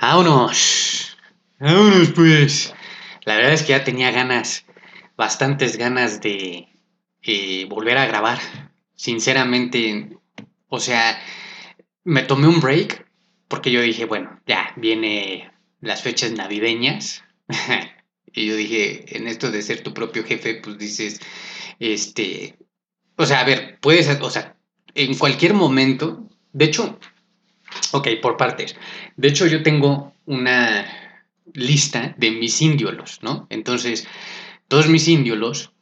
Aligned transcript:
Vámonos. 0.00 1.18
Vámonos, 1.58 2.12
pues. 2.12 2.72
La 3.24 3.36
verdad 3.36 3.52
es 3.52 3.62
que 3.62 3.70
ya 3.70 3.84
tenía 3.84 4.10
ganas, 4.10 4.64
bastantes 5.14 5.76
ganas 5.76 6.22
de 6.22 6.68
eh, 7.22 7.66
volver 7.68 7.98
a 7.98 8.06
grabar. 8.06 8.38
Sinceramente, 8.94 10.16
o 10.68 10.80
sea, 10.80 11.20
me 12.02 12.22
tomé 12.22 12.48
un 12.48 12.60
break 12.60 13.06
porque 13.46 13.70
yo 13.70 13.82
dije, 13.82 14.06
bueno, 14.06 14.40
ya 14.46 14.72
viene 14.76 15.50
las 15.82 16.00
fechas 16.00 16.32
navideñas. 16.32 17.22
y 18.32 18.46
yo 18.46 18.56
dije, 18.56 19.18
en 19.18 19.26
esto 19.26 19.50
de 19.50 19.60
ser 19.60 19.82
tu 19.82 19.92
propio 19.92 20.24
jefe, 20.24 20.54
pues 20.62 20.78
dices, 20.78 21.20
este, 21.78 22.56
o 23.16 23.26
sea, 23.26 23.40
a 23.40 23.44
ver, 23.44 23.78
puedes, 23.80 24.08
o 24.22 24.30
sea, 24.30 24.56
en 24.94 25.18
cualquier 25.18 25.52
momento, 25.52 26.26
de 26.52 26.64
hecho, 26.64 26.98
ok, 27.92 28.08
por 28.22 28.36
partes. 28.36 28.76
De 29.16 29.28
hecho, 29.28 29.46
yo 29.46 29.62
tengo 29.62 30.14
una 30.26 30.86
lista 31.52 32.14
de 32.16 32.30
mis 32.30 32.60
indiolos, 32.62 33.20
¿no? 33.22 33.46
Entonces, 33.50 34.06
todos 34.68 34.88
mis 34.88 35.08
indiolos, 35.08 35.72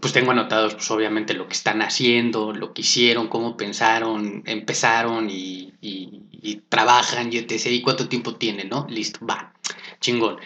pues 0.00 0.12
tengo 0.12 0.32
anotados, 0.32 0.74
pues 0.74 0.90
obviamente 0.90 1.34
lo 1.34 1.46
que 1.46 1.54
están 1.54 1.82
haciendo, 1.82 2.52
lo 2.52 2.74
que 2.74 2.82
hicieron, 2.82 3.28
cómo 3.28 3.56
pensaron, 3.56 4.42
empezaron 4.46 5.30
y, 5.30 5.74
y 5.80 6.62
trabajan 6.68 7.32
y 7.32 7.38
etc. 7.38 7.66
Y 7.66 7.82
cuánto 7.82 8.08
tiempo 8.08 8.36
tienen, 8.36 8.68
¿no? 8.68 8.86
Listo, 8.88 9.24
va, 9.26 9.52
chingón. 10.00 10.38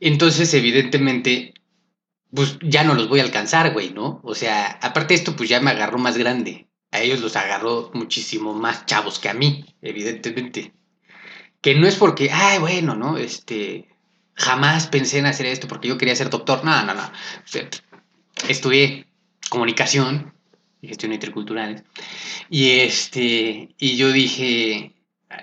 Entonces, 0.00 0.52
evidentemente, 0.54 1.54
pues 2.34 2.58
ya 2.60 2.84
no 2.84 2.94
los 2.94 3.08
voy 3.08 3.20
a 3.20 3.22
alcanzar, 3.22 3.72
güey, 3.72 3.90
¿no? 3.90 4.20
O 4.24 4.34
sea, 4.34 4.78
aparte 4.82 5.14
de 5.14 5.18
esto, 5.18 5.36
pues 5.36 5.48
ya 5.48 5.60
me 5.60 5.70
agarró 5.70 5.98
más 5.98 6.18
grande. 6.18 6.68
A 6.94 7.00
ellos 7.00 7.20
los 7.20 7.34
agarró 7.34 7.90
muchísimo 7.92 8.54
más 8.54 8.86
chavos 8.86 9.18
que 9.18 9.28
a 9.28 9.34
mí, 9.34 9.66
evidentemente. 9.82 10.72
Que 11.60 11.74
no 11.74 11.88
es 11.88 11.96
porque, 11.96 12.30
ay, 12.30 12.60
bueno, 12.60 12.94
¿no? 12.94 13.18
Este, 13.18 13.88
jamás 14.34 14.86
pensé 14.86 15.18
en 15.18 15.26
hacer 15.26 15.46
esto 15.46 15.66
porque 15.66 15.88
yo 15.88 15.98
quería 15.98 16.14
ser 16.14 16.30
doctor. 16.30 16.64
No, 16.64 16.84
no, 16.84 16.94
no. 16.94 17.10
estudié 18.48 19.08
comunicación 19.48 20.34
y 20.80 20.86
gestión 20.86 21.12
intercultural. 21.12 21.82
Y 22.48 22.70
este, 22.78 23.74
y 23.76 23.96
yo 23.96 24.12
dije, 24.12 24.92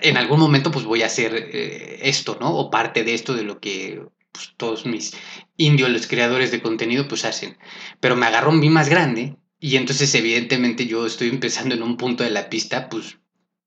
en 0.01 0.15
algún 0.15 0.39
momento 0.39 0.71
pues 0.71 0.85
voy 0.85 1.03
a 1.03 1.07
hacer 1.07 1.35
eh, 1.35 1.99
esto, 2.03 2.37
¿no? 2.39 2.55
O 2.55 2.71
parte 2.71 3.03
de 3.03 3.13
esto 3.13 3.33
de 3.33 3.43
lo 3.43 3.59
que 3.59 4.01
pues, 4.31 4.53
todos 4.55 4.85
mis 4.85 5.17
indios, 5.57 5.89
los 5.89 6.07
creadores 6.07 6.49
de 6.51 6.61
contenido, 6.61 7.09
pues 7.09 7.25
hacen. 7.25 7.57
Pero 7.99 8.15
me 8.15 8.25
agarró 8.25 8.51
un 8.51 8.71
más 8.71 8.87
grande 8.87 9.35
y 9.63 9.77
entonces 9.77 10.13
evidentemente 10.15 10.87
yo 10.87 11.05
estoy 11.05 11.29
empezando 11.29 11.75
en 11.75 11.83
un 11.83 11.95
punto 11.95 12.23
de 12.23 12.31
la 12.31 12.49
pista 12.49 12.89
pues 12.89 13.19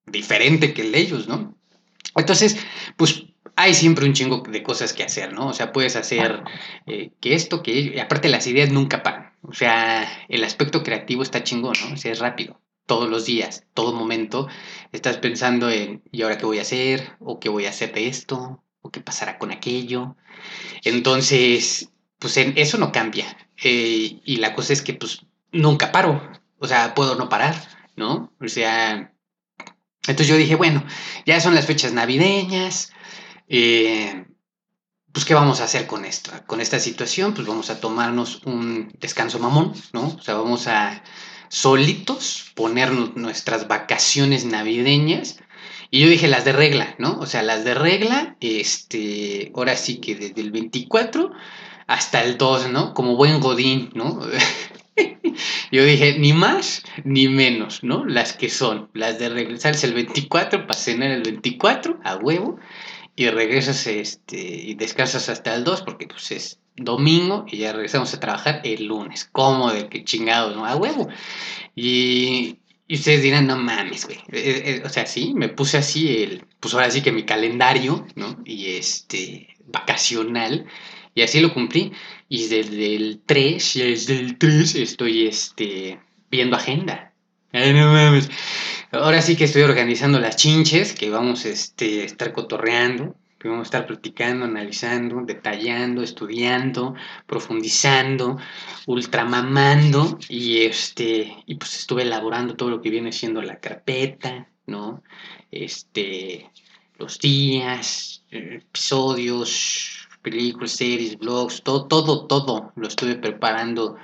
diferente 0.05 0.75
que 0.75 0.83
el 0.83 0.93
de 0.93 0.99
ellos, 0.99 1.29
¿no? 1.29 1.57
Entonces, 2.17 2.59
pues 2.97 3.25
hay 3.55 3.75
siempre 3.75 4.05
un 4.05 4.13
chingo 4.13 4.43
de 4.49 4.65
cosas 4.65 4.93
que 4.93 5.05
hacer, 5.05 5.33
¿no? 5.33 5.47
O 5.47 5.53
sea, 5.53 5.73
puedes 5.73 5.95
hacer 5.95 6.43
eh, 6.87 7.13
que 7.21 7.35
esto, 7.35 7.63
que 7.63 7.73
y 7.73 7.99
aparte 8.01 8.29
las 8.29 8.49
ideas 8.49 8.71
nunca 8.71 9.05
paran. 9.05 9.35
O 9.43 9.53
sea, 9.53 10.27
el 10.29 10.43
aspecto 10.43 10.83
creativo 10.83 11.23
está 11.23 11.45
chingón, 11.45 11.75
¿no? 11.87 11.95
O 11.95 11.97
sea, 11.97 12.11
es 12.11 12.19
rápido. 12.19 12.61
Todos 12.87 13.09
los 13.09 13.25
días, 13.25 13.65
todo 13.73 13.93
momento, 13.93 14.49
estás 14.91 15.19
pensando 15.19 15.71
en, 15.71 16.03
¿y 16.11 16.23
ahora 16.23 16.39
qué 16.39 16.45
voy 16.45 16.59
a 16.59 16.63
hacer? 16.63 17.13
¿O 17.21 17.39
qué 17.39 17.49
voy 17.49 17.67
a 17.67 17.71
hacer 17.71 17.95
de 17.95 18.09
esto? 18.09 18.65
¿O 18.83 18.91
qué 18.91 19.01
pasará 19.01 19.39
con 19.39 19.53
aquello? 19.53 20.17
Entonces, 20.83 21.91
pues 22.19 22.37
en, 22.37 22.55
eso 22.57 22.79
no 22.79 22.91
cambia. 22.91 23.37
Eh, 23.63 24.21
y 24.25 24.37
la 24.39 24.55
cosa 24.55 24.73
es 24.73 24.83
que, 24.83 24.95
pues, 24.95 25.25
nunca 25.55 25.93
paro. 25.93 26.21
O 26.59 26.67
sea, 26.67 26.95
puedo 26.95 27.15
no 27.15 27.29
parar, 27.29 27.55
¿no? 27.97 28.33
O 28.41 28.49
sea, 28.49 29.15
entonces 30.07 30.29
yo 30.29 30.37
dije, 30.37 30.55
bueno, 30.55 30.85
ya 31.25 31.41
son 31.41 31.55
las 31.55 31.67
fechas 31.67 31.93
navideñas, 31.93 32.93
eh, 33.49 34.27
pues 35.13 35.25
¿qué 35.25 35.35
vamos 35.35 35.61
a 35.61 35.65
hacer 35.65 35.87
con 35.87 36.05
esto? 36.05 36.33
Con 36.47 36.61
esta 36.61 36.79
situación, 36.79 37.35
pues 37.35 37.47
vamos 37.47 37.71
a 37.71 37.81
tomarnos 37.81 38.43
un 38.45 38.93
descanso 39.01 39.39
mamón, 39.39 39.73
¿no? 39.93 40.09
O 40.09 40.21
sea, 40.21 40.35
vamos 40.35 40.67
a 40.67 41.03
solitos 41.49 42.51
ponernos 42.55 43.15
nuestras 43.15 43.69
vacaciones 43.69 44.45
navideñas. 44.45 45.39
Y 45.91 46.01
yo 46.01 46.09
dije 46.09 46.27
las 46.27 46.45
de 46.45 46.53
regla, 46.53 46.97
¿no? 46.99 47.19
O 47.21 47.27
sea, 47.27 47.43
las 47.43 47.65
de 47.65 47.75
regla, 47.75 48.37
este, 48.41 49.53
ahora 49.55 49.77
sí 49.77 49.99
que 49.99 50.17
desde 50.17 50.41
el 50.41 50.51
24 50.51 51.31
hasta 51.87 52.25
el 52.25 52.37
2, 52.37 52.71
¿no? 52.71 52.93
Como 52.95 53.17
buen 53.17 53.39
godín, 53.41 53.91
¿no? 53.95 54.21
Yo 55.73 55.85
dije, 55.85 56.19
ni 56.19 56.33
más 56.33 56.85
ni 57.05 57.29
menos, 57.29 57.83
¿no? 57.83 58.05
Las 58.05 58.33
que 58.33 58.49
son, 58.49 58.91
las 58.95 59.19
de 59.19 59.29
regresarse 59.29 59.87
el 59.87 59.95
24 59.95 60.67
para 60.67 60.79
cenar 60.79 61.11
el 61.11 61.23
24 61.23 62.01
a 62.05 62.17
huevo 62.17 62.59
y 63.17 63.29
regresas 63.29 63.87
este, 63.87 64.39
y 64.39 64.75
descansas 64.75 65.29
hasta 65.29 65.55
el 65.55 65.65
2 65.65 65.83
porque 65.83 66.07
pues 66.07 66.31
es 66.33 66.61
domingo 66.77 67.45
y 67.49 67.59
ya 67.59 67.73
regresamos 67.73 68.13
a 68.15 68.21
trabajar 68.21 68.61
el 68.65 68.87
lunes. 68.87 69.29
¿Cómo 69.31 69.73
de 69.73 69.89
qué 69.89 70.05
chingado, 70.05 70.55
no? 70.55 70.65
A 70.65 70.77
huevo. 70.77 71.09
Y, 71.75 72.59
y 72.87 72.95
ustedes 72.95 73.23
dirán, 73.23 73.47
no 73.47 73.57
mames, 73.57 74.07
güey. 74.07 74.19
Eh, 74.33 74.63
eh, 74.67 74.83
o 74.85 74.89
sea, 74.89 75.07
sí, 75.07 75.33
me 75.35 75.49
puse 75.49 75.79
así 75.79 76.23
el, 76.23 76.45
pues 76.61 76.75
ahora 76.75 76.91
sí 76.91 77.03
que 77.03 77.13
mi 77.13 77.25
calendario, 77.25 78.07
¿no? 78.17 78.41
Y 78.45 78.77
este, 78.77 79.57
vacacional. 79.67 80.67
Y 81.15 81.23
así 81.23 81.41
lo 81.41 81.55
cumplí. 81.55 81.93
Y 82.35 82.49
desde 82.49 82.97
el 82.97 83.21
3, 83.25 83.75
desde 83.75 84.19
el 84.19 84.39
3 84.39 84.75
estoy 84.75 85.29
este, 85.29 86.01
viendo 86.33 86.57
agenda. 86.57 87.13
Ay, 87.53 87.73
no 87.73 87.93
mames. 87.93 88.29
Ahora 88.91 89.23
sí 89.23 89.37
que 89.37 89.45
estoy 89.45 89.63
organizando 89.63 90.19
las 90.19 90.35
chinches 90.35 90.95
que 90.95 91.11
vamos 91.11 91.45
este, 91.45 92.03
a 92.03 92.05
estar 92.05 92.33
cotorreando, 92.33 93.15
que 93.39 93.47
vamos 93.47 93.67
a 93.67 93.69
estar 93.69 93.87
platicando, 93.87 94.47
analizando, 94.47 95.23
detallando, 95.25 96.03
estudiando, 96.03 96.97
profundizando, 97.29 98.37
ultramamando. 98.87 100.19
Y, 100.29 100.63
este, 100.63 101.37
y 101.47 101.55
pues 101.55 101.77
estuve 101.77 102.03
elaborando 102.03 102.57
todo 102.57 102.69
lo 102.69 102.83
que 102.83 102.91
viene 102.91 103.13
siendo 103.13 103.43
la 103.43 103.61
carpeta, 103.61 104.49
¿no? 104.67 105.05
Este, 105.53 106.51
los 106.99 107.21
días, 107.21 108.25
episodios, 108.33 110.09
películas, 110.25 110.73
series, 110.73 111.19
blogs, 111.19 111.63
todo, 111.63 111.87
todo, 111.87 112.27
todo 112.27 112.73
lo 112.75 112.89
estuve 112.89 113.15
preparando 113.15 113.97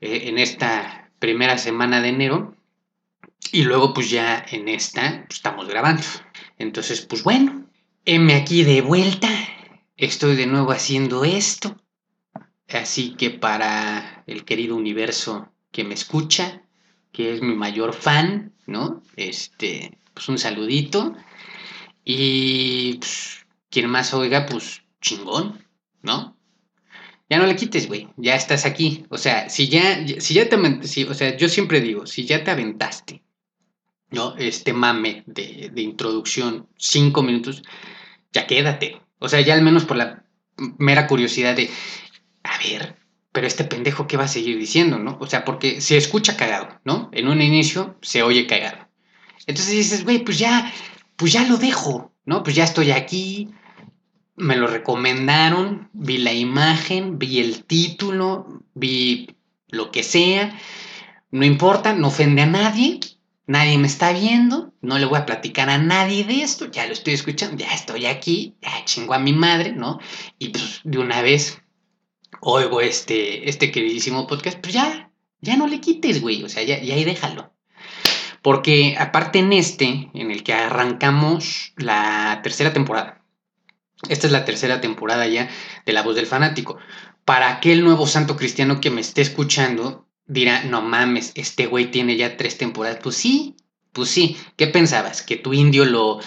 eh, 0.00 0.22
en 0.24 0.38
esta 0.38 1.10
primera 1.20 1.58
semana 1.58 2.00
de 2.00 2.08
enero. 2.08 2.56
Y 3.52 3.62
luego 3.62 3.94
pues 3.94 4.10
ya 4.10 4.44
en 4.50 4.68
esta 4.68 5.24
pues, 5.26 5.36
estamos 5.36 5.68
grabando. 5.68 6.02
Entonces 6.58 7.02
pues 7.02 7.22
bueno, 7.22 7.66
heme 8.04 8.34
aquí 8.34 8.64
de 8.64 8.80
vuelta. 8.80 9.28
Estoy 9.96 10.34
de 10.36 10.46
nuevo 10.46 10.72
haciendo 10.72 11.24
esto. 11.24 11.76
Así 12.68 13.14
que 13.14 13.30
para 13.30 14.24
el 14.26 14.44
querido 14.44 14.74
universo 14.74 15.50
que 15.70 15.84
me 15.84 15.94
escucha, 15.94 16.62
que 17.12 17.34
es 17.34 17.42
mi 17.42 17.54
mayor 17.54 17.94
fan, 17.94 18.52
¿no? 18.66 19.02
Este, 19.16 19.98
pues 20.14 20.28
un 20.28 20.38
saludito. 20.38 21.14
Y 22.04 22.94
pues, 22.94 23.46
quien 23.70 23.90
más 23.90 24.14
oiga, 24.14 24.46
pues 24.46 24.82
chingón, 25.00 25.64
¿no? 26.02 26.36
Ya 27.30 27.38
no 27.38 27.46
le 27.46 27.56
quites, 27.56 27.88
güey, 27.88 28.08
ya 28.16 28.34
estás 28.34 28.64
aquí. 28.64 29.04
O 29.10 29.18
sea, 29.18 29.50
si 29.50 29.68
ya, 29.68 30.06
si 30.20 30.34
ya 30.34 30.48
te, 30.48 30.56
o 30.56 31.14
sea, 31.14 31.36
yo 31.36 31.48
siempre 31.48 31.80
digo, 31.80 32.06
si 32.06 32.24
ya 32.24 32.42
te 32.42 32.50
aventaste, 32.50 33.22
¿no? 34.10 34.34
Este 34.36 34.72
mame 34.72 35.24
de, 35.26 35.70
de 35.72 35.82
introducción, 35.82 36.68
cinco 36.76 37.22
minutos, 37.22 37.62
ya 38.32 38.46
quédate. 38.46 39.02
O 39.18 39.28
sea, 39.28 39.40
ya 39.40 39.54
al 39.54 39.62
menos 39.62 39.84
por 39.84 39.96
la 39.96 40.24
mera 40.78 41.06
curiosidad 41.06 41.54
de, 41.54 41.70
a 42.42 42.58
ver, 42.58 42.96
pero 43.32 43.46
este 43.46 43.64
pendejo, 43.64 44.06
¿qué 44.06 44.16
va 44.16 44.24
a 44.24 44.28
seguir 44.28 44.58
diciendo, 44.58 44.98
no? 44.98 45.18
O 45.20 45.26
sea, 45.26 45.44
porque 45.44 45.80
se 45.80 45.96
escucha 45.96 46.36
cagado, 46.36 46.80
¿no? 46.84 47.10
En 47.12 47.28
un 47.28 47.42
inicio 47.42 47.96
se 48.00 48.22
oye 48.22 48.46
cagado. 48.46 48.88
Entonces 49.46 49.74
dices, 49.74 50.04
güey, 50.04 50.20
pues 50.20 50.38
ya, 50.38 50.72
pues 51.16 51.32
ya 51.32 51.46
lo 51.46 51.56
dejo, 51.56 52.12
¿no? 52.24 52.42
Pues 52.42 52.56
ya 52.56 52.64
estoy 52.64 52.90
aquí, 52.90 53.50
me 54.38 54.56
lo 54.56 54.66
recomendaron, 54.66 55.90
vi 55.92 56.18
la 56.18 56.32
imagen, 56.32 57.18
vi 57.18 57.40
el 57.40 57.64
título, 57.64 58.62
vi 58.74 59.36
lo 59.68 59.90
que 59.90 60.02
sea, 60.02 60.58
no 61.30 61.44
importa, 61.44 61.92
no 61.92 62.08
ofende 62.08 62.42
a 62.42 62.46
nadie, 62.46 63.00
nadie 63.46 63.78
me 63.78 63.86
está 63.86 64.12
viendo, 64.12 64.72
no 64.80 64.98
le 64.98 65.06
voy 65.06 65.18
a 65.18 65.26
platicar 65.26 65.68
a 65.70 65.78
nadie 65.78 66.24
de 66.24 66.42
esto, 66.42 66.70
ya 66.70 66.86
lo 66.86 66.92
estoy 66.92 67.14
escuchando, 67.14 67.56
ya 67.56 67.72
estoy 67.72 68.06
aquí, 68.06 68.56
ya 68.62 68.84
chingo 68.84 69.14
a 69.14 69.18
mi 69.18 69.32
madre, 69.32 69.72
¿no? 69.72 69.98
Y 70.38 70.48
pues 70.48 70.80
de 70.84 70.98
una 70.98 71.20
vez 71.22 71.60
oigo 72.40 72.80
este, 72.80 73.48
este 73.48 73.70
queridísimo 73.70 74.26
podcast, 74.26 74.58
pues 74.60 74.74
ya, 74.74 75.10
ya 75.40 75.56
no 75.56 75.66
le 75.66 75.80
quites, 75.80 76.20
güey, 76.20 76.42
o 76.44 76.48
sea, 76.48 76.62
ya, 76.62 76.80
ya 76.80 76.94
ahí 76.94 77.04
déjalo. 77.04 77.52
Porque 78.42 78.96
aparte 78.98 79.40
en 79.40 79.52
este, 79.52 80.10
en 80.14 80.30
el 80.30 80.44
que 80.44 80.54
arrancamos 80.54 81.72
la 81.76 82.40
tercera 82.42 82.72
temporada, 82.72 83.17
esta 84.08 84.26
es 84.26 84.32
la 84.32 84.44
tercera 84.44 84.80
temporada 84.80 85.26
ya 85.26 85.48
de 85.84 85.92
La 85.92 86.02
Voz 86.02 86.14
del 86.14 86.26
Fanático. 86.26 86.78
Para 87.24 87.50
aquel 87.50 87.82
nuevo 87.84 88.06
santo 88.06 88.36
cristiano 88.36 88.80
que 88.80 88.90
me 88.90 89.00
esté 89.00 89.22
escuchando, 89.22 90.06
dirá, 90.26 90.62
no 90.64 90.82
mames, 90.82 91.32
este 91.34 91.66
güey 91.66 91.90
tiene 91.90 92.16
ya 92.16 92.36
tres 92.36 92.58
temporadas. 92.58 93.00
Pues 93.02 93.16
sí, 93.16 93.56
Pues 93.92 94.10
sí, 94.10 94.36
¿qué 94.56 94.68
pensabas? 94.68 95.22
Que 95.22 95.36
tu 95.36 95.52
indio 95.52 95.84
lo... 95.84 96.20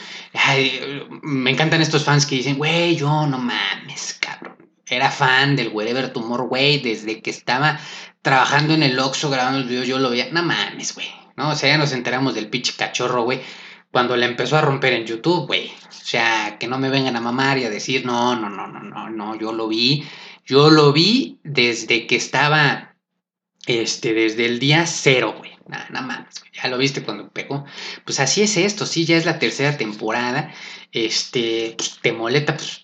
me 1.24 1.52
encantan 1.52 1.82
estos 1.82 2.04
fans 2.04 2.26
que 2.26 2.36
dicen, 2.36 2.58
güey, 2.58 2.96
yo 2.96 3.26
no 3.28 3.38
mames, 3.38 4.18
cabrón. 4.20 4.58
Era 4.86 5.10
fan 5.10 5.56
del 5.56 5.70
Wherever 5.70 6.12
Tumor, 6.12 6.50
güey, 6.50 6.80
desde 6.80 7.22
que 7.22 7.30
estaba 7.30 7.80
trabajando 8.22 8.74
en 8.74 8.84
el 8.84 9.00
Oxxo 9.00 9.30
grabando 9.30 9.60
los 9.60 9.70
videos, 9.70 9.88
yo 9.88 10.00
lo 10.00 10.10
veía. 10.10 10.28
No 10.32 10.44
mames, 10.44 10.94
güey. 10.94 11.08
¿No? 11.38 11.52
O 11.52 11.56
sea, 11.56 11.70
ya 11.70 11.78
nos 11.78 11.94
enteramos 11.94 12.36
del 12.36 12.50
pinche 12.50 12.74
cachorro, 12.76 13.24
güey, 13.24 13.42
cuando 13.92 14.16
le 14.16 14.26
empezó 14.26 14.58
a 14.58 14.62
romper 14.62 14.94
en 14.94 15.06
YouTube, 15.06 15.48
güey. 15.48 15.72
O 15.88 15.92
sea, 15.92 16.58
que 16.60 16.68
no 16.68 16.80
me 16.80 16.90
vengan 16.90 17.16
a 17.16 17.22
mamar 17.22 17.58
y 17.58 17.66
a 17.66 17.70
decir, 17.70 18.06
no, 18.06 18.36
no, 18.36 18.50
no, 18.50 18.68
no, 18.68 18.80
no, 18.80 19.10
no, 19.10 19.40
yo 19.40 19.52
lo 19.52 19.68
vi. 19.68 20.08
Yo 20.46 20.70
lo 20.70 20.92
vi 20.94 21.40
desde 21.44 22.08
que 22.08 22.16
estaba, 22.16 22.96
este, 23.68 24.14
desde 24.14 24.46
el 24.46 24.60
día 24.60 24.86
cero, 24.88 25.36
güey. 25.38 25.52
Nada, 25.68 25.88
nada 25.92 26.06
más, 26.06 26.44
ya 26.52 26.68
lo 26.68 26.78
viste 26.78 27.04
cuando 27.04 27.30
pegó. 27.30 27.66
Pues 28.06 28.20
así 28.20 28.42
es 28.42 28.58
esto, 28.58 28.86
sí, 28.86 29.06
ya 29.06 29.18
es 29.18 29.26
la 29.26 29.40
tercera 29.40 29.78
temporada. 29.78 30.52
Este, 30.92 31.76
pues, 31.78 32.00
te 32.02 32.12
molesta, 32.12 32.58
pues, 32.58 32.82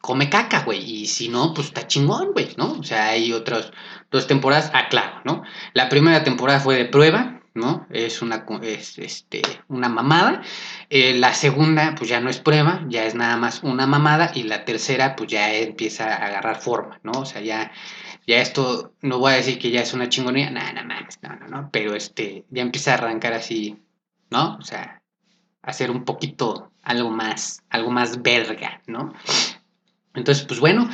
come 0.00 0.30
caca, 0.30 0.62
güey. 0.62 1.02
Y 1.02 1.06
si 1.06 1.28
no, 1.28 1.52
pues 1.54 1.68
está 1.68 1.86
chingón, 1.86 2.32
güey, 2.32 2.50
¿no? 2.56 2.72
O 2.72 2.82
sea, 2.84 3.08
hay 3.08 3.32
otras 3.32 3.72
dos 4.10 4.26
temporadas, 4.26 4.70
ah, 4.74 4.88
claro, 4.88 5.20
¿no? 5.24 5.42
La 5.74 5.88
primera 5.88 6.22
temporada 6.22 6.60
fue 6.60 6.76
de 6.76 6.84
prueba, 6.84 7.40
¿no? 7.56 7.86
Es 7.90 8.22
una, 8.22 8.46
es, 8.62 8.98
este, 8.98 9.42
una 9.68 9.88
mamada. 9.88 10.42
Eh, 10.90 11.14
la 11.14 11.34
segunda, 11.34 11.94
pues 11.96 12.08
ya 12.08 12.20
no 12.20 12.30
es 12.30 12.38
prueba, 12.38 12.84
ya 12.88 13.04
es 13.04 13.14
nada 13.14 13.36
más 13.36 13.62
una 13.62 13.86
mamada. 13.86 14.30
Y 14.34 14.44
la 14.44 14.64
tercera, 14.64 15.16
pues 15.16 15.30
ya 15.30 15.52
empieza 15.54 16.06
a 16.08 16.26
agarrar 16.26 16.60
forma, 16.60 17.00
¿no? 17.02 17.12
O 17.12 17.24
sea, 17.26 17.40
ya, 17.40 17.72
ya 18.26 18.40
esto, 18.40 18.92
no 19.00 19.18
voy 19.18 19.32
a 19.32 19.36
decir 19.36 19.58
que 19.58 19.70
ya 19.70 19.80
es 19.80 19.94
una 19.94 20.08
chingonía, 20.08 20.50
no, 20.50 20.60
no, 20.72 20.82
no, 20.84 20.94
no, 21.22 21.36
no, 21.36 21.48
no, 21.48 21.70
pero 21.72 21.94
este, 21.94 22.44
ya 22.50 22.62
empieza 22.62 22.92
a 22.92 22.94
arrancar 22.94 23.32
así, 23.32 23.82
¿no? 24.30 24.56
O 24.56 24.62
sea, 24.62 25.02
hacer 25.62 25.90
un 25.90 26.04
poquito 26.04 26.70
algo 26.82 27.10
más, 27.10 27.62
algo 27.70 27.90
más 27.90 28.22
verga, 28.22 28.80
¿no? 28.86 29.12
Entonces, 30.14 30.44
pues 30.44 30.60
bueno, 30.60 30.88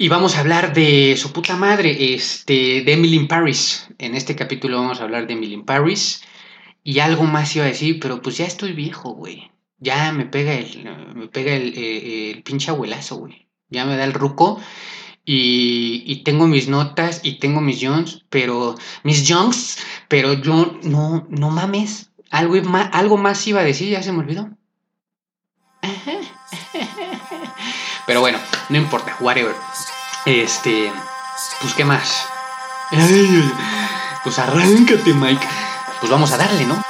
y 0.00 0.08
vamos 0.08 0.36
a 0.36 0.40
hablar 0.40 0.74
de 0.74 1.16
su 1.16 1.32
puta 1.32 1.56
madre, 1.56 2.14
este, 2.14 2.82
de 2.82 2.92
Emily 2.92 3.16
in 3.16 3.26
Paris. 3.26 3.88
En 3.98 4.14
este 4.14 4.36
capítulo 4.36 4.78
vamos 4.78 5.00
a 5.00 5.02
hablar 5.02 5.26
de 5.26 5.32
Emily 5.32 5.54
in 5.54 5.64
Paris. 5.64 6.22
Y 6.84 7.00
algo 7.00 7.24
más 7.24 7.56
iba 7.56 7.64
a 7.64 7.68
decir, 7.68 7.98
pero 7.98 8.22
pues 8.22 8.38
ya 8.38 8.46
estoy 8.46 8.72
viejo, 8.72 9.10
güey. 9.10 9.50
Ya 9.78 10.12
me 10.12 10.24
pega 10.24 10.54
el, 10.54 10.88
me 11.16 11.26
pega 11.26 11.52
el, 11.52 11.74
eh, 11.76 12.30
el 12.30 12.44
pinche 12.44 12.70
abuelazo, 12.70 13.16
güey. 13.16 13.48
Ya 13.70 13.84
me 13.86 13.96
da 13.96 14.04
el 14.04 14.14
ruco. 14.14 14.60
Y, 15.24 16.04
y, 16.06 16.22
tengo 16.22 16.46
mis 16.46 16.68
notas 16.68 17.20
y 17.22 17.38
tengo 17.38 17.60
mis 17.60 17.80
Jones, 17.82 18.24
pero 18.30 18.76
mis 19.02 19.26
Jones, 19.28 19.78
pero 20.06 20.32
yo 20.32 20.78
no, 20.84 21.26
no 21.28 21.50
mames. 21.50 22.10
Algo 22.30 22.54
algo 22.92 23.16
más 23.18 23.46
iba 23.46 23.60
a 23.60 23.64
decir, 23.64 23.90
ya 23.90 24.02
se 24.02 24.12
me 24.12 24.20
olvidó. 24.20 24.48
Pero 28.08 28.22
bueno, 28.22 28.38
no 28.70 28.78
importa, 28.78 29.14
whatever. 29.20 29.54
Este, 30.28 30.92
pues 31.62 31.72
qué 31.72 31.86
más. 31.86 32.26
pues 34.22 34.38
arráncate, 34.38 35.14
Mike. 35.14 35.48
Pues 36.00 36.12
vamos 36.12 36.30
a 36.32 36.36
darle, 36.36 36.66
¿no? 36.66 36.82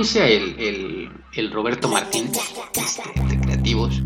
Inicia 0.00 0.26
el, 0.26 1.12
el, 1.34 1.52
Roberto 1.52 1.86
Martínez 1.86 2.40
este, 2.72 3.02
de 3.28 3.38
Creativos? 3.38 4.00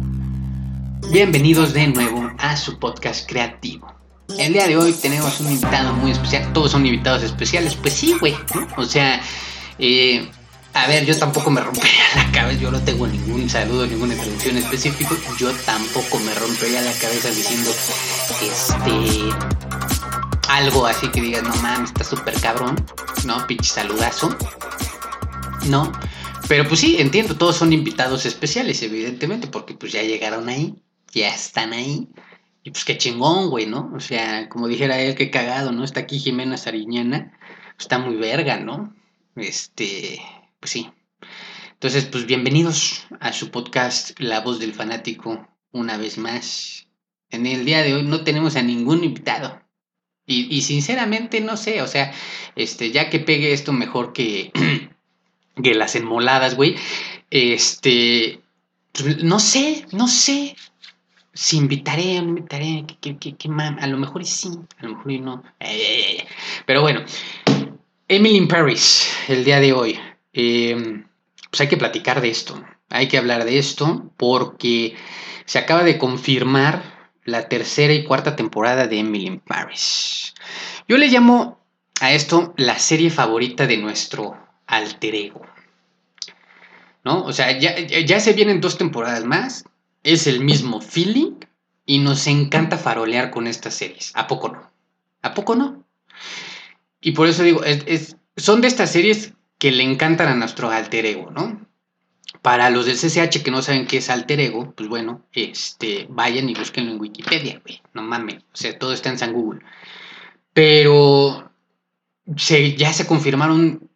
Bienvenidos 1.12 1.72
de 1.72 1.86
nuevo 1.86 2.32
a 2.36 2.56
su 2.56 2.80
podcast 2.80 3.28
creativo. 3.28 3.94
El 4.36 4.54
día 4.54 4.66
de 4.66 4.76
hoy 4.76 4.92
tenemos 4.92 5.38
un 5.38 5.52
invitado 5.52 5.92
muy 5.92 6.10
especial. 6.10 6.52
Todos 6.52 6.72
son 6.72 6.84
invitados 6.84 7.22
especiales. 7.22 7.76
Pues 7.76 7.94
sí, 7.94 8.16
güey. 8.18 8.34
O 8.76 8.84
sea, 8.84 9.22
eh, 9.78 10.28
a 10.72 10.88
ver, 10.88 11.06
yo 11.06 11.16
tampoco 11.16 11.52
me 11.52 11.60
rompería 11.60 12.02
la 12.16 12.32
cabeza. 12.32 12.60
Yo 12.60 12.72
no 12.72 12.80
tengo 12.80 13.06
ningún 13.06 13.48
saludo, 13.48 13.86
ninguna 13.86 14.14
introducción 14.14 14.56
específica. 14.56 15.14
Yo 15.38 15.52
tampoco 15.64 16.18
me 16.18 16.34
rompería 16.34 16.80
la 16.80 16.92
cabeza 16.94 17.28
diciendo, 17.30 17.70
este 18.42 19.54
algo 20.48 20.86
así 20.86 21.08
que 21.08 21.20
digas, 21.20 21.42
no 21.42 21.54
mames, 21.56 21.90
está 21.90 22.04
súper 22.04 22.40
cabrón, 22.40 22.76
¿no? 23.24 23.46
Pinche 23.46 23.70
saludazo, 23.70 24.36
¿no? 25.68 25.90
Pero 26.48 26.66
pues 26.68 26.80
sí, 26.80 26.96
entiendo, 26.98 27.36
todos 27.36 27.56
son 27.56 27.72
invitados 27.72 28.26
especiales, 28.26 28.82
evidentemente, 28.82 29.46
porque 29.46 29.74
pues 29.74 29.92
ya 29.92 30.02
llegaron 30.02 30.48
ahí, 30.48 30.74
ya 31.12 31.34
están 31.34 31.72
ahí. 31.72 32.08
Y 32.62 32.70
pues 32.70 32.84
qué 32.84 32.98
chingón, 32.98 33.50
güey, 33.50 33.66
¿no? 33.66 33.92
O 33.94 34.00
sea, 34.00 34.48
como 34.48 34.68
dijera 34.68 35.00
él, 35.00 35.14
qué 35.14 35.30
cagado, 35.30 35.72
¿no? 35.72 35.84
Está 35.84 36.00
aquí 36.00 36.18
Jimena 36.18 36.56
Sariñana, 36.56 37.38
está 37.78 37.98
muy 37.98 38.16
verga, 38.16 38.58
¿no? 38.58 38.94
Este, 39.36 40.20
pues 40.60 40.72
sí. 40.72 40.90
Entonces, 41.72 42.06
pues 42.06 42.26
bienvenidos 42.26 43.06
a 43.20 43.32
su 43.32 43.50
podcast 43.50 44.18
La 44.18 44.40
Voz 44.40 44.58
del 44.58 44.72
Fanático, 44.72 45.48
una 45.72 45.96
vez 45.96 46.18
más. 46.18 46.88
En 47.30 47.46
el 47.46 47.64
día 47.64 47.82
de 47.82 47.94
hoy 47.94 48.02
no 48.02 48.24
tenemos 48.24 48.56
a 48.56 48.62
ningún 48.62 49.04
invitado. 49.04 49.60
Y, 50.26 50.62
sinceramente 50.62 51.42
no 51.42 51.58
sé, 51.58 51.82
o 51.82 51.86
sea, 51.86 52.14
este, 52.56 52.90
ya 52.90 53.10
que 53.10 53.20
pegue 53.20 53.52
esto 53.52 53.74
mejor 53.74 54.14
que, 54.14 54.52
que 55.62 55.74
las 55.74 55.94
enmoladas, 55.96 56.56
güey, 56.56 56.76
este, 57.30 58.40
pues, 58.92 59.22
no 59.22 59.38
sé, 59.38 59.86
no 59.92 60.08
sé 60.08 60.56
si 61.34 61.56
invitaré 61.56 62.20
no 62.22 62.28
invitaré, 62.28 62.84
que, 63.00 63.18
que, 63.18 63.34
que, 63.36 63.48
a 63.48 63.86
lo 63.88 63.98
mejor 63.98 64.24
sí, 64.24 64.50
a 64.78 64.84
lo 64.84 64.96
mejor 64.96 65.12
no. 65.20 65.42
Pero 66.64 66.80
bueno, 66.80 67.04
Emily 68.06 68.36
in 68.36 68.48
Paris, 68.48 69.12
el 69.28 69.44
día 69.44 69.60
de 69.60 69.72
hoy, 69.72 69.98
em, 70.32 71.06
pues 71.50 71.60
hay 71.60 71.68
que 71.68 71.76
platicar 71.76 72.20
de 72.20 72.30
esto, 72.30 72.62
hay 72.88 73.08
que 73.08 73.18
hablar 73.18 73.44
de 73.44 73.58
esto 73.58 74.10
porque 74.16 74.94
se 75.44 75.58
acaba 75.58 75.82
de 75.82 75.98
confirmar 75.98 76.82
la 77.24 77.48
tercera 77.48 77.92
y 77.92 78.04
cuarta 78.04 78.36
temporada 78.36 78.86
de 78.86 79.00
Emily 79.00 79.26
in 79.26 79.40
Paris. 79.40 80.34
Yo 80.86 80.98
le 80.98 81.08
llamo 81.08 81.58
a 82.00 82.12
esto 82.12 82.54
la 82.56 82.78
serie 82.78 83.10
favorita 83.10 83.66
de 83.66 83.78
nuestro 83.78 84.36
alter 84.76 85.14
ego. 85.14 85.42
¿No? 87.04 87.22
O 87.24 87.32
sea, 87.32 87.58
ya, 87.58 88.20
se 88.20 88.32
vienen 88.32 88.60
dos 88.60 88.78
temporadas 88.78 89.24
más, 89.24 89.64
es 90.02 90.26
el 90.26 90.40
mismo 90.40 90.80
feeling 90.80 91.32
y 91.84 91.98
nos 91.98 92.26
encanta 92.26 92.78
farolear 92.78 93.30
con 93.30 93.46
estas 93.46 93.74
series. 93.74 94.12
¿A 94.14 94.26
poco 94.26 94.48
no? 94.48 94.70
¿A 95.22 95.34
poco 95.34 95.54
no? 95.54 95.84
Y 97.00 97.12
por 97.12 97.28
eso 97.28 97.42
digo, 97.42 97.60
son 98.36 98.62
de 98.62 98.68
estas 98.68 98.90
series 98.90 99.34
que 99.58 99.70
le 99.70 99.82
encantan 99.82 100.28
a 100.28 100.34
nuestro 100.34 100.70
alter 100.70 101.04
ego, 101.04 101.30
¿no? 101.30 101.66
Para 102.40 102.70
los 102.70 102.86
del 102.86 102.96
CCH 102.96 103.42
que 103.42 103.50
no 103.50 103.62
saben 103.62 103.86
qué 103.86 103.98
es 103.98 104.10
alter 104.10 104.40
ego, 104.40 104.72
pues 104.76 104.88
bueno, 104.88 105.26
este, 105.32 106.06
vayan 106.10 106.48
y 106.48 106.54
búsquenlo 106.54 106.92
en 106.92 107.00
Wikipedia, 107.00 107.60
güey. 107.64 107.80
No 107.92 108.02
mames. 108.02 108.36
O 108.36 108.56
sea, 108.56 108.78
todo 108.78 108.92
está 108.92 109.10
en 109.10 109.18
San 109.18 109.32
Google. 109.32 109.60
Pero 110.52 111.50
se, 112.36 112.74
ya 112.76 112.92
se 112.92 113.06
confirmaron 113.06 113.88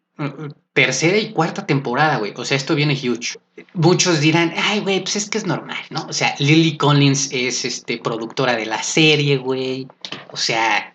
tercera 0.72 1.16
y 1.16 1.32
cuarta 1.32 1.66
temporada, 1.66 2.18
güey. 2.18 2.32
O 2.36 2.44
sea, 2.44 2.56
esto 2.56 2.74
viene 2.74 2.94
huge. 2.94 3.38
Muchos 3.74 4.20
dirán, 4.20 4.52
ay, 4.56 4.80
güey, 4.80 5.00
pues 5.00 5.16
es 5.16 5.30
que 5.30 5.38
es 5.38 5.46
normal, 5.46 5.78
¿no? 5.90 6.06
O 6.08 6.12
sea, 6.12 6.34
Lily 6.38 6.76
Collins 6.76 7.30
es 7.32 7.64
este, 7.64 7.98
productora 7.98 8.56
de 8.56 8.66
la 8.66 8.82
serie, 8.82 9.36
güey. 9.36 9.86
O 10.30 10.36
sea, 10.36 10.94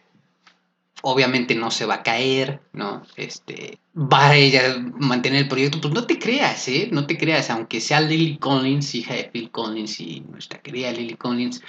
obviamente 1.04 1.54
no 1.54 1.70
se 1.70 1.86
va 1.86 1.96
a 1.96 2.04
caer, 2.04 2.62
¿no? 2.72 3.04
Este, 3.18 3.78
va 3.96 4.30
a 4.30 4.36
ella 4.36 4.78
mantener 4.98 5.44
el 5.44 5.48
proyecto, 5.50 5.82
pues 5.82 5.94
no 5.94 6.06
te 6.06 6.18
creas, 6.18 6.68
¿eh? 6.70 6.90
No 6.92 7.06
te 7.06 7.18
creas, 7.18 7.50
aunque 7.50 7.82
sea 7.82 8.00
Lily 8.02 8.38
Collins, 8.38 8.96
hija 8.96 9.14
de 9.14 9.26
Phil 9.26 9.52
Collins 9.52 10.00
y 10.00 10.22
nuestra 10.22 10.60
querida 10.60 10.92
Lily 10.92 11.16
Collins, 11.16 11.62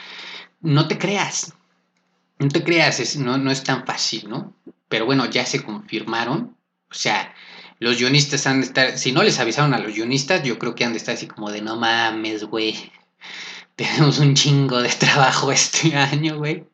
no 0.60 0.86
te 0.86 0.98
creas, 0.98 1.52
no 2.38 2.48
te 2.48 2.62
creas, 2.62 3.16
no, 3.16 3.36
no 3.36 3.50
es 3.50 3.64
tan 3.64 3.84
fácil, 3.84 4.28
¿no? 4.28 4.54
Pero 4.88 5.04
bueno, 5.04 5.28
ya 5.28 5.44
se 5.44 5.64
confirmaron, 5.64 6.56
o 6.90 6.94
sea, 6.94 7.34
los 7.78 7.98
guionistas 7.98 8.46
han 8.46 8.60
de 8.60 8.66
estar, 8.66 8.98
si 8.98 9.12
no 9.12 9.22
les 9.22 9.38
avisaron 9.40 9.74
a 9.74 9.78
los 9.78 9.94
guionistas, 9.94 10.42
yo 10.42 10.58
creo 10.58 10.74
que 10.74 10.84
han 10.84 10.92
de 10.92 10.98
estar 10.98 11.14
así 11.14 11.26
como 11.26 11.50
de 11.50 11.62
no 11.62 11.76
mames, 11.76 12.44
güey, 12.44 12.92
tenemos 13.76 14.18
un 14.18 14.34
chingo 14.34 14.80
de 14.82 14.90
trabajo 14.90 15.52
este 15.52 15.96
año, 15.96 16.38
güey. 16.38 16.64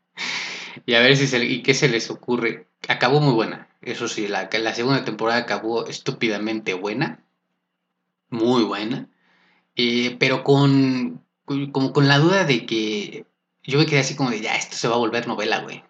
y 0.86 0.94
a 0.94 1.00
ver 1.00 1.16
si 1.16 1.26
se, 1.26 1.44
y 1.44 1.62
qué 1.62 1.74
se 1.74 1.88
les 1.88 2.10
ocurre. 2.10 2.66
Acabó 2.88 3.20
muy 3.20 3.34
buena. 3.34 3.68
Eso 3.82 4.08
sí, 4.08 4.28
la, 4.28 4.48
la 4.52 4.74
segunda 4.74 5.04
temporada 5.04 5.40
acabó 5.40 5.86
estúpidamente 5.86 6.74
buena. 6.74 7.24
Muy 8.28 8.62
buena. 8.62 9.08
Eh, 9.76 10.16
pero 10.18 10.44
con, 10.44 11.24
como 11.72 11.92
con 11.92 12.08
la 12.08 12.18
duda 12.18 12.44
de 12.44 12.66
que 12.66 13.26
yo 13.62 13.78
me 13.78 13.86
quedé 13.86 14.00
así 14.00 14.14
como 14.14 14.30
de, 14.30 14.40
ya, 14.40 14.54
esto 14.56 14.76
se 14.76 14.88
va 14.88 14.94
a 14.94 14.98
volver 14.98 15.26
novela, 15.26 15.60
güey. 15.60 15.82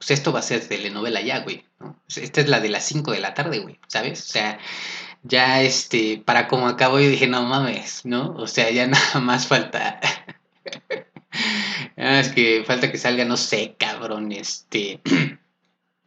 Pues 0.00 0.12
esto 0.12 0.32
va 0.32 0.38
a 0.38 0.42
ser 0.42 0.66
telenovela 0.66 1.20
ya, 1.20 1.40
güey. 1.40 1.62
Esta 2.08 2.40
es 2.40 2.48
la 2.48 2.60
de 2.60 2.70
las 2.70 2.86
5 2.86 3.12
de 3.12 3.20
la 3.20 3.34
tarde, 3.34 3.58
güey, 3.58 3.78
¿sabes? 3.86 4.22
O 4.22 4.32
sea, 4.32 4.58
ya 5.22 5.60
este, 5.60 6.22
para 6.24 6.48
como 6.48 6.68
acabo 6.68 6.98
yo 6.98 7.10
dije, 7.10 7.26
no 7.26 7.42
mames, 7.42 8.06
¿no? 8.06 8.30
O 8.30 8.46
sea, 8.46 8.70
ya 8.70 8.86
nada 8.88 9.20
más 9.20 9.46
falta... 9.46 10.00
es 11.96 12.28
que 12.30 12.64
falta 12.66 12.90
que 12.90 12.96
salga, 12.96 13.26
no 13.26 13.36
sé, 13.36 13.76
cabrón, 13.78 14.32
este... 14.32 15.02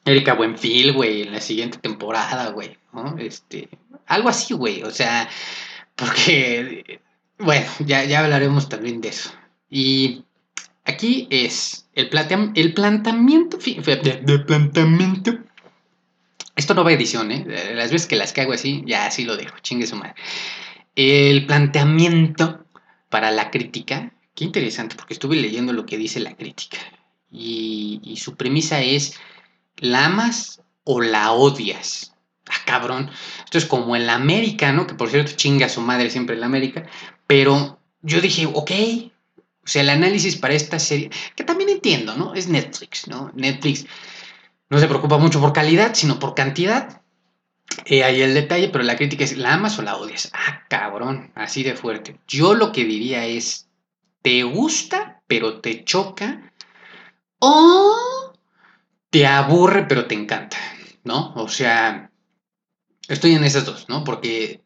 Erika 0.06 0.34
Buenfil, 0.34 0.94
güey, 0.94 1.22
en 1.22 1.32
la 1.32 1.40
siguiente 1.40 1.78
temporada, 1.78 2.50
güey, 2.50 2.76
¿no? 2.94 3.16
Este, 3.20 3.70
algo 4.08 4.28
así, 4.28 4.56
güey, 4.56 4.82
o 4.82 4.90
sea, 4.90 5.30
porque, 5.96 7.00
bueno, 7.38 7.70
ya, 7.86 8.04
ya 8.06 8.22
hablaremos 8.22 8.70
también 8.70 9.02
de 9.02 9.10
eso. 9.10 9.32
Y 9.70 10.26
aquí 10.84 11.28
es 11.30 11.83
el, 11.96 12.10
el 12.56 12.74
planteamiento, 12.74 13.58
de 13.58 14.40
planteamiento 14.40 15.40
esto 16.56 16.74
no 16.74 16.84
va 16.84 16.92
a 16.92 16.94
edición, 16.94 17.32
¿eh? 17.32 17.74
Las 17.74 17.92
veces 17.92 18.08
que 18.08 18.16
las 18.16 18.32
cago 18.32 18.54
así, 18.54 18.84
ya 18.86 19.08
así 19.08 19.24
lo 19.24 19.38
dejo, 19.38 19.56
chingue 19.62 19.88
su 19.88 19.96
madre. 19.96 20.16
El 20.96 21.48
planteamiento 21.48 22.66
para 23.10 23.32
la 23.32 23.50
crítica, 23.50 24.14
qué 24.36 24.44
interesante, 24.44 24.96
porque 24.96 25.16
estuve 25.16 25.36
leyendo 25.36 25.74
lo 25.74 25.86
que 25.86 25.98
dice 25.98 26.20
la 26.20 26.36
crítica. 26.36 26.78
Y, 27.32 28.16
su 28.18 28.36
premisa 28.36 28.82
es, 28.82 29.20
¿la 29.78 30.06
amas 30.06 30.62
o 30.84 31.02
la 31.02 31.32
odias? 31.32 32.14
Ah, 32.48 32.62
cabrón. 32.66 33.10
Esto 33.44 33.58
es 33.58 33.66
como 33.66 33.96
el 33.96 34.08
América, 34.10 34.72
¿no? 34.72 34.86
Que 34.86 34.94
por 34.94 35.10
cierto 35.10 35.32
chinga 35.36 35.66
a 35.66 35.70
su 35.70 35.82
madre 35.82 36.12
siempre 36.12 36.36
el 36.36 36.44
América. 36.44 36.86
Pero 37.26 37.80
yo 38.04 38.22
dije, 38.22 38.46
ok. 38.46 38.72
O 39.64 39.68
sea, 39.68 39.82
el 39.82 39.90
análisis 39.90 40.36
para 40.36 40.54
esta 40.54 40.78
serie, 40.78 41.10
que 41.36 41.44
también 41.44 41.70
entiendo, 41.70 42.16
¿no? 42.16 42.34
Es 42.34 42.48
Netflix, 42.48 43.08
¿no? 43.08 43.32
Netflix 43.34 43.86
no 44.70 44.80
se 44.80 44.88
preocupa 44.88 45.18
mucho 45.18 45.40
por 45.40 45.54
calidad, 45.54 45.94
sino 45.94 46.20
por 46.20 46.36
cantidad. 46.36 47.02
Eh, 47.86 48.04
ahí 48.04 48.22
el 48.22 48.34
detalle, 48.34 48.70
pero 48.70 48.84
la 48.84 48.98
crítica 48.98 49.24
es, 49.24 49.38
¿la 49.38 49.54
amas 49.54 49.80
o 49.80 49.82
la 49.82 49.96
odias? 49.96 50.32
Ah, 50.34 50.64
cabrón, 50.68 51.32
así 51.36 51.64
de 51.64 51.76
fuerte. 51.76 52.20
Yo 52.28 52.56
lo 52.56 52.72
que 52.72 52.84
diría 52.84 53.26
es, 53.26 53.68
¿te 54.22 54.44
gusta 54.44 55.22
pero 55.28 55.62
te 55.62 55.84
choca? 55.84 56.52
¿O 57.40 58.34
te 59.10 59.26
aburre 59.26 59.86
pero 59.88 60.06
te 60.08 60.16
encanta? 60.16 60.58
¿No? 61.04 61.34
O 61.36 61.48
sea, 61.48 62.12
estoy 63.08 63.36
en 63.36 63.44
esas 63.44 63.66
dos, 63.66 63.88
¿no? 63.90 64.04
Porque, 64.04 64.62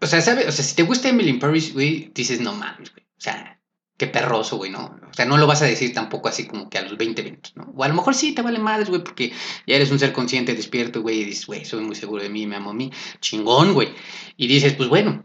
o 0.00 0.06
sea, 0.06 0.20
¿sabes? 0.20 0.48
O 0.48 0.52
sea, 0.52 0.64
si 0.64 0.74
te 0.74 0.82
gusta 0.82 1.08
Emily 1.08 1.30
in 1.30 1.38
Paris, 1.38 1.72
güey, 1.72 2.10
dices, 2.14 2.40
no 2.40 2.54
mames, 2.54 2.92
güey. 2.92 3.04
O 3.04 3.20
sea, 3.20 3.60
qué 4.02 4.08
perroso, 4.08 4.56
güey, 4.56 4.68
¿no? 4.68 4.98
O 5.08 5.14
sea, 5.14 5.26
no 5.26 5.36
lo 5.36 5.46
vas 5.46 5.62
a 5.62 5.66
decir 5.66 5.94
tampoco 5.94 6.28
así 6.28 6.48
como 6.48 6.68
que 6.68 6.76
a 6.76 6.82
los 6.82 6.96
20 6.96 7.22
minutos, 7.22 7.52
¿no? 7.54 7.72
O 7.76 7.84
a 7.84 7.88
lo 7.88 7.94
mejor 7.94 8.16
sí 8.16 8.34
te 8.34 8.42
vale 8.42 8.58
madres, 8.58 8.88
güey, 8.88 9.04
porque 9.04 9.32
ya 9.64 9.76
eres 9.76 9.92
un 9.92 10.00
ser 10.00 10.12
consciente, 10.12 10.56
despierto, 10.56 11.02
güey, 11.02 11.20
y 11.20 11.24
dices, 11.24 11.46
güey, 11.46 11.64
soy 11.64 11.84
muy 11.84 11.94
seguro 11.94 12.20
de 12.20 12.28
mí, 12.28 12.44
me 12.44 12.56
amo 12.56 12.70
a 12.70 12.74
mí, 12.74 12.90
chingón, 13.20 13.74
güey. 13.74 13.94
Y 14.36 14.48
dices, 14.48 14.72
pues 14.72 14.88
bueno, 14.88 15.24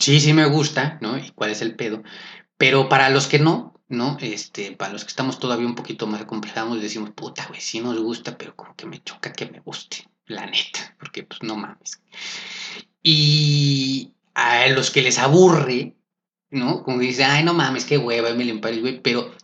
sí, 0.00 0.18
sí 0.18 0.32
me 0.32 0.46
gusta, 0.46 0.96
¿no? 1.02 1.18
¿Y 1.18 1.28
cuál 1.32 1.50
es 1.50 1.60
el 1.60 1.76
pedo? 1.76 2.02
Pero 2.56 2.88
para 2.88 3.10
los 3.10 3.26
que 3.26 3.38
no, 3.38 3.78
¿no? 3.88 4.16
Este, 4.18 4.72
para 4.72 4.94
los 4.94 5.04
que 5.04 5.10
estamos 5.10 5.38
todavía 5.38 5.66
un 5.66 5.74
poquito 5.74 6.06
más 6.06 6.22
acomplejados, 6.22 6.80
decimos, 6.80 7.10
puta, 7.10 7.44
güey, 7.48 7.60
sí 7.60 7.80
nos 7.80 7.98
gusta, 7.98 8.38
pero 8.38 8.56
como 8.56 8.74
que 8.76 8.86
me 8.86 9.02
choca 9.02 9.30
que 9.30 9.44
me 9.44 9.60
guste, 9.60 10.08
la 10.24 10.46
neta, 10.46 10.96
porque 10.98 11.22
pues 11.22 11.42
no 11.42 11.56
mames. 11.56 12.00
Y 13.02 14.14
a 14.32 14.68
los 14.68 14.90
que 14.90 15.02
les 15.02 15.18
aburre, 15.18 15.96
¿no? 16.54 16.82
Como 16.82 16.98
dice, 16.98 17.24
ay, 17.24 17.44
no 17.44 17.52
mames, 17.54 17.84
qué 17.84 17.98
hueva 17.98 18.30
Emily 18.30 18.58
Paris, 18.58 18.80
güey, 18.80 19.00
pero, 19.00 19.34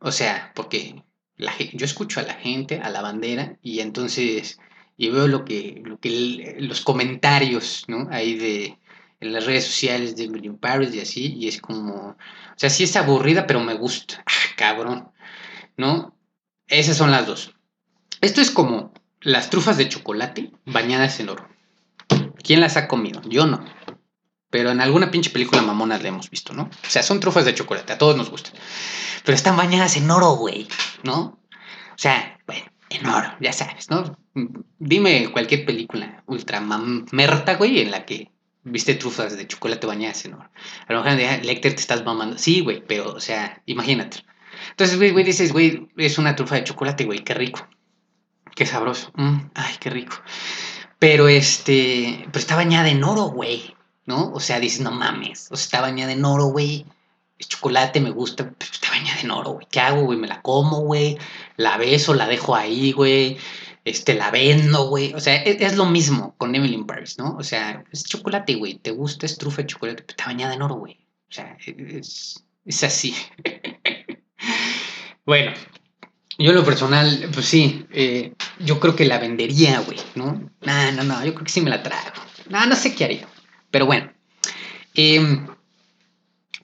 o 0.00 0.10
sea, 0.10 0.52
porque 0.54 1.02
la, 1.36 1.52
yo 1.72 1.84
escucho 1.84 2.20
a 2.20 2.24
la 2.24 2.34
gente, 2.34 2.80
a 2.80 2.90
la 2.90 3.02
bandera, 3.02 3.58
y 3.62 3.80
entonces, 3.80 4.58
y 4.96 5.10
veo 5.10 5.28
lo 5.28 5.44
que, 5.44 5.82
lo 5.84 6.00
que, 6.00 6.56
los 6.58 6.80
comentarios, 6.80 7.84
¿no? 7.88 8.08
Ahí 8.10 8.34
de, 8.34 8.78
en 9.20 9.32
las 9.32 9.46
redes 9.46 9.66
sociales 9.66 10.16
de 10.16 10.24
Emily 10.24 10.50
Paris 10.50 10.94
y 10.94 11.00
así, 11.00 11.34
y 11.34 11.48
es 11.48 11.60
como, 11.60 12.10
o 12.10 12.16
sea, 12.56 12.70
sí 12.70 12.84
es 12.84 12.96
aburrida, 12.96 13.46
pero 13.46 13.60
me 13.60 13.74
gusta, 13.74 14.24
ah, 14.26 14.54
cabrón, 14.56 15.10
¿no? 15.76 16.16
Esas 16.68 16.96
son 16.96 17.10
las 17.10 17.26
dos. 17.26 17.54
Esto 18.20 18.40
es 18.40 18.50
como 18.50 18.92
las 19.20 19.50
trufas 19.50 19.76
de 19.76 19.88
chocolate 19.88 20.52
bañadas 20.64 21.20
en 21.20 21.28
oro. 21.28 21.48
¿Quién 22.42 22.60
las 22.60 22.76
ha 22.76 22.88
comido? 22.88 23.20
Yo 23.28 23.46
no. 23.46 23.64
Pero 24.50 24.70
en 24.70 24.80
alguna 24.80 25.10
pinche 25.10 25.30
película 25.30 25.62
mamona 25.62 25.98
la 25.98 26.08
hemos 26.08 26.30
visto, 26.30 26.52
¿no? 26.52 26.64
O 26.64 26.90
sea, 26.90 27.02
son 27.02 27.20
trufas 27.20 27.44
de 27.44 27.54
chocolate, 27.54 27.92
a 27.92 27.98
todos 27.98 28.16
nos 28.16 28.30
gustan. 28.30 28.54
Pero 29.24 29.34
están 29.34 29.56
bañadas 29.56 29.96
en 29.96 30.10
oro, 30.10 30.36
güey, 30.36 30.68
¿no? 31.02 31.40
O 31.94 31.98
sea, 31.98 32.38
bueno, 32.46 32.64
en 32.90 33.06
oro, 33.06 33.34
ya 33.40 33.52
sabes, 33.52 33.90
¿no? 33.90 34.16
Dime 34.78 35.30
cualquier 35.32 35.64
película 35.64 36.22
ultra 36.26 36.60
merta, 36.60 37.54
güey, 37.56 37.80
en 37.80 37.90
la 37.90 38.04
que 38.04 38.30
viste 38.62 38.94
trufas 38.94 39.36
de 39.36 39.46
chocolate 39.46 39.86
bañadas 39.86 40.24
en 40.24 40.34
oro. 40.34 40.50
A 40.86 40.92
lo 40.92 41.02
mejor 41.02 41.44
Lecter 41.44 41.74
te 41.74 41.80
estás 41.80 42.04
mamando. 42.04 42.38
Sí, 42.38 42.60
güey, 42.60 42.84
pero, 42.86 43.12
o 43.12 43.20
sea, 43.20 43.62
imagínate. 43.66 44.24
Entonces, 44.70 44.96
güey, 44.96 45.10
güey, 45.10 45.24
dices, 45.24 45.52
güey, 45.52 45.88
es 45.96 46.18
una 46.18 46.36
trufa 46.36 46.56
de 46.56 46.64
chocolate, 46.64 47.04
güey, 47.04 47.20
qué 47.20 47.34
rico. 47.34 47.66
Qué 48.54 48.66
sabroso. 48.66 49.12
Mm, 49.16 49.50
ay, 49.54 49.74
qué 49.80 49.90
rico. 49.90 50.16
Pero 50.98 51.28
este, 51.28 52.26
pero 52.26 52.38
está 52.38 52.56
bañada 52.56 52.88
en 52.88 53.04
oro, 53.04 53.24
güey. 53.24 53.75
¿No? 54.06 54.32
O 54.32 54.40
sea, 54.40 54.60
dices, 54.60 54.80
no 54.80 54.92
mames, 54.92 55.48
o 55.50 55.56
sea, 55.56 55.64
está 55.64 55.80
bañada 55.80 56.12
en 56.12 56.24
oro, 56.24 56.46
güey. 56.46 56.86
Es 57.38 57.48
chocolate, 57.48 58.00
me 58.00 58.10
gusta, 58.10 58.50
pero 58.56 58.72
está 58.72 58.88
bañada 58.90 59.20
en 59.20 59.30
oro, 59.30 59.50
güey. 59.52 59.66
¿Qué 59.70 59.80
hago, 59.80 60.04
güey? 60.04 60.18
Me 60.18 60.26
la 60.26 60.40
como, 60.40 60.80
güey. 60.80 61.18
La 61.56 61.76
beso, 61.76 62.14
la 62.14 62.26
dejo 62.26 62.56
ahí, 62.56 62.92
güey. 62.92 63.36
Este, 63.84 64.14
la 64.14 64.30
vendo, 64.30 64.88
güey. 64.88 65.12
O 65.12 65.20
sea, 65.20 65.36
es, 65.36 65.60
es, 65.60 65.76
lo 65.76 65.84
mismo 65.84 66.34
con 66.38 66.54
Emily 66.54 66.74
in 66.74 66.86
Paris, 66.86 67.18
¿no? 67.18 67.36
O 67.36 67.42
sea, 67.42 67.84
es 67.92 68.04
chocolate, 68.04 68.54
güey. 68.54 68.76
Te 68.76 68.90
gusta, 68.90 69.26
es 69.26 69.36
trufa 69.36 69.62
de 69.62 69.68
chocolate, 69.68 70.04
está 70.08 70.26
bañada 70.26 70.54
en 70.54 70.62
oro, 70.62 70.76
güey. 70.76 70.98
O 71.28 71.32
sea, 71.32 71.56
es, 71.66 72.42
es 72.64 72.84
así. 72.84 73.14
bueno, 75.26 75.52
yo 76.38 76.50
en 76.50 76.56
lo 76.56 76.64
personal, 76.64 77.30
pues 77.32 77.46
sí, 77.46 77.86
eh, 77.92 78.34
yo 78.58 78.78
creo 78.78 78.94
que 78.94 79.06
la 79.06 79.18
vendería, 79.18 79.80
güey, 79.80 79.98
¿no? 80.14 80.50
No, 80.60 80.92
no, 80.92 81.02
no, 81.02 81.24
yo 81.24 81.32
creo 81.32 81.44
que 81.44 81.52
sí 81.52 81.60
me 81.60 81.70
la 81.70 81.82
trago. 81.82 82.22
No, 82.50 82.66
no 82.66 82.76
sé 82.76 82.94
qué 82.94 83.04
haría. 83.04 83.28
Pero 83.70 83.86
bueno, 83.86 84.12
em, 84.94 85.46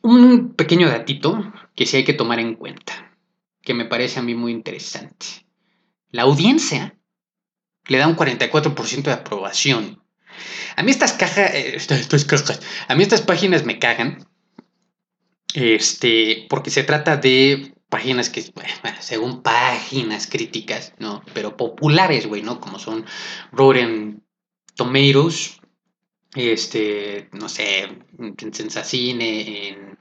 un 0.03 0.55
pequeño 0.55 0.89
datito 0.89 1.53
que 1.75 1.87
sí 1.87 1.99
hay 1.99 2.05
que 2.05 2.13
tomar 2.13 2.39
en 2.41 2.55
cuenta, 2.55 3.17
que 3.63 3.75
me 3.75 3.85
parece 3.85 4.21
a 4.21 4.23
mí 4.23 4.35
muy 4.35 4.53
interesante. 4.53 5.27
La 6.11 6.23
audiencia 6.23 6.97
le 7.87 7.99
da 7.99 8.09
un 8.09 8.17
44% 8.17 9.03
de 9.03 9.13
aprobación. 9.13 10.03
A 10.77 10.83
mí 10.83 10.91
estas 10.91 11.13
cajas, 11.13 11.55
eh, 11.55 11.77
estas, 11.77 12.25
cajas, 12.25 12.61
a 12.89 12.95
mí 12.95 13.03
estas 13.03 13.23
páginas 13.23 13.65
me 13.65 13.79
cagan, 13.79 14.27
este, 15.55 16.47
porque 16.49 16.71
se 16.71 16.85
trata 16.85 17.17
de 17.17 17.75
páginas 17.89 18.31
que, 18.31 18.43
bueno, 18.55 18.97
según 19.01 19.43
páginas 19.43 20.27
críticas, 20.27 20.95
¿no? 20.99 21.23
Pero 21.35 21.57
populares, 21.57 22.27
güey, 22.27 22.43
¿no? 22.43 22.59
Como 22.59 22.79
son 22.79 23.05
Rotten 23.53 24.23
Tomatoes, 24.75 25.61
este, 26.35 27.29
no 27.33 27.49
sé, 27.49 27.89
en 28.19 28.55
Sensacine, 28.55 29.69
en 29.69 29.99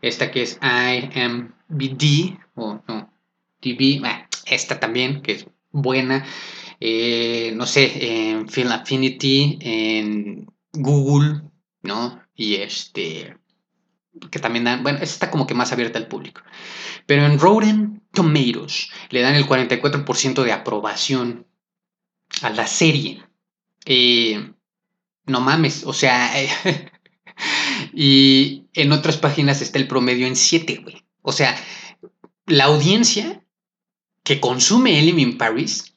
esta 0.00 0.30
que 0.30 0.42
es 0.42 0.58
IMBD, 0.62 2.38
o 2.54 2.82
no, 2.86 3.12
TV, 3.60 4.02
esta 4.46 4.80
también, 4.80 5.22
que 5.22 5.32
es 5.32 5.46
buena, 5.70 6.26
eh, 6.80 7.52
no 7.54 7.66
sé, 7.66 8.30
en 8.30 8.48
Film 8.48 8.72
Affinity, 8.72 9.58
en 9.60 10.52
Google, 10.72 11.42
¿no? 11.82 12.20
Y 12.34 12.56
este, 12.56 13.36
que 14.30 14.38
también 14.38 14.64
dan, 14.64 14.82
bueno, 14.82 14.98
esta 14.98 15.14
está 15.14 15.30
como 15.30 15.46
que 15.46 15.54
más 15.54 15.72
abierta 15.72 15.98
al 15.98 16.08
público. 16.08 16.42
Pero 17.06 17.26
en 17.26 17.38
Rotten 17.38 18.02
Tomatoes 18.12 18.90
le 19.10 19.20
dan 19.20 19.34
el 19.34 19.46
44% 19.46 20.42
de 20.42 20.52
aprobación 20.52 21.46
a 22.42 22.50
la 22.50 22.66
serie. 22.66 23.22
Eh, 23.84 24.52
no 25.26 25.40
mames, 25.40 25.84
o 25.84 25.92
sea, 25.92 26.32
y 27.94 28.66
en 28.74 28.92
otras 28.92 29.16
páginas 29.16 29.62
está 29.62 29.78
el 29.78 29.88
promedio 29.88 30.26
en 30.26 30.36
7, 30.36 30.80
güey. 30.82 31.04
O 31.22 31.32
sea, 31.32 31.56
la 32.46 32.64
audiencia 32.64 33.44
que 34.24 34.40
consume 34.40 34.98
Emily 34.98 35.22
in 35.22 35.38
Paris 35.38 35.96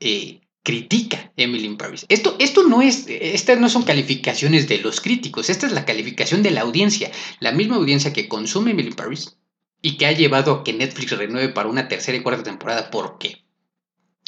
eh, 0.00 0.40
critica 0.62 1.32
Emily 1.36 1.66
in 1.66 1.76
Paris. 1.76 2.06
Esto, 2.08 2.36
esto 2.38 2.64
no 2.64 2.82
es, 2.82 3.06
estas 3.08 3.58
no 3.58 3.68
son 3.68 3.82
calificaciones 3.82 4.68
de 4.68 4.78
los 4.78 5.00
críticos, 5.00 5.50
esta 5.50 5.66
es 5.66 5.72
la 5.72 5.84
calificación 5.84 6.42
de 6.42 6.52
la 6.52 6.62
audiencia. 6.62 7.10
La 7.40 7.52
misma 7.52 7.76
audiencia 7.76 8.12
que 8.12 8.28
consume 8.28 8.72
Emily 8.72 8.88
in 8.88 8.94
Paris 8.94 9.36
y 9.80 9.96
que 9.96 10.06
ha 10.06 10.12
llevado 10.12 10.52
a 10.52 10.64
que 10.64 10.72
Netflix 10.72 11.10
renueve 11.16 11.48
para 11.48 11.68
una 11.68 11.88
tercera 11.88 12.16
y 12.16 12.22
cuarta 12.22 12.44
temporada 12.44 12.90
porque 12.90 13.44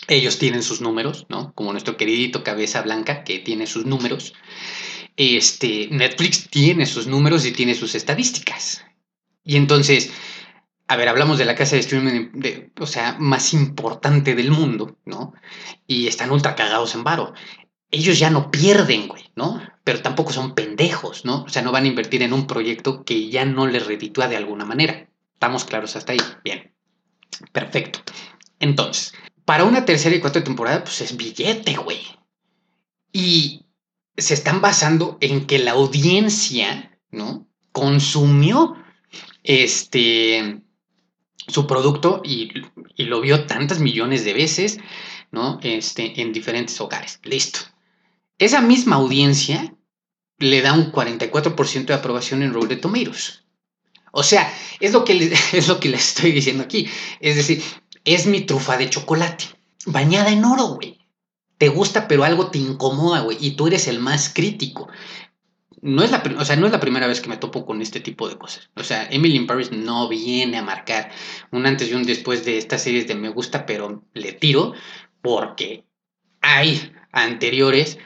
ellos 0.09 0.39
tienen 0.39 0.63
sus 0.63 0.81
números, 0.81 1.27
¿no? 1.29 1.53
Como 1.55 1.73
nuestro 1.73 1.97
queridito 1.97 2.45
Cabeza 2.45 2.83
Blanca, 2.83 3.25
que 3.25 3.39
tiene 3.39 3.67
sus 3.67 3.87
números. 3.87 4.35
Este, 5.17 5.89
Netflix 5.91 6.49
tiene 6.51 6.87
sus 6.87 7.07
números 7.07 7.47
y 7.47 7.53
tiene 7.53 7.75
sus 7.75 7.95
estadísticas. 7.95 8.85
Y 9.45 9.57
entonces, 9.57 10.11
a 10.89 10.97
ver, 10.97 11.09
hablamos 11.09 11.39
de 11.39 11.45
la 11.45 11.55
casa 11.55 11.77
de 11.77 11.81
streaming, 11.81 12.31
o 12.79 12.87
sea, 12.87 13.17
más 13.19 13.55
importante 13.55 14.35
del 14.35 14.51
mundo, 14.51 14.97
¿no? 15.05 15.35
Y 15.87 16.07
están 16.07 16.31
ultra 16.31 16.57
cagados 16.57 16.95
en 16.95 17.05
varo. 17.05 17.35
Ellos 17.91 18.19
ya 18.19 18.31
no 18.31 18.51
pierden, 18.51 19.07
güey, 19.07 19.31
¿no? 19.37 19.63
Pero 19.85 20.03
tampoco 20.03 20.33
son 20.33 20.55
pendejos, 20.55 21.25
¿no? 21.25 21.45
O 21.45 21.49
sea, 21.49 21.63
no 21.63 21.73
van 21.73 21.85
a 21.85 21.89
invertir 21.89 22.23
en 22.23 22.33
un 22.33 22.47
proyecto 22.47 23.05
que 23.05 23.29
ya 23.29 23.45
no 23.45 23.67
les 23.67 23.87
reditúa 23.87 24.29
de 24.29 24.37
alguna 24.37 24.65
manera. 24.65 25.09
¿Estamos 25.35 25.65
claros 25.65 25.95
hasta 25.95 26.13
ahí? 26.13 26.21
Bien. 26.43 26.75
Perfecto. 27.53 28.01
Entonces, 28.59 29.13
para 29.45 29.65
una 29.65 29.85
tercera 29.85 30.15
y 30.15 30.21
cuarta 30.21 30.45
temporada, 30.45 30.85
pues 30.85 31.01
es 31.01 31.17
billete, 31.17 31.75
güey. 31.77 32.01
Y 33.13 33.67
se 34.17 34.35
están 34.35 34.61
basando 34.61 35.19
en 35.21 35.47
que 35.47 35.59
la 35.59 35.73
audiencia, 35.73 36.99
¿no? 37.11 37.47
Consumió 37.73 38.77
este 39.43 40.63
su 41.47 41.67
producto 41.67 42.23
y, 42.25 42.51
lo 42.97 43.21
vio 43.21 43.47
tantas 43.47 43.81
millones 43.81 44.25
de 44.25 44.33
veces, 44.33 44.79
¿no? 45.31 45.59
Este, 45.63 46.21
en 46.21 46.33
diferentes 46.33 46.81
hogares. 46.81 47.21
Listo. 47.23 47.61
Esa 48.39 48.61
misma 48.61 48.97
audiencia 48.97 49.75
le 50.39 50.63
da 50.63 50.73
un 50.73 50.91
44% 50.91 51.87
de 51.87 51.95
aprobación 51.95 52.43
en 52.43 52.53
Rotten 52.53 52.81
Tomatoes. 52.81 53.45
O 54.13 54.23
sea, 54.23 54.53
es 54.81 54.93
lo, 54.93 55.05
que 55.05 55.13
es 55.53 55.69
lo 55.69 55.81
que 55.81 55.89
les 55.89 56.09
estoy 56.09 56.33
diciendo 56.33 56.63
aquí. 56.63 56.89
Es 57.21 57.37
decir, 57.37 57.63
es 58.05 58.27
mi 58.27 58.43
trufa 58.43 58.77
de 58.77 58.91
chocolate, 58.91 59.45
bañada 59.87 60.31
en 60.31 60.45
oro, 60.45 60.67
güey. 60.67 60.99
Te 61.59 61.69
gusta, 61.69 62.09
pero 62.09 62.25
algo 62.25 62.51
te 62.51 62.59
incomoda, 62.59 63.21
güey, 63.21 63.39
y 63.41 63.53
tú 63.53 63.67
eres 63.67 63.89
el 63.89 64.01
más 64.01 64.33
crítico. 64.33 64.89
No 65.81 66.03
es, 66.03 66.11
la, 66.11 66.23
o 66.39 66.45
sea, 66.45 66.57
no 66.57 66.67
es 66.67 66.73
la 66.73 66.81
primera 66.81 67.07
vez 67.07 67.21
que 67.21 67.29
me 67.29 67.37
topo 67.37 67.67
con 67.67 67.83
este 67.83 68.01
tipo 68.01 68.29
de 68.29 68.39
cosas. 68.39 68.71
O 68.75 68.83
sea, 68.83 69.07
Emily 69.11 69.37
in 69.37 69.47
Paris 69.47 69.71
no 69.71 70.09
viene 70.09 70.57
a 70.57 70.63
marcar 70.63 71.11
un 71.51 71.67
antes 71.67 71.91
y 71.91 71.95
un 71.95 72.05
después 72.05 72.45
de 72.45 72.57
estas 72.57 72.83
series 72.83 73.07
de 73.07 73.15
me 73.15 73.29
gusta, 73.29 73.67
pero 73.67 74.03
le 74.15 74.33
tiro 74.33 74.73
porque 75.21 75.85
hay 76.41 76.93
anteriores 77.13 77.99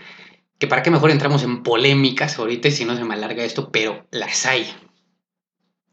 que 0.59 0.67
para 0.67 0.83
qué 0.83 0.91
mejor 0.91 1.11
entramos 1.11 1.43
en 1.45 1.63
polémicas 1.63 2.39
ahorita 2.39 2.71
si 2.71 2.85
no 2.85 2.97
se 2.97 3.05
me 3.05 3.15
alarga 3.15 3.45
esto, 3.45 3.71
pero 3.71 4.07
las 4.11 4.45
hay. 4.45 4.67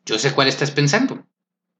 Yo 0.06 0.20
sé 0.20 0.34
cuál 0.34 0.48
estás 0.48 0.72
pensando. 0.72 1.26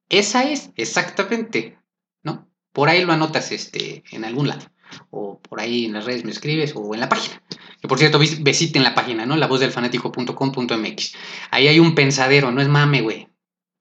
Esa 0.10 0.44
es, 0.44 0.70
exactamente, 0.76 1.80
¿no? 2.26 2.50
Por 2.74 2.90
ahí 2.90 3.06
lo 3.06 3.14
anotas 3.14 3.54
este, 3.54 4.04
en 4.12 4.26
algún 4.26 4.50
lado. 4.50 4.66
O 5.10 5.40
por 5.40 5.62
ahí 5.62 5.86
en 5.86 5.94
las 5.94 6.04
redes 6.04 6.26
me 6.26 6.32
escribes 6.32 6.74
o 6.76 6.94
en 6.94 7.00
la 7.00 7.08
página. 7.08 7.42
Que 7.82 7.88
por 7.88 7.98
cierto, 7.98 8.20
visiten 8.20 8.84
la 8.84 8.94
página, 8.94 9.26
¿no? 9.26 9.38
La 9.38 9.48
voz 9.48 9.62
del 9.62 9.72
fanático.com.mx. 9.72 11.14
Ahí 11.52 11.68
hay 11.70 11.80
un 11.80 11.96
pensadero, 11.96 12.52
no 12.52 12.62
es 12.62 12.68
mame, 12.68 13.02
güey. 13.02 13.30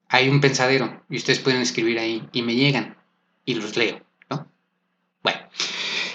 Hay 0.07 0.29
un 0.29 0.39
pensadero 0.39 1.03
y 1.09 1.17
ustedes 1.17 1.39
pueden 1.39 1.61
escribir 1.61 1.99
ahí 1.99 2.23
y 2.31 2.43
me 2.43 2.55
llegan 2.55 2.95
y 3.43 3.55
los 3.55 3.75
leo, 3.75 4.01
¿no? 4.29 4.47
Bueno, 5.23 5.39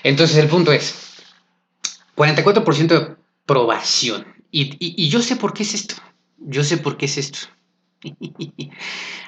entonces 0.03 0.37
el 0.39 0.49
punto 0.49 0.73
es 0.73 1.23
44% 2.17 2.87
de 2.87 3.17
aprobación. 3.45 4.27
y 4.51 5.09
yo 5.09 5.21
sé 5.21 5.37
por 5.37 5.53
qué 5.53 5.65
es 5.65 5.75
esto. 5.75 5.97
Yo 6.39 6.65
sé 6.65 6.79
por 6.79 6.97
qué 6.97 7.07
es 7.07 7.19
esto. 7.19 7.39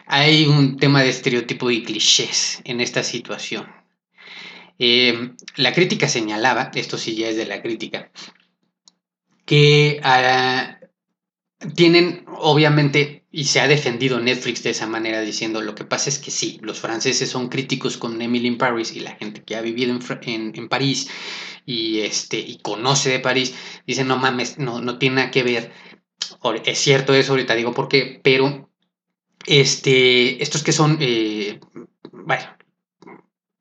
Hay 0.06 0.46
un 0.46 0.76
tema 0.76 1.02
de 1.02 1.10
estereotipo 1.10 1.70
y 1.70 1.82
clichés 1.82 2.60
en 2.64 2.80
esta 2.80 3.02
situación. 3.02 3.66
Eh, 4.78 5.34
la 5.56 5.72
crítica 5.72 6.08
señalaba, 6.08 6.70
esto 6.74 6.98
sí 6.98 7.14
ya 7.14 7.28
es 7.28 7.36
de 7.36 7.46
la 7.46 7.62
crítica, 7.62 8.10
que 9.44 10.00
ah, 10.02 10.78
tienen, 11.76 12.24
obviamente, 12.26 13.24
y 13.30 13.44
se 13.44 13.60
ha 13.60 13.68
defendido 13.68 14.20
Netflix 14.20 14.62
de 14.62 14.70
esa 14.70 14.86
manera 14.86 15.20
diciendo, 15.20 15.62
lo 15.62 15.74
que 15.74 15.84
pasa 15.84 16.10
es 16.10 16.18
que 16.18 16.30
sí, 16.30 16.58
los 16.62 16.80
franceses 16.80 17.30
son 17.30 17.48
críticos 17.48 17.96
con 17.96 18.20
Emily 18.20 18.48
in 18.48 18.58
Paris 18.58 18.94
y 18.94 19.00
la 19.00 19.14
gente 19.16 19.42
que 19.42 19.56
ha 19.56 19.60
vivido 19.60 19.92
en, 19.92 20.68
París 20.68 21.08
y, 21.64 22.00
este, 22.00 22.38
y 22.38 22.58
conoce 22.58 23.10
de 23.10 23.20
París, 23.20 23.54
dice, 23.86 24.04
no 24.04 24.16
mames, 24.16 24.58
no, 24.58 24.80
no 24.80 24.98
tiene 24.98 25.16
nada 25.16 25.30
que 25.30 25.42
ver 25.42 25.72
es 26.64 26.78
cierto 26.78 27.14
eso, 27.14 27.32
ahorita 27.32 27.54
digo 27.54 27.72
por 27.72 27.88
qué, 27.88 28.20
pero 28.22 28.70
este, 29.46 30.42
estos 30.42 30.62
que 30.62 30.72
son, 30.72 30.98
eh, 31.00 31.60
bueno, 32.12 32.44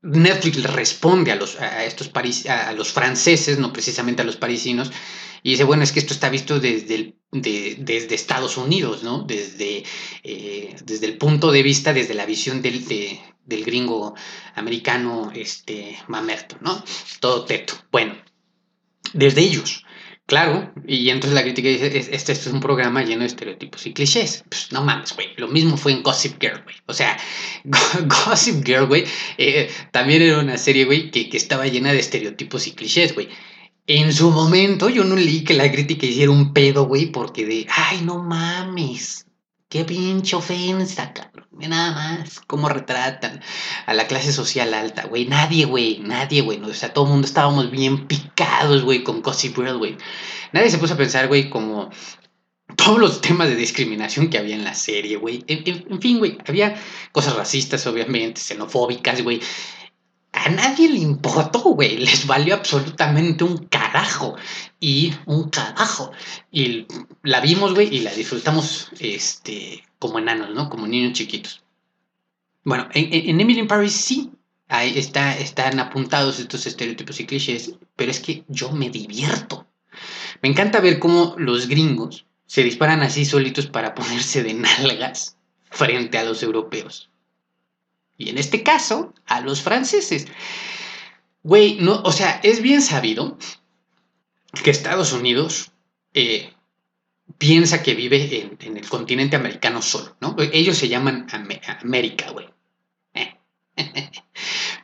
Netflix 0.01 0.63
responde 0.63 1.31
a 1.31 1.35
los, 1.35 1.59
a 1.59 1.85
estos 1.85 2.11
a 2.49 2.71
los 2.73 2.91
franceses, 2.91 3.59
no 3.59 3.71
precisamente 3.71 4.21
a 4.21 4.25
los 4.25 4.37
parisinos, 4.37 4.91
y 5.43 5.51
dice, 5.51 5.63
bueno, 5.63 5.83
es 5.83 5.91
que 5.91 5.99
esto 5.99 6.13
está 6.13 6.29
visto 6.29 6.59
desde, 6.59 7.15
desde 7.31 8.15
Estados 8.15 8.57
Unidos, 8.57 9.03
¿no? 9.03 9.23
Desde, 9.23 9.83
eh, 10.23 10.75
desde 10.83 11.05
el 11.07 11.17
punto 11.17 11.51
de 11.51 11.63
vista, 11.63 11.93
desde 11.93 12.13
la 12.13 12.25
visión 12.25 12.61
del, 12.61 12.85
del 13.45 13.65
gringo 13.65 14.13
americano, 14.55 15.31
este, 15.33 15.97
mamerto, 16.07 16.57
¿no? 16.61 16.83
Todo 17.19 17.45
teto. 17.45 17.73
Bueno, 17.91 18.15
desde 19.13 19.41
ellos. 19.41 19.83
Claro, 20.31 20.71
y 20.87 21.09
entonces 21.09 21.33
la 21.33 21.43
crítica 21.43 21.67
dice, 21.67 22.07
este, 22.09 22.31
es 22.31 22.47
un 22.47 22.61
programa 22.61 23.03
lleno 23.03 23.19
de 23.19 23.27
estereotipos 23.27 23.85
y 23.85 23.91
clichés. 23.91 24.45
Pues 24.47 24.71
no 24.71 24.81
mames, 24.81 25.13
güey. 25.13 25.27
Lo 25.35 25.49
mismo 25.49 25.75
fue 25.75 25.91
en 25.91 26.03
Gossip 26.03 26.39
Girl, 26.39 26.63
güey. 26.63 26.77
O 26.85 26.93
sea, 26.93 27.17
Gossip 28.25 28.65
Girl, 28.65 28.85
güey, 28.85 29.03
eh, 29.37 29.69
también 29.91 30.21
era 30.21 30.39
una 30.39 30.57
serie, 30.57 30.85
güey, 30.85 31.11
que, 31.11 31.27
que 31.27 31.35
estaba 31.35 31.67
llena 31.67 31.91
de 31.91 31.99
estereotipos 31.99 32.65
y 32.65 32.71
clichés, 32.71 33.13
güey. 33.13 33.27
En 33.87 34.13
su 34.13 34.31
momento 34.31 34.87
yo 34.87 35.03
no 35.03 35.17
leí 35.17 35.43
que 35.43 35.53
la 35.53 35.69
crítica 35.69 36.05
hiciera 36.05 36.31
un 36.31 36.53
pedo, 36.53 36.85
güey, 36.85 37.07
porque 37.07 37.45
de, 37.45 37.67
ay, 37.69 37.99
no 38.05 38.23
mames, 38.23 39.27
Qué 39.71 39.85
pinche 39.85 40.35
ofensa, 40.35 41.13
cabrón. 41.13 41.47
Nada 41.53 41.93
más 41.93 42.41
cómo 42.41 42.67
retratan 42.67 43.39
a 43.85 43.93
la 43.93 44.05
clase 44.05 44.33
social 44.33 44.73
alta, 44.73 45.05
güey. 45.05 45.27
Nadie, 45.27 45.63
güey. 45.63 45.99
Nadie, 45.99 46.41
güey. 46.41 46.61
O 46.61 46.73
sea, 46.73 46.91
todo 46.91 47.05
el 47.05 47.11
mundo 47.11 47.25
estábamos 47.25 47.71
bien 47.71 48.05
picados, 48.05 48.83
güey, 48.83 49.01
con 49.01 49.21
Gossip 49.21 49.55
Girl, 49.55 49.77
güey. 49.77 49.97
Nadie 50.51 50.69
se 50.69 50.77
puso 50.77 50.95
a 50.95 50.97
pensar, 50.97 51.29
güey, 51.29 51.49
como 51.49 51.89
todos 52.75 52.99
los 52.99 53.21
temas 53.21 53.47
de 53.47 53.55
discriminación 53.55 54.29
que 54.29 54.39
había 54.39 54.55
en 54.55 54.65
la 54.65 54.73
serie, 54.73 55.15
güey. 55.15 55.45
En, 55.47 56.01
fin, 56.01 56.19
güey. 56.19 56.37
Había 56.45 56.75
cosas 57.13 57.37
racistas, 57.37 57.87
obviamente, 57.87 58.41
xenofóbicas, 58.41 59.21
güey. 59.23 59.39
A 60.33 60.49
nadie 60.49 60.89
le 60.89 60.99
importó, 60.99 61.59
güey. 61.59 61.97
Les 61.97 62.25
valió 62.25 62.55
absolutamente 62.55 63.43
un 63.43 63.57
carajo. 63.65 64.35
Y 64.79 65.13
un 65.25 65.49
carajo. 65.49 66.11
Y 66.51 66.87
la 67.23 67.41
vimos, 67.41 67.73
güey, 67.73 67.93
y 67.93 67.99
la 67.99 68.13
disfrutamos 68.13 68.89
este, 68.99 69.83
como 69.99 70.19
enanos, 70.19 70.51
¿no? 70.51 70.69
Como 70.69 70.87
niños 70.87 71.13
chiquitos. 71.13 71.63
Bueno, 72.63 72.87
en, 72.93 73.39
Emily 73.39 73.59
in 73.59 73.67
Paris 73.67 73.93
sí. 73.93 74.31
Está, 74.69 75.37
están 75.37 75.81
apuntados 75.81 76.39
estos 76.39 76.65
estereotipos 76.65 77.19
y 77.19 77.25
clichés. 77.25 77.73
Pero 77.95 78.11
es 78.11 78.21
que 78.21 78.45
yo 78.47 78.71
me 78.71 78.89
divierto. 78.89 79.67
Me 80.41 80.47
encanta 80.49 80.79
ver 80.79 80.99
cómo 80.99 81.35
los 81.37 81.67
gringos 81.67 82.25
se 82.45 82.63
disparan 82.63 83.01
así 83.01 83.25
solitos 83.25 83.67
para 83.67 83.93
ponerse 83.93 84.43
de 84.43 84.53
nalgas 84.53 85.37
frente 85.69 86.17
a 86.17 86.23
los 86.23 86.41
europeos. 86.41 87.10
Y 88.21 88.29
en 88.29 88.37
este 88.37 88.61
caso, 88.61 89.15
a 89.25 89.41
los 89.41 89.61
franceses. 89.63 90.27
Güey, 91.41 91.77
no, 91.79 92.03
o 92.03 92.11
sea, 92.11 92.39
es 92.43 92.61
bien 92.61 92.83
sabido 92.83 93.35
que 94.63 94.69
Estados 94.69 95.11
Unidos 95.11 95.71
eh, 96.13 96.53
piensa 97.39 97.81
que 97.81 97.95
vive 97.95 98.55
en, 98.59 98.77
el 98.77 98.87
continente 98.87 99.35
americano 99.35 99.81
solo, 99.81 100.15
¿no? 100.21 100.35
Ellos 100.53 100.77
se 100.77 100.87
llaman 100.87 101.25
América, 101.81 102.29
güey. 102.29 102.47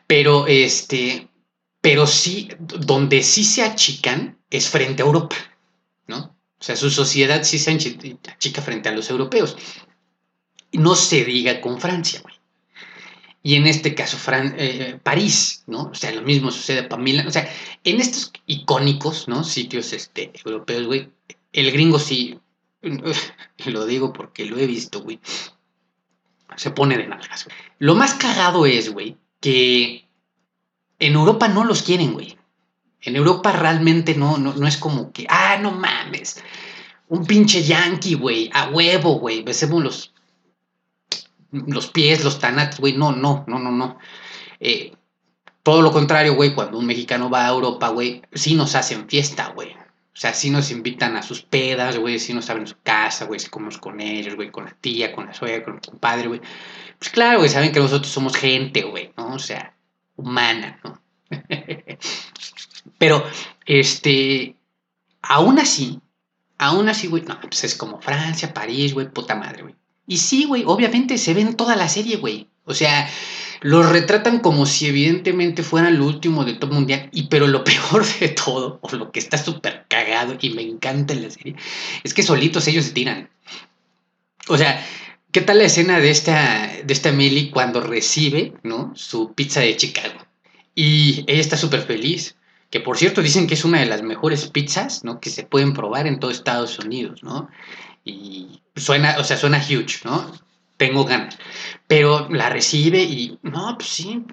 Pero 0.07 0.47
este, 0.47 1.27
pero 1.81 2.07
sí, 2.07 2.47
donde 2.59 3.21
sí 3.23 3.43
se 3.43 3.61
achican 3.61 4.39
es 4.49 4.69
frente 4.69 5.03
a 5.03 5.05
Europa, 5.05 5.35
¿no? 6.07 6.33
O 6.57 6.63
sea, 6.63 6.77
su 6.77 6.89
sociedad 6.89 7.43
sí 7.43 7.59
se 7.59 7.71
achica 7.71 8.61
frente 8.61 8.87
a 8.87 8.93
los 8.93 9.09
europeos. 9.09 9.57
No 10.71 10.95
se 10.95 11.25
diga 11.25 11.59
con 11.59 11.81
Francia, 11.81 12.21
güey 12.21 12.36
y 13.47 13.55
en 13.55 13.65
este 13.65 13.95
caso 13.95 14.17
eh, 14.57 14.99
París, 15.01 15.63
¿no? 15.67 15.83
O 15.83 15.95
sea, 15.95 16.11
lo 16.11 16.21
mismo 16.21 16.51
sucede 16.51 16.83
para 16.83 17.01
Milán, 17.01 17.27
o 17.27 17.31
sea, 17.31 17.49
en 17.85 18.01
estos 18.01 18.33
icónicos, 18.45 19.29
¿no? 19.29 19.45
Sitios 19.45 19.93
este, 19.93 20.33
europeos, 20.43 20.85
güey, 20.85 21.09
el 21.53 21.71
gringo 21.71 21.97
sí, 21.97 22.37
lo 23.65 23.85
digo 23.85 24.11
porque 24.11 24.43
lo 24.43 24.57
he 24.57 24.67
visto, 24.67 24.99
güey, 24.99 25.21
se 26.57 26.71
pone 26.71 26.97
de 26.97 27.07
nalgas, 27.07 27.45
güey. 27.45 27.55
Lo 27.79 27.95
más 27.95 28.15
cagado 28.15 28.65
es, 28.65 28.91
güey, 28.91 29.15
que 29.39 30.09
en 30.99 31.13
Europa 31.13 31.47
no 31.47 31.63
los 31.63 31.83
quieren, 31.83 32.11
güey. 32.11 32.37
En 32.99 33.15
Europa 33.15 33.53
realmente 33.53 34.13
no, 34.13 34.37
no, 34.37 34.55
no 34.55 34.67
es 34.67 34.75
como 34.75 35.13
que, 35.13 35.25
ah, 35.29 35.57
no 35.61 35.71
mames, 35.71 36.43
un 37.07 37.25
pinche 37.25 37.63
yankee, 37.63 38.15
güey, 38.15 38.49
a 38.53 38.67
huevo, 38.67 39.19
güey, 39.19 39.41
besemos 39.41 39.81
los 39.81 40.13
los 41.51 41.87
pies, 41.87 42.23
los 42.23 42.39
tanates, 42.39 42.79
güey, 42.79 42.93
no, 42.93 43.11
no, 43.11 43.43
no, 43.47 43.59
no, 43.59 43.71
no. 43.71 43.97
Eh, 44.59 44.93
todo 45.63 45.81
lo 45.81 45.91
contrario, 45.91 46.35
güey, 46.35 46.53
cuando 46.53 46.77
un 46.77 46.85
mexicano 46.85 47.29
va 47.29 47.45
a 47.45 47.49
Europa, 47.49 47.89
güey, 47.89 48.21
sí 48.33 48.55
nos 48.55 48.75
hacen 48.75 49.07
fiesta, 49.09 49.49
güey. 49.49 49.73
O 50.17 50.19
sea, 50.19 50.33
sí 50.33 50.49
nos 50.49 50.71
invitan 50.71 51.15
a 51.15 51.21
sus 51.21 51.43
pedas, 51.43 51.97
güey, 51.97 52.17
sí 52.17 52.33
nos 52.33 52.49
abren 52.49 52.65
su 52.65 52.77
casa, 52.81 53.25
güey, 53.25 53.39
si 53.39 53.49
comemos 53.49 53.77
con 53.77 54.01
ellos, 54.01 54.35
güey, 54.35 54.49
con 54.49 54.65
la 54.65 54.71
tía, 54.71 55.13
con 55.13 55.27
la 55.27 55.33
suegra, 55.33 55.63
con 55.63 55.75
el 55.75 55.81
compadre, 55.81 56.27
güey. 56.27 56.41
Pues 56.97 57.11
claro, 57.11 57.37
güey, 57.39 57.49
saben 57.49 57.71
que 57.71 57.79
nosotros 57.79 58.11
somos 58.11 58.35
gente, 58.35 58.81
güey, 58.83 59.13
¿no? 59.15 59.33
O 59.33 59.39
sea, 59.39 59.75
humana, 60.15 60.79
¿no? 60.83 61.01
Pero, 62.97 63.23
este, 63.65 64.55
aún 65.21 65.59
así, 65.59 66.01
aún 66.57 66.89
así, 66.89 67.07
güey, 67.07 67.23
no, 67.23 67.39
pues 67.41 67.63
es 67.63 67.75
como 67.75 68.01
Francia, 68.01 68.53
París, 68.53 68.93
güey, 68.93 69.11
puta 69.11 69.35
madre, 69.35 69.63
güey. 69.63 69.75
Y 70.07 70.17
sí, 70.17 70.45
güey, 70.45 70.63
obviamente 70.65 71.17
se 71.17 71.33
ven 71.33 71.55
toda 71.55 71.75
la 71.75 71.89
serie, 71.89 72.15
güey. 72.15 72.47
O 72.63 72.73
sea, 72.73 73.09
los 73.61 73.89
retratan 73.89 74.39
como 74.39 74.65
si 74.65 74.87
evidentemente 74.87 75.63
fueran 75.63 75.97
lo 75.97 76.05
último 76.05 76.45
de 76.45 76.53
top 76.53 76.71
mundial. 76.71 77.09
Y 77.11 77.23
pero 77.23 77.47
lo 77.47 77.63
peor 77.65 78.05
de 78.19 78.29
todo, 78.29 78.79
o 78.81 78.95
lo 78.95 79.11
que 79.11 79.19
está 79.19 79.37
súper 79.37 79.85
cagado 79.89 80.37
y 80.39 80.49
me 80.51 80.61
encanta 80.61 81.13
en 81.13 81.23
la 81.23 81.29
serie, 81.29 81.55
es 82.03 82.13
que 82.13 82.23
solitos 82.23 82.67
ellos 82.67 82.85
se 82.85 82.91
tiran. 82.91 83.29
O 84.47 84.57
sea, 84.57 84.83
¿qué 85.31 85.41
tal 85.41 85.57
la 85.57 85.65
escena 85.65 85.99
de 85.99 86.09
esta, 86.09 86.71
de 86.83 86.93
esta 86.93 87.11
Millie 87.11 87.51
cuando 87.51 87.81
recibe, 87.81 88.53
¿no? 88.63 88.93
Su 88.95 89.33
pizza 89.33 89.59
de 89.59 89.75
Chicago. 89.75 90.25
Y 90.73 91.25
ella 91.27 91.41
está 91.41 91.57
súper 91.57 91.81
feliz. 91.81 92.35
Que 92.69 92.81
por 92.81 92.97
cierto 92.97 93.21
dicen 93.21 93.47
que 93.47 93.53
es 93.53 93.63
una 93.63 93.79
de 93.79 93.85
las 93.85 94.01
mejores 94.01 94.47
pizzas, 94.47 95.05
¿no? 95.05 95.21
Que 95.21 95.29
se 95.29 95.43
pueden 95.43 95.73
probar 95.73 96.05
en 96.05 96.19
todo 96.19 96.31
Estados 96.31 96.77
Unidos, 96.79 97.23
¿no? 97.23 97.49
Y 98.09 98.61
suena, 98.75 99.17
o 99.19 99.23
sea, 99.23 99.37
suena 99.37 99.57
huge, 99.57 100.01
¿no? 100.05 100.31
tengo 100.77 101.05
ganas. 101.05 101.37
Pero 101.87 102.29
la 102.29 102.49
recibe 102.49 103.03
y, 103.03 103.37
no, 103.41 103.75
pues 103.77 103.89
sí, 103.89 104.23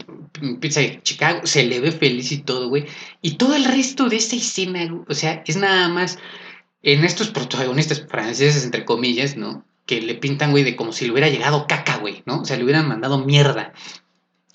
de 0.41 1.01
Chicago, 1.03 1.41
se 1.45 1.65
le 1.65 1.81
ve 1.81 1.91
feliz 1.91 2.31
y 2.33 2.39
todo, 2.39 2.69
güey. 2.69 2.87
Y 3.23 3.33
todo 3.33 3.57
el 3.57 3.65
resto 3.65 4.09
de 4.09 4.17
esa 4.17 4.37
escena, 4.37 5.05
o 5.09 5.15
sea, 5.15 5.43
es 5.47 5.57
nada 5.57 5.89
más 5.89 6.19
en 6.83 7.05
estos 7.05 7.31
protagonistas 7.31 8.05
franceses, 8.09 8.65
entre 8.65 8.85
comillas, 8.85 9.37
¿no? 9.37 9.65
Que 9.87 10.01
le 10.01 10.15
pintan, 10.15 10.51
güey, 10.51 10.65
de 10.65 10.77
como 10.77 10.93
si 10.93 11.07
le 11.07 11.13
hubiera 11.13 11.29
llegado 11.29 11.67
caca, 11.67 11.97
güey, 11.97 12.23
¿no? 12.27 12.41
O 12.41 12.45
sea, 12.45 12.57
le 12.57 12.65
hubieran 12.65 12.89
mandado 12.89 13.19
mierda. 13.25 13.73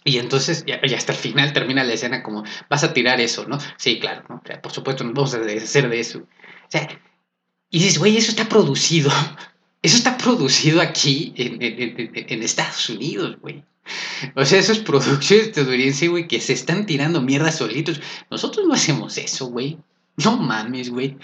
Y 0.03 0.17
entonces, 0.17 0.63
ya, 0.65 0.79
hasta 0.95 1.11
el 1.11 1.17
final 1.17 1.53
termina 1.53 1.83
la 1.83 1.93
escena 1.93 2.23
como, 2.23 2.43
vas 2.69 2.83
a 2.83 2.93
tirar 2.93 3.19
eso, 3.19 3.45
¿no? 3.47 3.57
Sí, 3.77 3.99
claro, 3.99 4.23
¿no? 4.29 4.35
O 4.35 4.41
sea, 4.45 4.61
por 4.61 4.71
supuesto, 4.71 5.03
nos 5.03 5.13
vamos 5.13 5.33
a 5.33 5.39
deshacer 5.39 5.89
de 5.89 5.99
eso. 5.99 6.19
O 6.19 6.71
sea, 6.71 6.87
y 7.71 7.79
dices, 7.79 7.99
güey, 7.99 8.17
eso 8.17 8.31
está 8.31 8.49
producido 8.49 9.11
eso 9.81 9.97
está 9.97 10.17
producido 10.17 10.81
aquí 10.81 11.33
en, 11.35 12.43
Estados 12.43 12.89
Unidos, 12.89 13.37
güey. 13.41 13.63
O 14.35 14.45
sea, 14.45 14.59
esos 14.59 14.79
producción 14.89 15.39
estadounidense, 15.41 16.07
güey, 16.07 16.27
que 16.27 16.41
se 16.41 16.53
están 16.53 16.85
tirando 16.85 17.21
mierda 17.21 17.51
solitos. 17.51 18.01
Nosotros 18.29 18.67
no 18.67 18.73
hacemos 18.73 19.17
eso, 19.17 19.47
güey. 19.47 19.77
No 20.17 20.35
mames, 20.35 20.89
güey. 20.89 21.17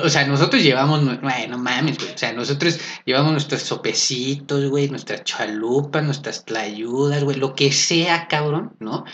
O 0.00 0.08
sea, 0.08 0.24
nosotros 0.24 0.62
llevamos, 0.62 1.04
güey, 1.20 1.48
no 1.48 1.58
mames, 1.58 1.98
güey. 1.98 2.12
O 2.12 2.18
sea, 2.18 2.32
nosotros 2.32 2.78
llevamos 3.04 3.32
nuestros 3.32 3.62
sopecitos, 3.62 4.70
güey, 4.70 4.88
nuestras 4.88 5.24
chalupas, 5.24 6.04
nuestras 6.04 6.44
tlayudas, 6.44 7.24
güey, 7.24 7.36
lo 7.36 7.56
que 7.56 7.72
sea, 7.72 8.28
cabrón, 8.28 8.76
¿no? 8.78 9.04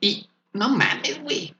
Y 0.00 0.28
no 0.52 0.70
mames, 0.70 1.22
güey 1.22 1.54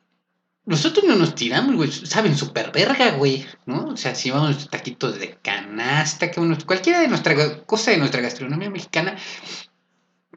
nosotros 0.69 1.07
no 1.07 1.17
nos 1.17 1.35
tiramos, 1.35 1.75
güey, 1.77 1.91
saben, 1.91 2.37
súper 2.37 2.71
verga, 2.73 3.13
güey, 3.13 3.47
¿no? 3.65 3.87
O 3.87 3.97
sea, 3.97 4.15
si 4.15 4.31
vamos 4.31 4.49
nuestros 4.49 4.71
taquitos 4.71 5.19
de 5.19 5.39
canasta, 5.43 6.31
que 6.31 6.43
cualquiera 6.67 7.01
de 7.01 7.09
nuestra 7.09 7.65
cosa 7.65 7.91
de 7.91 7.97
nuestra 7.97 8.21
gastronomía 8.21 8.69
mexicana, 8.69 9.17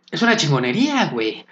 es 0.10 0.22
una 0.22 0.38
chingonería, 0.38 1.08
güey, 1.08 1.46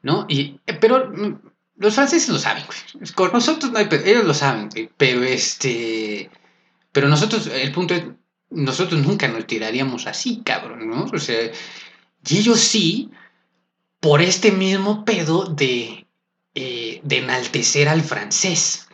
¿no? 0.00 0.24
Y, 0.30 0.58
eh, 0.66 0.72
pero 0.72 1.10
mm, 1.10 1.40
los 1.76 1.94
franceses 1.94 2.30
lo 2.30 2.38
saben, 2.38 2.64
güey. 2.64 3.12
Con 3.12 3.32
nosotros 3.32 3.70
no 3.70 3.78
hay, 3.78 3.88
ellos 4.06 4.24
lo 4.24 4.32
saben, 4.32 4.70
güey, 4.70 4.88
pero 4.96 5.22
este, 5.24 6.30
pero 6.90 7.08
nosotros, 7.08 7.48
el 7.48 7.70
punto 7.70 7.92
es, 7.92 8.04
nosotros 8.48 9.06
nunca 9.06 9.28
nos 9.28 9.46
tiraríamos 9.46 10.06
así, 10.06 10.40
cabrón, 10.42 10.88
¿no? 10.88 11.04
O 11.04 11.18
sea, 11.18 11.50
y 12.26 12.38
ellos 12.38 12.60
sí, 12.60 13.10
por 14.00 14.22
este 14.22 14.52
mismo 14.52 15.04
pedo 15.04 15.44
de 15.44 16.01
de 17.02 17.18
enaltecer 17.18 17.88
al 17.88 18.02
francés. 18.02 18.88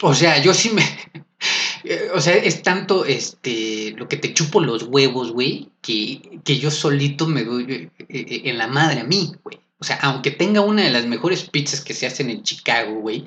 O 0.00 0.14
sea, 0.14 0.42
yo 0.42 0.52
sí 0.54 0.70
me... 0.70 0.82
o 2.14 2.20
sea, 2.20 2.34
es 2.34 2.62
tanto 2.62 3.04
este, 3.04 3.94
lo 3.96 4.08
que 4.08 4.16
te 4.16 4.34
chupo 4.34 4.60
los 4.60 4.84
huevos, 4.84 5.32
güey, 5.32 5.70
que, 5.80 6.40
que 6.44 6.58
yo 6.58 6.70
solito 6.70 7.26
me 7.26 7.44
doy 7.44 7.64
eh, 7.68 7.90
eh, 8.08 8.42
en 8.44 8.58
la 8.58 8.66
madre 8.66 9.00
a 9.00 9.04
mí, 9.04 9.32
güey. 9.42 9.58
O 9.78 9.84
sea, 9.84 9.96
aunque 10.02 10.30
tenga 10.30 10.62
una 10.62 10.82
de 10.82 10.90
las 10.90 11.06
mejores 11.06 11.44
pizzas 11.44 11.82
que 11.82 11.92
se 11.92 12.06
hacen 12.06 12.30
en 12.30 12.42
Chicago, 12.42 13.00
güey, 13.00 13.26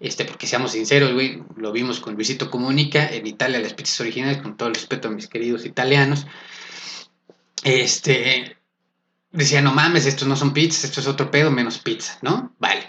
este, 0.00 0.24
porque 0.26 0.46
seamos 0.46 0.72
sinceros, 0.72 1.12
güey, 1.12 1.42
lo 1.56 1.72
vimos 1.72 1.98
con 1.98 2.14
Luisito 2.14 2.50
Comunica, 2.50 3.08
en 3.08 3.26
Italia 3.26 3.58
las 3.58 3.72
pizzas 3.72 4.00
originales, 4.00 4.42
con 4.42 4.56
todo 4.56 4.68
el 4.68 4.74
respeto 4.74 5.08
a 5.08 5.10
mis 5.10 5.28
queridos 5.28 5.64
italianos, 5.64 6.26
este, 7.64 8.58
decía, 9.32 9.62
no 9.62 9.72
mames, 9.72 10.06
estos 10.06 10.28
no 10.28 10.36
son 10.36 10.52
pizzas, 10.52 10.84
esto 10.84 11.00
es 11.00 11.06
otro 11.06 11.30
pedo 11.30 11.50
menos 11.50 11.78
pizza, 11.78 12.18
¿no? 12.22 12.54
Vale. 12.58 12.87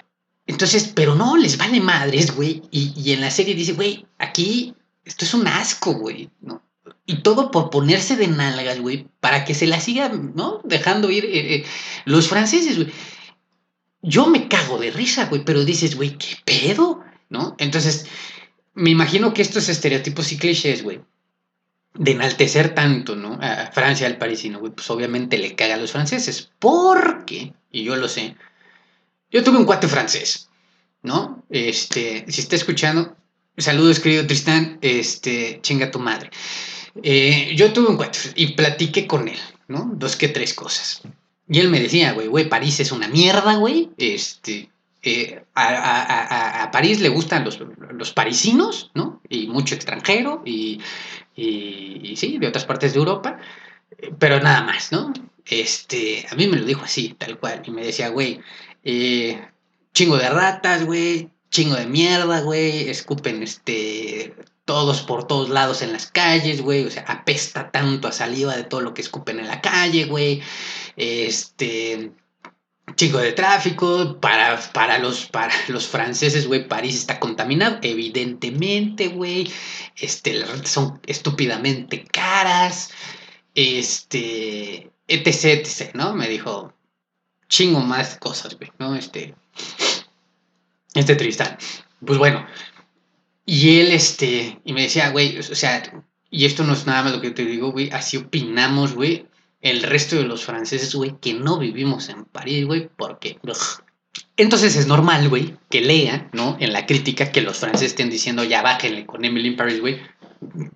Entonces, 0.50 0.92
pero 0.96 1.14
no, 1.14 1.38
les 1.38 1.60
vale 1.60 1.80
madres, 1.80 2.36
güey. 2.36 2.64
Y, 2.72 3.12
en 3.12 3.22
la 3.22 3.30
serie 3.30 3.54
dice, 3.54 3.74
güey, 3.74 4.08
aquí 4.18 4.74
esto 5.06 5.24
es 5.24 5.36
un 5.36 5.48
asco, 5.48 5.94
güey, 5.94 6.32
¿no? 6.42 6.64
Y 7.06 7.22
todo 7.22 7.52
por 7.52 7.70
ponerse 7.70 8.16
de 8.16 8.28
nalgas, 8.28 8.80
güey, 8.80 9.08
para 9.20 9.46
que 9.46 9.54
se 9.54 9.68
la 9.68 9.80
sigan, 9.80 10.34
¿no? 10.36 10.60
Dejando 10.64 11.12
ir 11.12 11.26
eh, 11.26 11.54
eh, 11.54 11.66
los 12.06 12.28
franceses, 12.28 12.78
güey. 12.78 12.92
Yo 14.02 14.26
me 14.26 14.48
cago 14.48 14.80
de 14.80 14.90
risa, 14.90 15.28
güey, 15.28 15.46
pero 15.46 15.64
dices, 15.64 15.96
güey, 15.96 16.18
¿qué 16.18 16.38
pedo? 16.44 17.04
¿No? 17.30 17.56
Entonces, 17.60 18.08
me 18.74 18.90
imagino 18.90 19.36
que 19.36 19.44
estos 19.44 19.70
estereotipos 19.70 20.32
y 20.32 20.40
clichés, 20.40 20.82
güey, 20.82 21.02
de 21.94 22.12
enaltecer 22.14 22.74
tanto, 22.74 23.16
¿no? 23.16 23.38
A 23.40 23.68
Francia, 23.72 24.08
al 24.08 24.18
parisino, 24.18 24.58
güey, 24.58 24.72
pues 24.72 24.90
obviamente 24.90 25.38
le 25.38 25.54
caga 25.54 25.76
a 25.76 25.78
los 25.78 25.92
franceses. 25.92 26.50
Porque, 26.58 27.54
y 27.70 27.84
yo 27.84 27.96
lo 27.98 28.08
sé, 28.08 28.36
yo 29.32 29.44
tuve 29.44 29.58
un 29.58 29.66
cuate 29.66 29.88
francés, 29.88 30.50
¿no? 31.04 31.44
Este, 31.50 32.26
si 32.28 32.42
está 32.42 32.56
escuchando, 32.56 33.16
saludos, 33.58 34.00
querido 34.00 34.26
Tristán, 34.26 34.78
este, 34.82 35.60
chinga 35.62 35.92
tu 35.92 36.00
madre. 36.00 36.30
Eh, 37.04 37.54
yo 37.56 37.72
tuve 37.72 37.88
un 37.88 37.98
cuate 37.98 38.20
y 38.36 38.54
platiqué 38.54 39.08
con 39.08 39.28
él, 39.28 39.40
¿no? 39.68 39.92
Dos 39.96 40.16
que 40.16 40.30
tres 40.30 40.54
cosas. 40.54 41.02
Y 41.48 41.60
él 41.60 41.70
me 41.70 41.80
decía, 41.80 42.14
güey, 42.14 42.28
güey, 42.28 42.50
París 42.50 42.80
es 42.80 42.92
una 42.92 43.08
mierda, 43.08 43.56
güey. 43.56 43.90
Este, 43.98 44.70
eh, 45.02 45.44
a, 45.56 46.70
París 46.72 47.00
le 47.00 47.10
gustan 47.10 47.44
los, 47.44 47.60
los 47.92 48.12
parisinos, 48.12 48.92
¿no? 48.94 49.22
Y 49.30 49.48
mucho 49.48 49.76
extranjero 49.76 50.44
y 50.46 50.80
y, 51.42 52.16
sí, 52.18 52.38
de 52.38 52.48
otras 52.48 52.66
partes 52.66 52.94
de 52.94 53.00
Europa, 53.00 53.40
pero 54.18 54.40
nada 54.40 54.64
más, 54.64 54.92
¿no? 54.92 55.14
Este, 55.46 56.26
a 56.30 56.36
mí 56.36 56.48
me 56.48 56.58
lo 56.58 56.66
dijo 56.66 56.84
así, 56.84 57.16
tal 57.18 57.40
cual, 57.40 57.62
y 57.66 57.72
me 57.72 57.84
decía, 57.84 58.10
güey, 58.10 58.40
eh, 58.84 59.42
chingo 59.94 60.18
de 60.18 60.30
ratas, 60.30 60.86
güey, 60.86 61.30
chingo 61.50 61.76
de 61.76 61.88
mierda, 61.88 62.42
güey, 62.42 62.90
escupen, 62.90 63.44
este, 63.44 64.36
todos 64.66 65.02
por 65.02 65.28
todos 65.28 65.50
lados 65.50 65.82
en 65.82 65.94
las 65.94 66.08
calles, 66.08 66.62
güey, 66.62 66.86
o 66.86 66.92
sea, 66.92 67.04
apesta 67.04 67.72
tanto 67.72 68.08
a 68.08 68.12
saliva 68.12 68.56
de 68.56 68.64
todo 68.64 68.82
lo 68.82 68.94
que 68.94 69.02
escupen 69.02 69.40
en 69.40 69.48
la 69.48 69.62
calle, 69.62 70.06
güey, 70.06 70.42
este, 70.96 72.12
Chico 72.96 73.20
de 73.20 73.32
tráfico, 73.34 74.20
para, 74.20 74.60
para, 74.74 75.00
los, 75.00 75.26
para 75.28 75.54
los 75.68 75.88
franceses, 75.88 76.48
güey, 76.48 76.68
París 76.68 76.96
está 76.96 77.20
contaminado, 77.20 77.80
evidentemente, 77.82 79.08
güey, 79.08 79.52
este, 79.96 80.34
las 80.34 80.70
son 80.70 81.00
estúpidamente 81.06 82.04
caras, 82.04 82.92
este, 83.56 84.92
etc, 85.08 85.28
etc, 85.44 85.94
¿no? 85.94 86.14
Me 86.14 86.28
dijo, 86.28 86.74
chingo 87.50 87.82
más 87.82 88.18
cosas, 88.18 88.56
güey, 88.58 88.72
¿no? 88.80 88.96
Este, 88.96 89.36
este 90.94 91.16
Tristán. 91.16 91.58
Pues 92.06 92.18
bueno, 92.18 92.46
y 93.46 93.80
él, 93.80 93.92
este, 93.92 94.62
y 94.64 94.74
me 94.74 94.84
decía, 94.84 95.10
güey, 95.10 95.38
o 95.40 95.44
sea, 95.44 95.84
y 96.30 96.46
esto 96.46 96.64
no 96.64 96.74
es 96.74 96.86
nada 96.86 97.04
más 97.04 97.14
lo 97.14 97.22
que 97.22 97.32
te 97.32 97.46
digo, 97.46 97.72
güey, 97.72 97.90
así 97.90 98.18
opinamos, 98.18 98.94
güey, 98.94 99.26
el 99.62 99.84
resto 99.84 100.16
de 100.16 100.24
los 100.24 100.46
franceses, 100.46 100.94
güey, 100.96 101.16
que 101.20 101.34
no 101.34 101.58
vivimos 101.58 102.10
en 102.10 102.26
París, 102.26 102.66
güey, 102.66 102.90
porque... 102.96 103.40
Entonces 104.38 104.76
es 104.76 104.88
normal, 104.88 105.28
güey, 105.30 105.58
que 105.70 105.82
lean, 105.82 106.30
¿no? 106.32 106.58
En 106.60 106.72
la 106.72 106.86
crítica 106.86 107.32
que 107.32 107.42
los 107.42 107.58
franceses 107.58 107.92
estén 107.92 108.10
diciendo 108.10 108.44
ya 108.44 108.62
bájenle 108.62 109.06
con 109.06 109.26
Emily 109.26 109.50
in 109.50 109.56
Paris, 109.56 109.82
güey, 109.82 110.00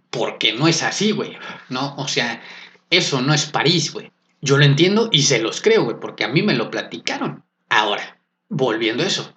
porque 0.10 0.54
no 0.54 0.68
es 0.68 0.84
así, 0.84 1.12
güey, 1.12 1.38
¿no? 1.70 1.96
O 1.96 2.08
sea, 2.08 2.42
eso 2.90 3.22
no 3.22 3.34
es 3.34 3.46
París, 3.46 3.94
güey. 3.94 4.12
Yo 4.44 4.58
lo 4.58 4.66
entiendo 4.66 5.08
y 5.10 5.24
se 5.24 5.40
los 5.40 5.62
creo, 5.62 5.86
güey, 5.86 6.02
porque 6.02 6.26
a 6.26 6.28
mí 6.28 6.44
me 6.44 6.54
lo 6.54 6.70
platicaron. 6.70 7.46
Ahora, 7.70 8.20
volviendo 8.50 9.02
a 9.02 9.08
eso. 9.08 9.34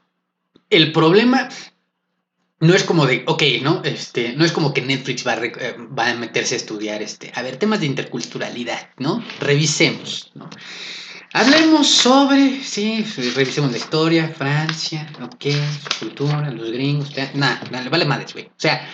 El 0.68 0.90
problema 0.90 1.48
no 2.58 2.74
es 2.74 2.82
como 2.82 3.06
de, 3.06 3.22
ok, 3.28 3.42
¿no? 3.62 3.82
Este, 3.84 4.32
no 4.32 4.44
es 4.44 4.50
como 4.50 4.74
que 4.74 4.82
Netflix 4.82 5.24
va 5.24 5.34
a, 5.34 5.44
eh, 5.44 5.76
va 5.96 6.10
a 6.10 6.14
meterse 6.14 6.56
a 6.56 6.58
estudiar, 6.58 7.02
este, 7.02 7.30
a 7.36 7.42
ver, 7.42 7.56
temas 7.56 7.78
de 7.78 7.86
interculturalidad, 7.86 8.90
¿no? 8.98 9.22
Revisemos, 9.38 10.32
¿no? 10.34 10.50
Hablemos 11.32 11.86
sobre, 11.86 12.60
sí, 12.64 13.04
revisemos 13.36 13.70
la 13.70 13.76
historia, 13.76 14.34
Francia, 14.36 15.08
ok, 15.22 15.44
su 15.82 15.98
cultura, 16.00 16.50
los 16.50 16.72
gringos, 16.72 17.12
nada, 17.34 17.62
nada, 17.70 17.88
vale 17.90 18.06
madres, 18.06 18.32
güey. 18.32 18.46
O 18.46 18.58
sea, 18.58 18.88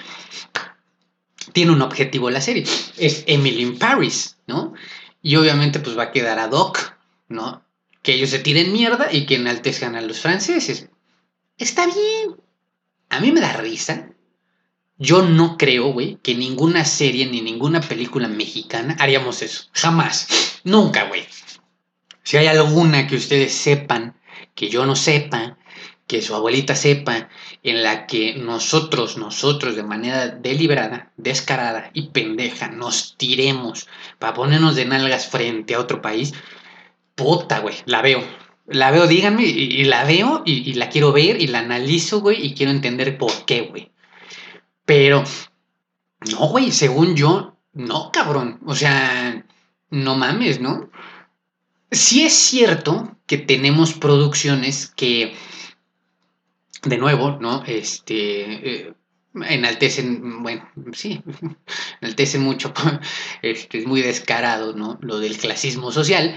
tiene 1.55 1.73
un 1.73 1.81
objetivo 1.81 2.29
la 2.29 2.43
serie, 2.43 2.67
es 2.99 3.25
Emily 3.27 3.63
in 3.63 3.79
Paris, 3.79 4.37
¿no? 4.47 4.75
Y 5.23 5.37
obviamente 5.37 5.81
pues 5.81 5.97
va 5.97 6.05
a 6.05 6.13
quedar 6.13 6.39
ad 6.39 6.53
hoc, 6.53 6.97
¿no? 7.29 7.65
Que 8.03 8.15
ellos 8.15 8.31
se 8.31 8.41
tiren 8.41 8.73
mierda 8.73 9.13
y 9.13 9.27
que 9.27 9.37
enaltezcan 9.37 9.95
a 9.95 10.01
los 10.01 10.21
franceses. 10.21 10.89
Está 11.57 11.87
bien, 11.87 12.37
a 13.09 13.21
mí 13.21 13.31
me 13.31 13.41
da 13.41 13.53
risa. 13.53 14.09
Yo 14.99 15.23
no 15.23 15.57
creo, 15.57 15.93
güey, 15.93 16.19
que 16.23 16.35
ninguna 16.35 16.85
serie 16.85 17.27
ni 17.27 17.41
ninguna 17.41 17.81
película 17.81 18.29
mexicana 18.29 18.97
haríamos 18.99 19.43
eso. 19.43 19.69
Jamás. 19.73 20.61
Nunca, 20.65 21.05
güey. 21.05 21.27
Si 22.23 22.37
hay 22.37 22.47
alguna 22.47 23.07
que 23.07 23.17
ustedes 23.17 23.53
sepan, 23.53 24.17
que 24.55 24.69
yo 24.69 24.87
no 24.87 24.97
sepa, 24.97 25.59
que 26.07 26.23
su 26.23 26.35
abuelita 26.35 26.75
sepa, 26.75 27.29
en 27.63 27.83
la 27.83 28.07
que 28.07 28.35
nosotros, 28.35 29.17
nosotros 29.17 29.77
de 29.77 29.83
manera 29.83 30.29
deliberada, 30.29 31.13
descarada 31.17 31.91
y 31.95 32.09
pendeja, 32.09 32.69
nos 32.69 33.17
tiremos 33.17 33.89
para 34.19 34.35
ponernos 34.35 34.77
de 34.77 34.85
nalgas 34.85 35.29
frente 35.29 35.75
a 35.75 35.81
otro 35.81 36.03
país, 36.03 36.35
puta, 37.15 37.61
güey, 37.61 37.77
la 37.87 38.03
veo. 38.03 38.23
La 38.67 38.91
veo, 38.91 39.07
díganme, 39.07 39.45
y, 39.45 39.85
la 39.85 40.05
veo 40.05 40.43
y, 40.45 40.75
la 40.75 40.89
quiero 40.89 41.13
ver 41.13 41.41
y 41.41 41.49
la 41.49 41.59
analizo, 41.59 42.21
güey, 42.21 42.45
y 42.47 42.55
quiero 42.55 42.71
entender 42.71 43.19
por 43.19 43.45
qué, 43.45 43.63
güey. 43.63 43.91
Pero, 44.85 45.25
no, 46.31 46.49
güey, 46.49 46.71
según 46.71 47.17
yo, 47.17 47.57
no, 47.73 48.11
cabrón. 48.13 48.61
O 48.65 48.75
sea, 48.75 49.45
no 49.91 50.17
mames, 50.17 50.61
¿no? 50.61 50.91
Sí 51.91 52.25
es 52.25 52.35
cierto 52.35 53.17
que 53.27 53.37
tenemos 53.39 53.95
producciones 53.95 54.87
que, 54.95 55.35
de 56.83 56.99
nuevo, 56.99 57.39
¿no? 57.41 57.65
Este, 57.65 58.87
eh, 58.87 58.95
enaltecen, 59.35 60.43
bueno, 60.43 60.69
sí, 60.93 61.23
enaltecen 62.01 62.43
mucho, 62.43 62.73
este, 63.43 63.79
es 63.79 63.87
muy 63.87 64.03
descarado, 64.03 64.75
¿no? 64.75 64.99
Lo 65.01 65.19
del 65.19 65.39
clasismo 65.39 65.93
social, 65.93 66.35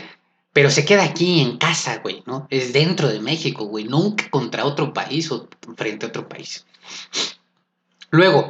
pero 0.53 0.69
se 0.69 0.85
queda 0.85 1.03
aquí 1.03 1.41
en 1.41 1.57
casa, 1.57 1.97
güey, 1.97 2.23
¿no? 2.25 2.47
Es 2.49 2.71
dentro 2.73 3.09
de 3.09 3.19
México, 3.19 3.65
güey, 3.65 3.85
nunca 3.85 4.29
contra 4.29 4.65
otro 4.65 4.93
país 4.93 5.31
o 5.31 5.49
frente 5.75 6.05
a 6.05 6.09
otro 6.09 6.29
país. 6.29 6.65
Luego, 8.09 8.49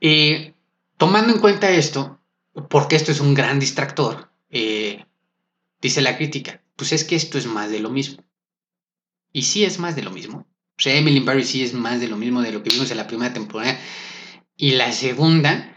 eh, 0.00 0.54
tomando 0.96 1.34
en 1.34 1.40
cuenta 1.40 1.70
esto, 1.70 2.18
porque 2.70 2.96
esto 2.96 3.12
es 3.12 3.20
un 3.20 3.34
gran 3.34 3.60
distractor, 3.60 4.30
eh, 4.50 5.04
dice 5.80 6.00
la 6.00 6.16
crítica, 6.16 6.62
pues 6.76 6.92
es 6.92 7.04
que 7.04 7.16
esto 7.16 7.36
es 7.36 7.46
más 7.46 7.70
de 7.70 7.80
lo 7.80 7.90
mismo. 7.90 8.22
Y 9.32 9.42
sí 9.42 9.64
es 9.64 9.78
más 9.78 9.96
de 9.96 10.02
lo 10.02 10.10
mismo. 10.10 10.46
O 10.78 10.82
sea, 10.82 10.96
Emily 10.96 11.18
in 11.18 11.24
Paris 11.24 11.48
sí 11.48 11.62
es 11.62 11.74
más 11.74 12.00
de 12.00 12.08
lo 12.08 12.16
mismo 12.16 12.42
de 12.42 12.52
lo 12.52 12.62
que 12.62 12.70
vimos 12.70 12.90
en 12.90 12.96
la 12.96 13.06
primera 13.06 13.32
temporada. 13.32 13.78
Y 14.56 14.72
la 14.72 14.92
segunda, 14.92 15.76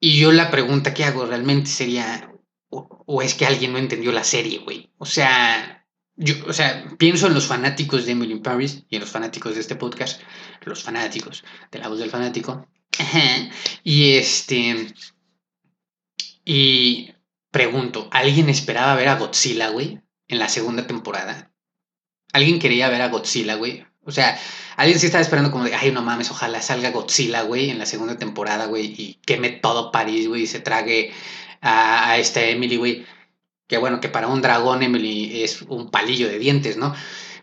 y 0.00 0.18
yo 0.18 0.32
la 0.32 0.50
pregunta 0.50 0.94
que 0.94 1.04
hago 1.04 1.26
realmente 1.26 1.70
sería, 1.70 2.32
o, 2.68 3.22
es 3.22 3.34
que 3.34 3.46
alguien 3.46 3.72
no 3.72 3.78
entendió 3.78 4.12
la 4.12 4.24
serie, 4.24 4.58
güey. 4.58 4.90
O 4.98 5.06
sea, 5.06 5.86
yo, 6.16 6.34
o 6.46 6.52
sea, 6.52 6.94
pienso 6.98 7.26
en 7.26 7.34
los 7.34 7.46
fanáticos 7.46 8.06
de 8.06 8.12
Emily 8.12 8.32
in 8.32 8.42
Paris 8.42 8.84
y 8.88 8.96
en 8.96 9.00
los 9.00 9.10
fanáticos 9.10 9.54
de 9.54 9.60
este 9.60 9.76
podcast, 9.76 10.20
los 10.62 10.82
fanáticos 10.82 11.44
de 11.70 11.78
la 11.78 11.88
voz 11.88 11.98
del 11.98 12.10
fanático. 12.10 12.68
Y 13.84 14.14
este. 14.14 14.94
Y 16.44 17.14
pregunto, 17.50 18.08
¿alguien 18.12 18.48
esperaba 18.48 18.94
ver 18.94 19.08
a 19.08 19.16
Godzilla, 19.16 19.68
güey? 19.68 20.00
En 20.28 20.38
la 20.38 20.48
segunda 20.48 20.86
temporada. 20.86 21.52
¿Alguien 22.32 22.58
quería 22.58 22.88
ver 22.88 23.02
a 23.02 23.08
Godzilla, 23.08 23.54
güey? 23.56 23.86
O 24.04 24.10
sea, 24.10 24.38
alguien 24.76 24.98
sí 24.98 25.06
estaba 25.06 25.22
esperando 25.22 25.50
como 25.50 25.64
de, 25.64 25.74
ay, 25.74 25.92
no 25.92 26.02
mames, 26.02 26.30
ojalá 26.30 26.60
salga 26.60 26.90
Godzilla, 26.90 27.42
güey, 27.42 27.70
en 27.70 27.78
la 27.78 27.86
segunda 27.86 28.18
temporada, 28.18 28.66
güey, 28.66 28.94
y 28.96 29.14
queme 29.24 29.50
todo 29.50 29.92
París, 29.92 30.28
güey, 30.28 30.42
y 30.42 30.46
se 30.46 30.60
trague 30.60 31.12
a, 31.60 32.18
esta 32.18 32.42
Emily, 32.42 32.76
güey. 32.76 33.06
Que 33.68 33.78
bueno, 33.78 34.00
que 34.00 34.08
para 34.08 34.26
un 34.26 34.42
dragón 34.42 34.82
Emily 34.82 35.42
es 35.42 35.62
un 35.62 35.90
palillo 35.90 36.28
de 36.28 36.38
dientes, 36.38 36.76
¿no? 36.76 36.94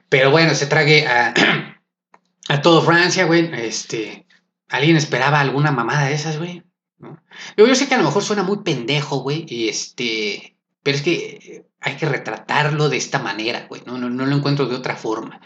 Pero 0.09 0.31
bueno, 0.31 0.53
se 0.53 0.67
trague 0.67 1.07
a, 1.07 1.33
a 2.49 2.61
todo 2.61 2.81
Francia, 2.81 3.25
güey. 3.25 3.49
Este, 3.53 4.27
¿Alguien 4.67 4.97
esperaba 4.97 5.39
alguna 5.39 5.71
mamada 5.71 6.07
de 6.07 6.13
esas, 6.13 6.37
güey? 6.37 6.63
¿No? 6.97 7.23
Yo, 7.55 7.65
yo 7.65 7.75
sé 7.75 7.87
que 7.87 7.95
a 7.95 7.97
lo 7.97 8.03
mejor 8.03 8.23
suena 8.23 8.43
muy 8.43 8.63
pendejo, 8.63 9.19
güey, 9.19 9.45
y 9.47 9.69
este, 9.69 10.57
pero 10.83 10.97
es 10.97 11.03
que 11.03 11.68
hay 11.81 11.95
que 11.95 12.05
retratarlo 12.05 12.89
de 12.89 12.97
esta 12.97 13.19
manera, 13.19 13.65
güey, 13.67 13.81
¿no? 13.85 13.97
No, 13.97 14.09
no 14.09 14.25
lo 14.25 14.35
encuentro 14.35 14.65
de 14.65 14.75
otra 14.75 14.95
forma. 14.95 15.41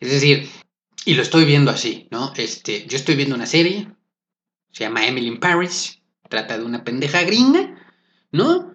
Es 0.00 0.10
decir, 0.10 0.48
y 1.04 1.14
lo 1.14 1.22
estoy 1.22 1.44
viendo 1.44 1.70
así, 1.70 2.08
¿no? 2.10 2.32
Este, 2.36 2.86
yo 2.86 2.96
estoy 2.96 3.16
viendo 3.16 3.34
una 3.34 3.46
serie, 3.46 3.88
se 4.70 4.84
llama 4.84 5.06
Emily 5.06 5.28
in 5.28 5.40
Paris, 5.40 6.02
trata 6.28 6.58
de 6.58 6.64
una 6.64 6.84
pendeja 6.84 7.22
gringa 7.22 7.74
¿no? 8.30 8.74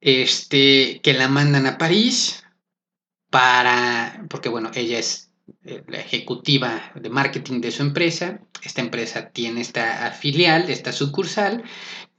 Este, 0.00 1.00
que 1.02 1.14
la 1.14 1.28
mandan 1.28 1.66
a 1.66 1.78
París 1.78 2.44
para, 3.30 4.24
porque 4.28 4.48
bueno, 4.48 4.70
ella 4.74 4.98
es 4.98 5.32
eh, 5.64 5.82
la 5.88 5.98
ejecutiva 5.98 6.92
de 6.94 7.10
marketing 7.10 7.60
de 7.60 7.72
su 7.72 7.82
empresa. 7.82 8.40
Esta 8.62 8.82
empresa 8.82 9.30
tiene 9.30 9.60
esta 9.60 10.10
filial, 10.12 10.70
esta 10.70 10.92
sucursal, 10.92 11.64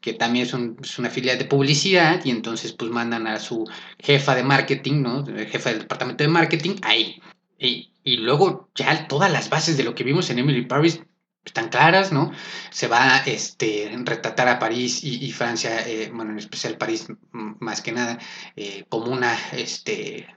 que 0.01 0.13
también 0.13 0.45
es, 0.45 0.99
una 0.99 1.09
filial 1.09 1.37
de 1.37 1.45
publicidad, 1.45 2.23
y 2.23 2.31
entonces 2.31 2.73
pues 2.73 2.91
mandan 2.91 3.27
a 3.27 3.39
su 3.39 3.65
jefa 3.99 4.35
de 4.35 4.43
marketing, 4.43 5.01
¿no? 5.01 5.25
Jefa 5.25 5.69
del 5.69 5.79
departamento 5.79 6.23
de 6.23 6.29
marketing, 6.29 6.75
ahí. 6.83 7.21
Y, 7.59 7.91
y 8.03 8.17
luego 8.17 8.69
ya 8.75 9.07
todas 9.07 9.31
las 9.31 9.49
bases 9.49 9.77
de 9.77 9.83
lo 9.83 9.95
que 9.95 10.03
vimos 10.03 10.29
en 10.29 10.39
Emily 10.39 10.65
Paris 10.65 11.01
están 11.47 11.69
claras, 11.69 12.11
¿no? 12.11 12.31
Se 12.69 12.87
va 12.87 13.15
a 13.15 13.23
este, 13.25 13.91
retratar 14.03 14.47
a 14.47 14.59
París 14.59 15.03
y, 15.03 15.31
Francia, 15.31 15.87
eh, 15.87 16.11
bueno, 16.13 16.31
en 16.31 16.39
especial 16.39 16.77
París 16.77 17.07
más 17.31 17.81
que 17.81 17.91
nada, 17.91 18.19
eh, 18.55 18.85
como 18.89 19.11
una 19.11 19.35
este, 19.53 20.27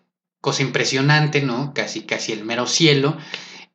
cosa 0.41 0.63
impresionante, 0.63 1.43
¿no? 1.43 1.75
Casi, 1.75 2.03
casi 2.03 2.33
el 2.33 2.45
mero 2.45 2.67
cielo. 2.67 3.19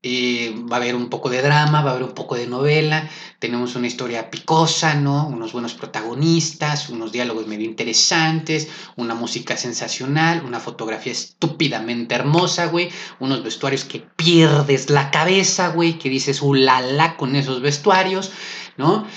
Eh, 0.08 0.54
va 0.72 0.76
a 0.76 0.80
haber 0.82 0.94
un 0.94 1.10
poco 1.10 1.32
de 1.32 1.41
drama, 1.41 1.82
va 1.82 1.89
a 1.89 1.94
haber 1.94 2.04
un 2.04 2.13
poco 2.13 2.36
de 2.36 2.46
novela, 2.46 3.10
tenemos 3.39 3.76
una 3.76 3.88
historia 3.88 4.30
picosa, 4.30 4.94
¿no? 4.94 5.28
Unos 5.28 5.52
buenos 5.52 5.74
protagonistas, 5.74 6.89
unos 6.89 7.12
diálogos 7.12 7.48
medio 7.48 7.65
interesantes, 7.65 8.68
una 8.98 9.15
música 9.15 9.58
sensacional, 9.58 10.46
una 10.46 10.60
fotografía 10.60 11.12
estúpidamente 11.12 12.13
hermosa, 12.13 12.68
güey, 12.68 12.91
unos 13.20 13.44
vestuarios 13.44 13.84
que 13.84 14.00
pierdes 14.00 14.91
la 14.91 15.10
cabeza, 15.10 15.70
güey, 15.70 15.98
que 15.98 16.10
dices, 16.10 16.44
ulala, 16.44 17.18
con 17.18 17.36
esos 17.36 17.62
vestuarios, 17.62 18.32
¿no? 18.78 19.08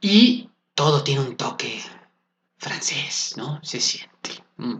Y 0.00 0.48
todo 0.74 1.04
tiene 1.04 1.20
un 1.20 1.36
toque 1.36 1.82
francés, 2.56 3.34
¿no? 3.36 3.60
Se 3.62 3.78
siente. 3.78 4.42
Mm, 4.56 4.76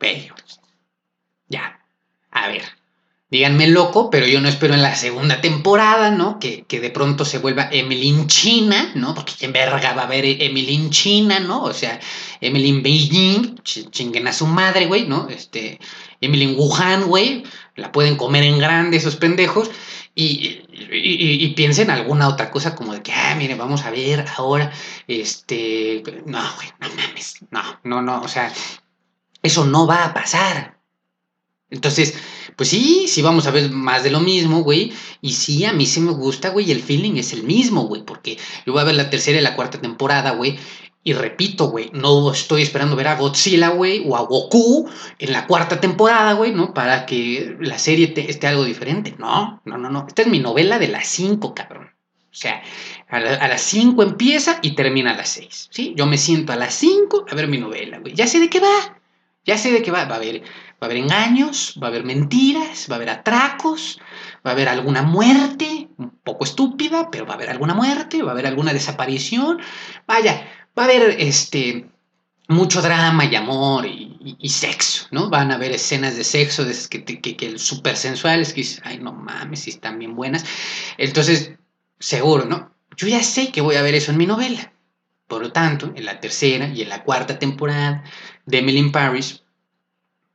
bello. 0.00 0.34
Ya. 1.48 1.78
A 2.32 2.48
ver, 2.48 2.64
díganme 3.34 3.66
loco, 3.66 4.10
pero 4.10 4.28
yo 4.28 4.40
no 4.40 4.48
espero 4.48 4.74
en 4.74 4.82
la 4.82 4.94
segunda 4.94 5.40
temporada, 5.40 6.12
¿no? 6.12 6.38
Que, 6.38 6.64
de 6.68 6.90
pronto 6.90 7.24
se 7.24 7.38
vuelva 7.38 7.68
Emily 7.72 8.28
China, 8.28 8.92
¿no? 8.94 9.12
Porque 9.12 9.44
en 9.44 9.52
verga 9.52 9.92
va 9.92 10.02
a 10.02 10.04
haber 10.04 10.24
Emily 10.24 10.88
China, 10.90 11.40
¿no? 11.40 11.64
O 11.64 11.72
sea, 11.72 11.98
Emily 12.40 12.80
Beijing, 12.80 13.56
chinguen 13.64 14.28
a 14.28 14.32
su 14.32 14.46
madre, 14.46 14.86
güey, 14.86 15.08
¿no? 15.08 15.28
Este, 15.28 15.80
Emily 16.20 16.54
Wuhan, 16.54 17.06
güey, 17.06 17.42
la 17.74 17.90
pueden 17.90 18.16
comer 18.16 18.44
en 18.44 18.60
grande 18.60 18.98
esos 18.98 19.16
pendejos. 19.16 19.68
Y, 20.14 20.60
y, 20.92 21.48
piensen 21.54 21.90
alguna 21.90 22.28
otra 22.28 22.52
cosa 22.52 22.76
como 22.76 22.94
de 22.94 23.02
que, 23.02 23.10
ah, 23.10 23.34
mire, 23.36 23.56
vamos 23.56 23.84
a 23.84 23.90
ver 23.90 24.24
ahora, 24.36 24.70
este, 25.08 26.04
no, 26.24 26.40
güey, 26.54 26.68
no 26.80 26.88
mames, 26.90 27.38
no, 27.50 27.62
no, 27.82 28.00
no, 28.00 28.22
o 28.22 28.28
sea, 28.28 28.52
eso 29.42 29.64
no 29.64 29.88
va 29.88 30.04
a 30.04 30.14
pasar. 30.14 30.73
Entonces, 31.74 32.14
pues 32.56 32.68
sí, 32.68 33.06
sí 33.08 33.20
vamos 33.20 33.46
a 33.46 33.50
ver 33.50 33.70
más 33.70 34.04
de 34.04 34.10
lo 34.10 34.20
mismo, 34.20 34.62
güey. 34.62 34.92
Y 35.20 35.32
sí, 35.32 35.64
a 35.64 35.72
mí 35.72 35.86
sí 35.86 36.00
me 36.00 36.12
gusta, 36.12 36.50
güey. 36.50 36.70
El 36.70 36.82
feeling 36.82 37.16
es 37.16 37.32
el 37.32 37.42
mismo, 37.42 37.82
güey. 37.82 38.02
Porque 38.04 38.38
yo 38.64 38.72
voy 38.72 38.80
a 38.80 38.84
ver 38.84 38.94
la 38.94 39.10
tercera 39.10 39.38
y 39.38 39.42
la 39.42 39.56
cuarta 39.56 39.80
temporada, 39.80 40.30
güey. 40.32 40.58
Y 41.06 41.12
repito, 41.12 41.66
güey, 41.66 41.90
no 41.92 42.32
estoy 42.32 42.62
esperando 42.62 42.96
ver 42.96 43.08
a 43.08 43.16
Godzilla, 43.16 43.68
güey, 43.68 44.02
o 44.06 44.16
a 44.16 44.22
Goku 44.22 44.88
en 45.18 45.32
la 45.32 45.46
cuarta 45.46 45.78
temporada, 45.78 46.32
güey, 46.32 46.52
¿no? 46.52 46.72
Para 46.72 47.04
que 47.04 47.56
la 47.60 47.78
serie 47.78 48.14
esté 48.16 48.46
algo 48.46 48.64
diferente. 48.64 49.14
No, 49.18 49.60
no, 49.66 49.76
no, 49.76 49.90
no. 49.90 50.06
Esta 50.08 50.22
es 50.22 50.28
mi 50.28 50.38
novela 50.38 50.78
de 50.78 50.88
las 50.88 51.06
cinco, 51.06 51.54
cabrón. 51.54 51.90
O 52.34 52.36
sea, 52.36 52.62
a, 53.08 53.20
las 53.20 53.60
cinco 53.60 54.02
empieza 54.02 54.58
y 54.62 54.74
termina 54.74 55.12
a 55.12 55.16
las 55.16 55.28
seis, 55.28 55.68
¿sí? 55.70 55.92
Yo 55.94 56.06
me 56.06 56.16
siento 56.16 56.52
a 56.52 56.56
las 56.56 56.74
cinco 56.74 57.26
a 57.30 57.34
ver 57.34 57.48
mi 57.48 57.58
novela, 57.58 57.98
güey. 57.98 58.14
Ya 58.14 58.26
sé 58.26 58.40
de 58.40 58.48
qué 58.48 58.60
va. 58.60 58.98
Ya 59.44 59.58
sé 59.58 59.70
de 59.72 59.82
qué 59.82 59.90
va. 59.90 60.06
Va 60.06 60.14
a 60.14 60.18
haber, 60.18 60.42
va 60.84 60.88
a 60.88 60.90
haber 60.90 61.02
engaños, 61.02 61.78
va 61.82 61.86
a 61.86 61.90
haber 61.90 62.04
mentiras, 62.04 62.86
va 62.90 62.96
a 62.96 62.96
haber 62.96 63.08
atracos, 63.08 63.98
va 64.46 64.50
a 64.50 64.52
haber 64.52 64.68
alguna 64.68 65.02
muerte, 65.02 65.88
un 65.96 66.10
poco 66.22 66.44
estúpida, 66.44 67.10
pero 67.10 67.24
va 67.24 67.32
a 67.32 67.36
haber 67.36 67.48
alguna 67.48 67.72
muerte, 67.72 68.22
va 68.22 68.30
a 68.30 68.32
haber 68.32 68.46
alguna 68.46 68.74
desaparición. 68.74 69.60
Vaya, 70.06 70.46
va 70.78 70.82
a 70.82 70.86
haber 70.86 71.16
este 71.18 71.88
mucho 72.48 72.82
drama 72.82 73.24
y 73.24 73.34
amor 73.34 73.86
y, 73.86 74.48
sexo, 74.50 75.06
¿no? 75.10 75.30
Van 75.30 75.50
a 75.50 75.54
haber 75.54 75.72
escenas 75.72 76.16
de 76.18 76.24
sexo 76.24 76.64
de 76.66 76.76
que, 76.90 77.02
que, 77.02 77.36
que 77.36 77.58
súper 77.58 77.96
sensuales, 77.96 78.52
que 78.52 78.60
dices, 78.60 78.82
ay, 78.84 78.98
no 78.98 79.12
mames, 79.12 79.60
si 79.60 79.70
están 79.70 79.98
bien 79.98 80.14
buenas. 80.14 80.44
Entonces, 80.98 81.52
seguro, 81.98 82.44
¿no? 82.44 82.74
Yo 82.96 83.08
ya 83.08 83.22
sé 83.22 83.50
que 83.50 83.62
voy 83.62 83.76
a 83.76 83.82
ver 83.82 83.94
eso 83.94 84.12
en 84.12 84.18
mi 84.18 84.26
novela. 84.26 84.72
Por 85.26 85.40
lo 85.40 85.52
tanto, 85.52 85.92
en 85.96 86.04
la 86.04 86.20
tercera 86.20 86.68
y 86.68 86.82
en 86.82 86.90
la 86.90 87.02
cuarta 87.02 87.38
temporada 87.38 88.04
de 88.44 88.58
Emily 88.58 88.78
in 88.78 88.92
Paris, 88.92 89.43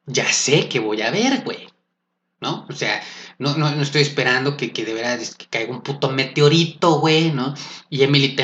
ya 0.10 0.32
sé 0.32 0.67
que 0.67 0.80
voy 0.80 1.02
a 1.02 1.12
ver, 1.12 1.43
güey. 1.43 1.69
¿No? 2.41 2.65
O 2.69 2.74
sea, 2.74 3.02
no, 3.38 3.58
no, 3.58 3.67
estoy 3.82 4.02
esperando 4.02 4.56
que, 4.56 4.72
que 4.72 4.86
de 4.86 4.93
verdad 4.93 5.19
que 5.38 5.48
caiga 5.48 5.72
un 5.74 5.82
puto 5.82 6.10
meteorito, 6.10 7.02
güey, 7.02 7.34
¿no? 7.34 7.54
Y 7.89 8.04
Emily 8.04 8.38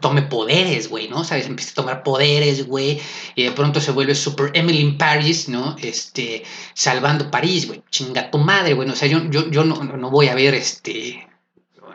tome 0.00 0.22
poderes, 0.22 0.88
güey, 0.88 1.08
¿no? 1.08 1.24
¿Sabes? 1.24 1.46
Empieza 1.46 1.72
a 1.72 1.74
tomar 1.74 2.02
poderes, 2.04 2.64
güey, 2.64 3.00
y 3.34 3.42
de 3.42 3.50
pronto 3.50 3.80
se 3.80 3.90
vuelve 3.90 4.14
super 4.14 4.52
Emily 4.54 4.78
in 4.78 4.98
Paris, 4.98 5.48
¿no? 5.48 5.74
Este, 5.82 6.44
salvando 6.74 7.28
París, 7.28 7.66
güey. 7.66 7.82
Chinga 7.90 8.30
tu 8.30 8.38
madre, 8.38 8.74
güey. 8.74 8.88
O 8.88 8.94
sea, 8.94 9.08
yo, 9.08 9.28
yo, 9.30 9.50
yo 9.50 9.64
no, 9.64 9.82
no 9.82 10.10
voy 10.10 10.28
a 10.28 10.36
ver, 10.36 10.54
este, 10.54 11.26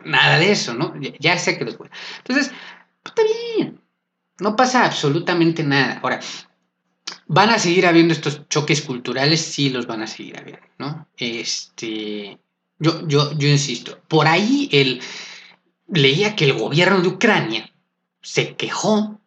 nada 0.04 0.38
de 0.38 0.52
eso, 0.52 0.74
¿no? 0.74 0.94
Ya, 1.18 1.38
sé 1.38 1.58
que 1.58 1.64
los 1.64 1.78
voy. 1.78 1.88
Entonces, 2.18 2.52
pues, 3.02 3.14
está 3.16 3.22
bien. 3.56 3.80
No 4.38 4.56
pasa 4.56 4.84
absolutamente 4.84 5.62
nada. 5.62 6.00
Ahora, 6.02 6.20
¿Van 7.32 7.50
a 7.50 7.60
seguir 7.60 7.86
habiendo 7.86 8.12
estos 8.12 8.48
choques 8.48 8.82
culturales? 8.82 9.40
Sí, 9.40 9.70
los 9.70 9.86
van 9.86 10.02
a 10.02 10.08
seguir 10.08 10.36
habiendo, 10.36 10.66
¿no? 10.78 11.06
Este, 11.16 12.40
yo, 12.80 13.06
yo, 13.06 13.38
yo 13.38 13.48
insisto, 13.48 14.00
por 14.08 14.26
ahí 14.26 14.68
el, 14.72 15.00
leía 15.86 16.34
que 16.34 16.46
el 16.46 16.54
gobierno 16.54 17.00
de 17.00 17.06
Ucrania 17.06 17.72
se 18.20 18.56
quejó 18.56 19.20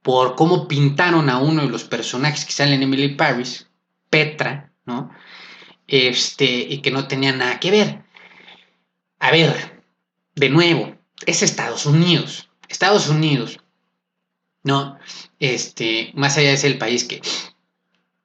por 0.00 0.34
cómo 0.34 0.66
pintaron 0.66 1.28
a 1.28 1.36
uno 1.36 1.60
de 1.60 1.68
los 1.68 1.84
personajes 1.84 2.46
que 2.46 2.52
salen 2.52 2.76
en 2.76 2.84
Emily 2.84 3.16
Paris, 3.16 3.68
Petra, 4.08 4.72
¿no? 4.86 5.10
Este, 5.86 6.46
y 6.46 6.78
que 6.78 6.90
no 6.90 7.06
tenía 7.06 7.32
nada 7.32 7.60
que 7.60 7.70
ver. 7.70 8.02
A 9.18 9.30
ver, 9.30 9.82
de 10.36 10.48
nuevo, 10.48 10.96
es 11.26 11.42
Estados 11.42 11.84
Unidos. 11.84 12.48
Estados 12.66 13.10
Unidos 13.10 13.58
¿no? 14.66 14.98
Este, 15.38 16.10
más 16.14 16.36
allá 16.36 16.50
de 16.50 16.56
ser 16.56 16.72
el 16.72 16.78
país 16.78 17.04
que 17.04 17.22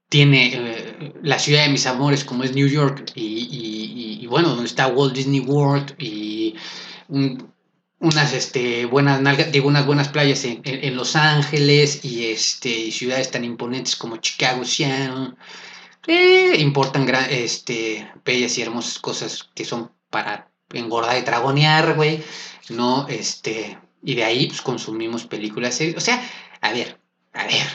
tiene 0.10 0.52
eh, 0.54 1.14
la 1.22 1.40
ciudad 1.40 1.64
de 1.64 1.70
mis 1.70 1.86
amores 1.86 2.26
como 2.26 2.44
es 2.44 2.54
New 2.54 2.68
York 2.68 3.12
y, 3.16 4.26
bueno, 4.28 4.50
donde 4.50 4.66
está 4.66 4.88
Walt 4.88 5.14
Disney 5.14 5.42
World 5.42 5.96
y 6.00 6.56
unas 8.00 8.34
este, 8.34 8.86
buenas 8.86 9.22
digo, 9.52 9.68
unas 9.68 9.86
buenas 9.86 10.08
playas 10.08 10.44
en, 10.46 10.96
Los 10.96 11.16
Ángeles 11.16 12.04
y 12.04 12.26
este, 12.28 12.92
ciudades 12.92 13.30
tan 13.30 13.44
imponentes 13.44 13.96
como 13.96 14.18
Chicago, 14.18 14.66
Seattle, 14.66 15.36
importan 16.58 17.08
este, 17.30 18.10
bellas 18.26 18.58
y 18.58 18.62
hermosas 18.64 19.00
cosas 19.00 19.50
que 19.54 19.66
son 19.66 19.92
para 20.10 20.50
engordar 20.74 21.18
y 21.20 21.24
tragonear, 21.24 21.94
güey, 21.96 22.24
no, 22.70 23.08
este, 23.10 23.78
y 24.04 24.16
de 24.16 24.24
ahí 24.24 24.48
pues, 24.48 24.62
consumimos 24.62 25.26
películas, 25.26 25.80
O 25.96 26.00
sea, 26.00 26.22
a 26.62 26.74
ver, 26.74 26.98
a 27.34 27.46
ver. 27.46 27.68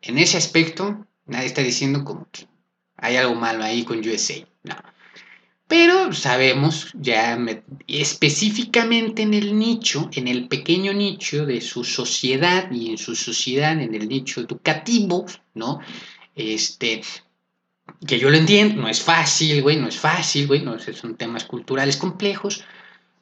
En 0.00 0.18
ese 0.18 0.36
aspecto, 0.36 1.06
nadie 1.26 1.46
está 1.46 1.62
diciendo 1.62 2.04
como 2.04 2.28
que 2.30 2.46
hay 2.96 3.16
algo 3.16 3.34
malo 3.34 3.64
ahí 3.64 3.84
con 3.84 3.98
USA. 3.98 4.46
No. 4.62 4.76
Pero 5.66 6.14
sabemos 6.14 6.90
ya 6.94 7.38
específicamente 7.86 9.22
en 9.22 9.34
el 9.34 9.58
nicho, 9.58 10.08
en 10.14 10.26
el 10.26 10.48
pequeño 10.48 10.94
nicho 10.94 11.44
de 11.44 11.60
su 11.60 11.84
sociedad 11.84 12.70
y 12.72 12.90
en 12.90 12.96
su 12.96 13.14
sociedad, 13.14 13.72
en 13.72 13.94
el 13.94 14.08
nicho 14.08 14.40
educativo, 14.40 15.26
¿no? 15.52 15.80
Este, 16.34 17.02
que 18.06 18.18
yo 18.18 18.30
lo 18.30 18.38
entiendo, 18.38 18.80
no 18.80 18.88
es 18.88 19.02
fácil, 19.02 19.60
güey, 19.60 19.76
no 19.76 19.88
es 19.88 19.98
fácil, 19.98 20.46
güey, 20.46 20.62
no, 20.62 20.78
son 20.78 21.16
temas 21.16 21.44
culturales 21.44 21.98
complejos, 21.98 22.64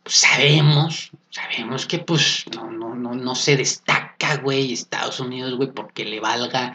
sabemos, 0.06 1.10
sabemos 1.30 1.86
que 1.86 1.98
pues 1.98 2.44
no, 2.54 2.70
no, 2.70 2.94
no, 2.94 3.14
no 3.14 3.34
se 3.34 3.56
destaca, 3.56 4.36
güey, 4.36 4.72
Estados 4.72 5.20
Unidos, 5.20 5.54
güey, 5.56 5.70
porque 5.72 6.04
le 6.04 6.20
valga 6.20 6.74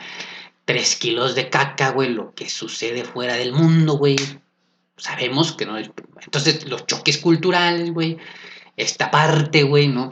tres 0.66 0.96
kilos 0.96 1.36
de 1.36 1.50
caca, 1.50 1.92
güey, 1.92 2.10
lo 2.10 2.34
que 2.34 2.50
sucede 2.50 3.04
fuera 3.04 3.36
del 3.36 3.54
mundo, 3.54 3.98
güey. 3.98 4.18
Sabemos 4.98 5.54
que 5.54 5.66
no 5.66 5.78
es... 5.78 5.90
Entonces, 6.24 6.68
los 6.68 6.86
choques 6.86 7.18
culturales, 7.18 7.92
güey, 7.92 8.18
esta 8.78 9.10
parte, 9.10 9.64
güey, 9.64 9.88
¿no? 9.88 10.10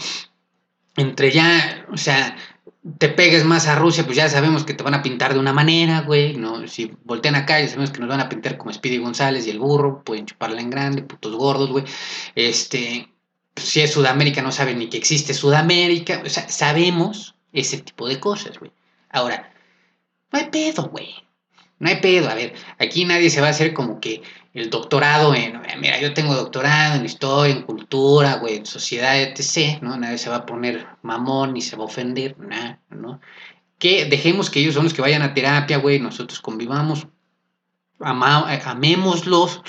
Entre 0.96 1.32
ya, 1.32 1.86
o 1.92 1.98
sea, 1.98 2.36
te 2.98 3.10
pegues 3.10 3.44
más 3.44 3.68
a 3.68 3.76
Rusia, 3.76 4.06
pues 4.06 4.16
ya 4.16 4.30
sabemos 4.30 4.64
que 4.64 4.74
te 4.74 4.84
van 4.84 4.94
a 4.94 5.02
pintar 5.02 5.34
de 5.34 5.40
una 5.40 5.54
manera, 5.54 6.02
güey, 6.02 6.38
¿no? 6.38 6.66
Si 6.68 6.92
voltean 7.04 7.36
acá, 7.36 7.60
ya 7.60 7.68
sabemos 7.68 7.92
que 7.92 8.00
nos 8.00 8.10
van 8.10 8.22
a 8.22 8.30
pintar 8.30 8.58
como 8.58 8.72
Speedy 8.72 8.98
González 8.98 9.46
y 9.48 9.50
el 9.50 9.60
burro, 9.60 10.04
pueden 10.04 10.26
chuparla 10.26 10.62
en 10.62 10.70
grande, 10.70 11.02
putos 11.02 11.36
gordos, 11.36 11.70
güey. 11.70 11.84
Este, 12.36 13.14
si 13.56 13.82
es 13.82 13.92
Sudamérica, 13.92 14.42
no 14.42 14.52
saben 14.52 14.80
ni 14.80 14.88
que 14.88 14.98
existe 14.98 15.34
Sudamérica, 15.34 16.22
o 16.26 16.30
sea, 16.30 16.48
sabemos 16.48 17.36
ese 17.52 17.80
tipo 17.80 18.08
de 18.08 18.20
cosas, 18.20 18.58
güey. 18.60 18.72
Ahora, 19.10 19.52
no 20.32 20.40
hay 20.40 20.46
pedo, 20.46 20.90
güey. 20.90 21.16
No 21.80 21.88
hay 21.90 22.02
pedo, 22.02 22.30
a 22.30 22.36
ver, 22.36 22.54
aquí 22.78 23.06
nadie 23.06 23.30
se 23.30 23.40
va 23.42 23.48
a 23.48 23.52
hacer 23.52 23.74
como 23.74 24.00
que 24.00 24.22
el 24.54 24.70
doctorado 24.70 25.34
en, 25.34 25.62
mira, 25.80 26.00
yo 26.02 26.14
tengo 26.14 26.36
doctorado 26.36 26.96
en 26.96 27.06
historia, 27.06 27.56
en 27.56 27.62
cultura, 27.64 28.36
güey, 28.36 28.58
en 28.58 28.66
sociedad, 28.66 29.22
etc., 29.22 29.82
¿no? 29.82 29.98
Nadie 29.98 30.18
se 30.18 30.30
va 30.30 30.38
a 30.38 30.46
poner 30.46 30.86
mamón 31.02 31.54
ni 31.54 31.62
se 31.62 31.78
va 31.78 31.84
a 31.84 31.88
ofender, 31.88 32.38
nada, 32.38 32.80
¿no? 32.90 33.22
Que 33.78 34.06
dejemos 34.06 34.50
que 34.50 34.60
ellos 34.60 34.74
son 34.74 34.84
los 34.84 34.94
que 34.94 35.02
vayan 35.02 35.22
a 35.22 35.34
terapia, 35.34 35.78
güey, 35.78 36.00
nosotros 36.00 36.42
convivamos, 36.42 37.08
amémoslos, 38.00 39.62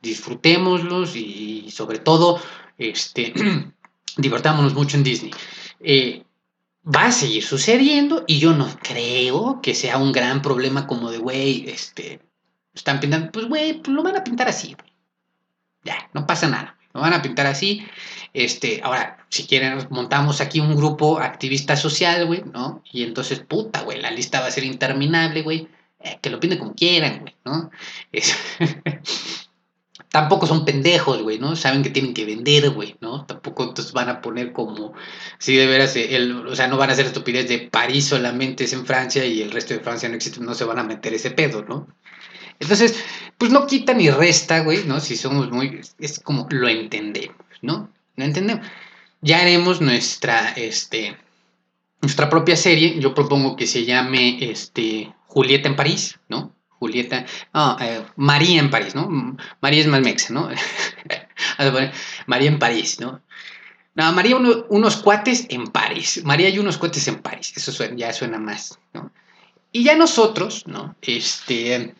disfrutémoslos 0.00 1.16
y 1.16 1.70
sobre 1.70 1.98
todo, 1.98 2.40
este, 2.78 3.34
divertámonos 4.16 4.72
mucho 4.72 4.96
en 4.96 5.04
Disney. 5.04 5.32
Eh, 5.80 6.24
va 6.84 7.06
a 7.06 7.12
seguir 7.12 7.42
sucediendo 7.42 8.24
y 8.26 8.38
yo 8.38 8.54
no 8.54 8.68
creo 8.82 9.60
que 9.62 9.74
sea 9.74 9.98
un 9.98 10.12
gran 10.12 10.42
problema 10.42 10.86
como 10.86 11.10
de, 11.10 11.18
güey, 11.18 11.68
este, 11.68 12.20
están 12.74 13.00
pintando, 13.00 13.30
pues, 13.32 13.46
güey, 13.46 13.74
pues 13.82 13.94
lo 13.94 14.02
van 14.02 14.16
a 14.16 14.24
pintar 14.24 14.48
así, 14.48 14.76
Ya, 15.84 16.08
no 16.12 16.26
pasa 16.26 16.48
nada. 16.48 16.76
Lo 16.94 17.00
van 17.00 17.12
a 17.12 17.22
pintar 17.22 17.46
así. 17.46 17.86
Este, 18.32 18.80
ahora, 18.82 19.26
si 19.28 19.46
quieren, 19.46 19.86
montamos 19.90 20.40
aquí 20.40 20.60
un 20.60 20.74
grupo 20.74 21.18
activista 21.18 21.76
social, 21.76 22.26
güey, 22.26 22.42
¿no? 22.52 22.82
Y 22.90 23.02
entonces, 23.02 23.40
puta, 23.40 23.82
güey, 23.82 24.00
la 24.00 24.10
lista 24.10 24.40
va 24.40 24.46
a 24.46 24.50
ser 24.50 24.64
interminable, 24.64 25.42
güey. 25.42 25.68
Eh, 26.00 26.18
que 26.22 26.30
lo 26.30 26.40
pinten 26.40 26.58
como 26.58 26.74
quieran, 26.74 27.20
güey, 27.20 27.36
¿no? 27.44 27.70
tampoco 30.10 30.46
son 30.46 30.64
pendejos, 30.64 31.22
güey, 31.22 31.38
¿no? 31.38 31.56
Saben 31.56 31.82
que 31.82 31.90
tienen 31.90 32.14
que 32.14 32.24
vender, 32.24 32.70
güey, 32.70 32.96
¿no? 33.00 33.26
Tampoco 33.26 33.64
entonces 33.64 33.92
van 33.92 34.08
a 34.08 34.20
poner 34.20 34.52
como, 34.52 34.94
si 35.38 35.54
de 35.56 35.66
veras, 35.66 35.94
o 36.46 36.54
sea, 36.54 36.68
no 36.68 36.76
van 36.76 36.90
a 36.90 36.92
hacer 36.94 37.06
estupidez 37.06 37.48
de 37.48 37.58
París 37.58 38.06
solamente 38.06 38.64
es 38.64 38.72
en 38.72 38.86
Francia 38.86 39.24
y 39.24 39.42
el 39.42 39.50
resto 39.50 39.74
de 39.74 39.80
Francia 39.80 40.08
no 40.08 40.16
existe, 40.16 40.40
no 40.40 40.54
se 40.54 40.64
van 40.64 40.78
a 40.78 40.84
meter 40.84 41.14
ese 41.14 41.30
pedo, 41.30 41.64
¿no? 41.68 41.86
Entonces, 42.60 43.04
pues 43.36 43.52
no 43.52 43.66
quita 43.66 43.94
ni 43.94 44.10
resta, 44.10 44.60
güey, 44.60 44.84
¿no? 44.84 45.00
Si 45.00 45.16
somos 45.16 45.50
muy, 45.50 45.80
es 45.98 46.18
como 46.20 46.46
lo 46.50 46.68
entendemos, 46.68 47.36
¿no? 47.62 47.90
Lo 48.16 48.24
entendemos. 48.24 48.66
Ya 49.20 49.40
haremos 49.40 49.80
nuestra, 49.80 50.52
este, 50.56 51.16
nuestra 52.00 52.28
propia 52.28 52.56
serie. 52.56 52.98
Yo 52.98 53.14
propongo 53.14 53.56
que 53.56 53.66
se 53.66 53.84
llame, 53.84 54.38
este, 54.50 55.12
Julieta 55.26 55.68
en 55.68 55.76
París, 55.76 56.18
¿no? 56.28 56.52
Julieta, 56.78 57.26
no, 57.52 57.76
eh, 57.80 58.04
María 58.16 58.60
en 58.60 58.70
París, 58.70 58.94
¿no? 58.94 59.36
María 59.60 59.80
es 59.80 59.86
más 59.86 60.00
mexa, 60.00 60.32
¿no? 60.32 60.48
María 62.26 62.48
en 62.48 62.58
París, 62.58 63.00
¿no? 63.00 63.20
No, 63.94 64.12
María 64.12 64.36
unos 64.36 64.96
cuates 64.98 65.46
en 65.48 65.66
París. 65.66 66.22
María 66.24 66.48
y 66.48 66.58
unos 66.60 66.78
cuates 66.78 67.08
en 67.08 67.20
París. 67.20 67.52
Eso 67.56 67.84
ya 67.96 68.12
suena 68.12 68.38
más, 68.38 68.78
¿no? 68.92 69.10
Y 69.72 69.82
ya 69.82 69.96
nosotros, 69.96 70.68
¿no? 70.68 70.94
Este, 71.02 71.94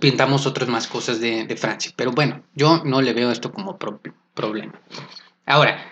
pintamos 0.00 0.46
otras 0.46 0.68
más 0.68 0.86
cosas 0.86 1.20
de, 1.20 1.56
Francia. 1.56 1.92
Pero 1.96 2.12
bueno, 2.12 2.44
yo 2.54 2.82
no 2.84 3.02
le 3.02 3.12
veo 3.14 3.32
esto 3.32 3.52
como 3.52 3.78
problema. 3.78 4.80
Ahora, 5.44 5.84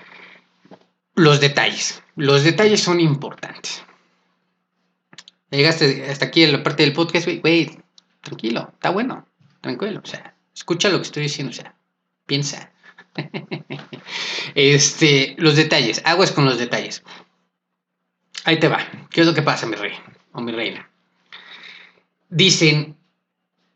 los 1.16 1.41
detalles. 1.41 2.03
Los 2.14 2.45
detalles 2.45 2.81
son 2.81 3.01
importantes. 3.01 3.83
Llegaste 5.51 6.09
hasta 6.09 6.26
aquí 6.26 6.45
en 6.45 6.53
la 6.53 6.62
parte 6.62 6.85
del 6.85 6.93
podcast, 6.93 7.28
güey, 7.41 7.78
tranquilo, 8.27 8.70
está 8.74 8.91
bueno, 8.91 9.27
tranquilo, 9.61 10.01
o 10.03 10.07
sea, 10.07 10.35
escucha 10.55 10.89
lo 10.89 10.99
que 10.99 11.05
estoy 11.05 11.22
diciendo, 11.22 11.51
o 11.51 11.55
sea, 11.55 11.74
piensa. 12.27 12.72
este, 14.55 15.37
los 15.39 15.57
detalles, 15.57 16.03
aguas 16.05 16.33
con 16.33 16.45
los 16.45 16.59
detalles. 16.59 17.03
Ahí 18.45 18.59
te 18.59 18.68
va. 18.68 18.79
¿Qué 19.11 19.20
es 19.22 19.27
lo 19.27 19.35
que 19.35 19.43
pasa, 19.43 19.66
mi 19.66 19.77
rey 19.77 19.93
o 20.33 20.41
mi 20.41 20.53
reina? 20.53 20.89
Dicen 22.29 22.97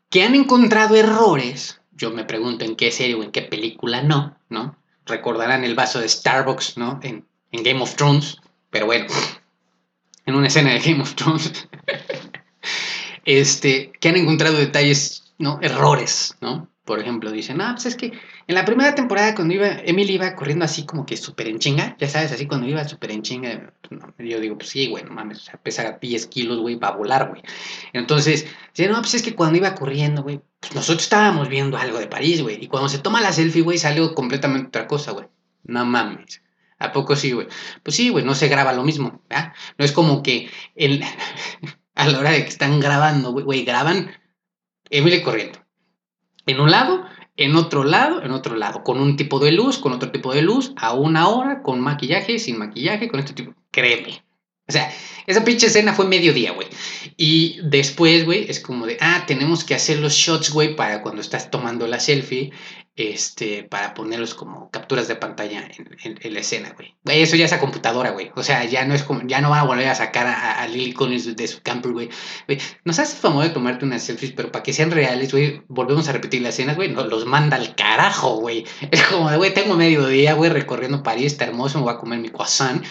que 0.09 0.23
han 0.23 0.35
encontrado 0.35 0.95
errores, 0.95 1.81
yo 1.93 2.11
me 2.11 2.25
pregunto 2.25 2.65
en 2.65 2.75
qué 2.75 2.91
serie 2.91 3.15
o 3.15 3.23
en 3.23 3.31
qué 3.31 3.41
película 3.41 4.03
no, 4.03 4.37
¿no? 4.49 4.75
Recordarán 5.05 5.63
el 5.63 5.75
vaso 5.75 5.99
de 5.99 6.09
Starbucks, 6.09 6.77
¿no? 6.77 6.99
En, 7.03 7.25
en 7.51 7.63
Game 7.63 7.81
of 7.81 7.95
Thrones, 7.95 8.37
pero 8.69 8.85
bueno, 8.85 9.07
en 10.25 10.35
una 10.35 10.47
escena 10.47 10.71
de 10.71 10.79
Game 10.79 11.01
of 11.01 11.15
Thrones, 11.15 11.51
este, 13.25 13.91
que 13.99 14.09
han 14.09 14.17
encontrado 14.17 14.57
detalles, 14.57 15.33
¿no? 15.37 15.59
Errores, 15.61 16.35
¿no? 16.41 16.69
Por 16.83 16.99
ejemplo, 16.99 17.31
dicen, 17.31 17.61
ah, 17.61 17.71
pues 17.73 17.85
es 17.85 17.95
que 17.95 18.11
en 18.47 18.55
la 18.55 18.65
primera 18.65 18.95
temporada 18.95 19.35
cuando 19.35 19.53
iba, 19.53 19.67
Emily 19.67 20.15
iba 20.15 20.35
corriendo 20.35 20.65
así 20.65 20.85
como 20.85 21.05
que 21.05 21.15
súper 21.15 21.47
en 21.47 21.59
chinga, 21.59 21.95
ya 21.99 22.07
sabes, 22.09 22.31
así 22.31 22.47
cuando 22.47 22.67
iba 22.67 22.83
súper 22.87 23.11
en 23.11 23.21
chinga, 23.21 23.73
pues 23.87 24.29
yo 24.29 24.39
digo, 24.39 24.57
pues 24.57 24.69
sí, 24.69 24.89
güey, 24.89 25.03
no 25.03 25.11
mames, 25.11 25.49
pesa 25.63 25.97
10 26.01 26.27
kilos, 26.27 26.59
güey, 26.59 26.75
va 26.75 26.89
a 26.89 26.97
volar, 26.97 27.29
güey. 27.29 27.43
Entonces, 27.93 28.47
dicen, 28.75 28.91
no, 28.91 28.99
pues 28.99 29.13
es 29.13 29.21
que 29.21 29.35
cuando 29.35 29.57
iba 29.57 29.75
corriendo, 29.75 30.23
güey, 30.23 30.41
pues 30.59 30.75
nosotros 30.75 31.03
estábamos 31.03 31.49
viendo 31.49 31.77
algo 31.77 31.99
de 31.99 32.07
París, 32.07 32.41
güey, 32.41 32.57
y 32.61 32.67
cuando 32.67 32.89
se 32.89 32.99
toma 32.99 33.21
la 33.21 33.31
selfie, 33.31 33.61
güey, 33.61 33.77
sale 33.77 34.13
completamente 34.13 34.67
otra 34.69 34.87
cosa, 34.87 35.11
güey. 35.11 35.27
No 35.63 35.85
mames. 35.85 36.41
¿A 36.79 36.91
poco 36.91 37.15
sí, 37.15 37.31
güey? 37.31 37.47
Pues 37.83 37.95
sí, 37.95 38.09
güey, 38.09 38.25
no 38.25 38.33
se 38.33 38.47
graba 38.47 38.73
lo 38.73 38.83
mismo. 38.83 39.21
No 39.77 39.85
es 39.85 39.91
como 39.91 40.23
que 40.23 40.49
el, 40.75 41.03
a 41.95 42.07
la 42.07 42.19
hora 42.19 42.31
de 42.31 42.43
que 42.43 42.49
están 42.49 42.79
grabando, 42.79 43.31
güey, 43.31 43.63
graban 43.63 44.11
Emily 44.89 45.21
corriendo. 45.21 45.59
En 46.45 46.59
un 46.59 46.71
lado, 46.71 47.05
en 47.37 47.55
otro 47.55 47.83
lado, 47.83 48.23
en 48.23 48.31
otro 48.31 48.55
lado, 48.55 48.83
con 48.83 48.99
un 48.99 49.15
tipo 49.15 49.39
de 49.39 49.51
luz, 49.51 49.77
con 49.77 49.93
otro 49.93 50.11
tipo 50.11 50.33
de 50.33 50.41
luz, 50.41 50.73
a 50.75 50.93
una 50.93 51.27
hora, 51.27 51.61
con 51.61 51.79
maquillaje, 51.79 52.39
sin 52.39 52.57
maquillaje, 52.57 53.07
con 53.07 53.19
este 53.19 53.33
tipo. 53.33 53.53
Créeme. 53.71 54.23
O 54.67 54.71
sea, 54.71 54.91
esa 55.27 55.43
pinche 55.43 55.67
escena 55.67 55.93
fue 55.93 56.07
mediodía, 56.07 56.51
güey. 56.51 56.67
Y 57.17 57.59
después, 57.63 58.25
güey, 58.25 58.49
es 58.49 58.59
como 58.59 58.85
de, 58.85 58.97
ah, 59.01 59.23
tenemos 59.27 59.63
que 59.63 59.75
hacer 59.75 59.99
los 59.99 60.13
shots, 60.13 60.51
güey, 60.51 60.75
para 60.75 61.01
cuando 61.01 61.21
estás 61.21 61.51
tomando 61.51 61.87
la 61.87 61.99
selfie 61.99 62.51
este, 62.95 63.63
para 63.63 63.93
ponerlos 63.93 64.33
como 64.33 64.69
capturas 64.69 65.07
de 65.07 65.15
pantalla 65.15 65.69
en, 66.03 66.33
la 66.33 66.39
escena, 66.39 66.73
güey. 66.75 66.93
Eso 67.05 67.35
ya 67.37 67.45
es 67.45 67.53
a 67.53 67.59
computadora, 67.59 68.11
güey. 68.11 68.31
O 68.35 68.43
sea, 68.43 68.65
ya 68.65 68.85
no 68.85 68.93
es 68.93 69.03
como, 69.03 69.21
ya 69.25 69.39
no 69.39 69.49
van 69.49 69.59
a 69.59 69.63
volver 69.63 69.87
a 69.87 69.95
sacar 69.95 70.27
a, 70.27 70.67
Lily 70.67 70.93
Collins 70.93 71.35
de, 71.35 71.47
su 71.47 71.61
camper, 71.61 71.93
güey. 71.93 72.09
Nos 72.83 72.99
hace 72.99 73.15
famoso 73.15 73.47
de 73.47 73.53
tomarte 73.53 73.85
unas 73.85 74.03
selfies, 74.03 74.33
pero 74.33 74.51
para 74.51 74.63
que 74.63 74.73
sean 74.73 74.91
reales, 74.91 75.31
güey, 75.31 75.63
volvemos 75.67 76.07
a 76.09 76.11
repetir 76.11 76.41
las 76.41 76.55
escenas, 76.55 76.75
güey, 76.75 76.89
nos 76.89 77.07
los 77.07 77.25
manda 77.25 77.57
al 77.57 77.75
carajo, 77.75 78.37
güey. 78.37 78.65
Es 78.91 79.01
como, 79.03 79.35
güey, 79.35 79.53
tengo 79.53 79.75
medio 79.75 80.05
día, 80.07 80.33
güey, 80.33 80.51
recorriendo 80.51 81.01
París, 81.01 81.27
está 81.27 81.45
hermoso, 81.45 81.77
me 81.77 81.85
voy 81.85 81.93
a 81.93 81.97
comer 81.97 82.19
mi 82.19 82.29
croissant. 82.29 82.85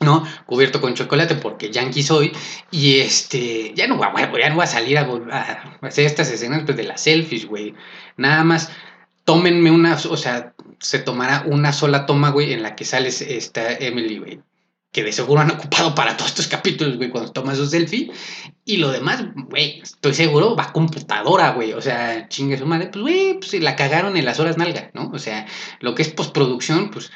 ¿no? 0.00 0.26
Cubierto 0.46 0.80
con 0.80 0.94
chocolate 0.94 1.36
porque 1.36 1.70
yankee 1.70 2.02
soy. 2.02 2.32
Y 2.72 2.98
este, 2.98 3.72
ya 3.74 3.86
no, 3.86 3.96
voy, 3.96 4.06
ya 4.40 4.48
no 4.48 4.56
voy 4.56 4.64
a 4.64 4.66
salir 4.66 4.98
a, 4.98 5.02
a 5.30 5.78
hacer 5.86 6.06
estas 6.06 6.28
escenas 6.28 6.62
pues, 6.64 6.76
de 6.76 6.82
las 6.82 7.02
selfies, 7.02 7.46
güey. 7.46 7.74
Nada 8.16 8.42
más 8.42 8.70
tómenme 9.24 9.70
una, 9.70 9.94
o 9.94 10.16
sea, 10.16 10.54
se 10.78 10.98
tomará 10.98 11.44
una 11.46 11.72
sola 11.72 12.06
toma, 12.06 12.30
güey, 12.30 12.52
en 12.52 12.62
la 12.62 12.74
que 12.74 12.84
sales 12.84 13.20
esta 13.22 13.72
Emily, 13.72 14.18
güey. 14.18 14.40
Que 14.90 15.02
de 15.02 15.12
seguro 15.12 15.40
han 15.40 15.50
ocupado 15.50 15.94
para 15.94 16.16
todos 16.16 16.32
estos 16.32 16.48
capítulos, 16.48 16.96
güey, 16.96 17.08
cuando 17.08 17.32
tomas 17.32 17.56
su 17.56 17.66
selfie. 17.66 18.10
Y 18.64 18.76
lo 18.76 18.90
demás, 18.90 19.24
güey, 19.48 19.80
estoy 19.80 20.12
seguro, 20.14 20.54
va 20.54 20.72
computadora, 20.72 21.52
güey. 21.52 21.72
O 21.72 21.80
sea, 21.80 22.28
chingue 22.28 22.58
su 22.58 22.66
madre, 22.66 22.88
pues, 22.92 23.02
güey, 23.02 23.34
pues 23.38 23.54
la 23.62 23.76
cagaron 23.76 24.16
en 24.16 24.24
las 24.24 24.38
horas 24.38 24.58
nalga, 24.58 24.90
¿no? 24.92 25.10
O 25.12 25.18
sea, 25.18 25.46
lo 25.80 25.94
que 25.94 26.02
es 26.02 26.10
postproducción, 26.10 26.90
pues, 26.90 27.10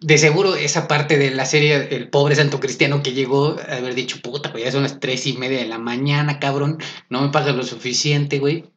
de 0.00 0.18
seguro 0.18 0.56
esa 0.56 0.88
parte 0.88 1.16
de 1.16 1.30
la 1.30 1.46
serie, 1.46 1.94
el 1.94 2.08
pobre 2.08 2.34
santo 2.34 2.58
cristiano 2.58 3.04
que 3.04 3.12
llegó 3.12 3.56
a 3.68 3.76
haber 3.76 3.94
dicho, 3.94 4.20
puta, 4.20 4.50
güey, 4.50 4.64
ya 4.64 4.72
son 4.72 4.82
las 4.82 4.98
tres 4.98 5.26
y 5.28 5.34
media 5.34 5.58
de 5.58 5.66
la 5.66 5.78
mañana, 5.78 6.40
cabrón, 6.40 6.78
no 7.08 7.22
me 7.22 7.28
pasa 7.28 7.52
lo 7.52 7.62
suficiente, 7.62 8.40
güey 8.40 8.71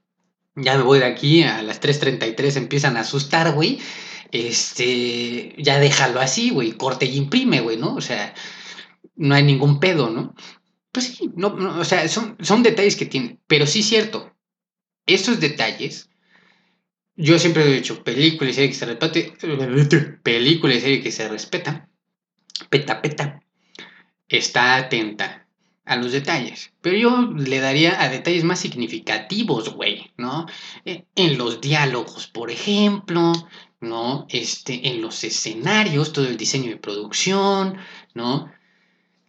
ya 0.55 0.77
me 0.77 0.83
voy 0.83 0.99
de 0.99 1.05
aquí, 1.05 1.43
a 1.43 1.61
las 1.61 1.81
3.33 1.81 2.57
empiezan 2.57 2.97
a 2.97 3.01
asustar, 3.01 3.53
güey. 3.53 3.79
Este, 4.31 5.53
ya 5.57 5.79
déjalo 5.79 6.19
así, 6.19 6.49
güey, 6.49 6.73
corte 6.73 7.05
y 7.05 7.17
imprime, 7.17 7.61
güey, 7.61 7.77
¿no? 7.77 7.95
O 7.95 8.01
sea, 8.01 8.33
no 9.15 9.35
hay 9.35 9.43
ningún 9.43 9.79
pedo, 9.79 10.09
¿no? 10.09 10.35
Pues 10.91 11.07
sí, 11.07 11.31
no, 11.35 11.47
o 11.79 11.85
sea, 11.85 12.07
son, 12.07 12.37
son 12.41 12.63
detalles 12.63 12.95
que 12.95 13.05
tienen, 13.05 13.39
pero 13.47 13.67
sí 13.67 13.79
es 13.79 13.87
cierto, 13.87 14.33
estos 15.05 15.39
detalles, 15.39 16.09
yo 17.15 17.37
siempre 17.37 17.63
he 17.63 17.73
dicho, 17.73 18.03
película 18.03 18.49
y 18.49 18.53
serie 18.53 18.69
que 18.69 18.75
se 18.75 18.85
respeta, 18.85 20.17
película 20.23 20.73
y 20.73 20.79
serie 20.79 21.01
que 21.01 21.11
se 21.11 21.27
respeta, 21.27 21.89
peta, 22.69 23.01
peta, 23.01 23.41
está 24.29 24.77
atenta 24.77 25.44
a 25.85 25.95
los 25.95 26.11
detalles. 26.11 26.71
Pero 26.81 26.97
yo 26.97 27.31
le 27.35 27.59
daría 27.59 28.01
a 28.01 28.09
detalles 28.09 28.43
más 28.43 28.59
significativos, 28.59 29.69
güey, 29.73 30.11
¿no? 30.17 30.47
E, 30.83 31.05
en 31.15 31.37
los 31.37 31.61
diálogos, 31.61 32.27
por 32.27 32.51
ejemplo, 32.51 33.33
¿no? 33.79 34.25
Este, 34.29 34.89
en 34.89 35.01
los 35.01 35.23
escenarios, 35.23 36.11
todo 36.11 36.27
el 36.27 36.37
diseño 36.37 36.71
de 36.71 36.77
producción, 36.77 37.77
¿no? 38.13 38.51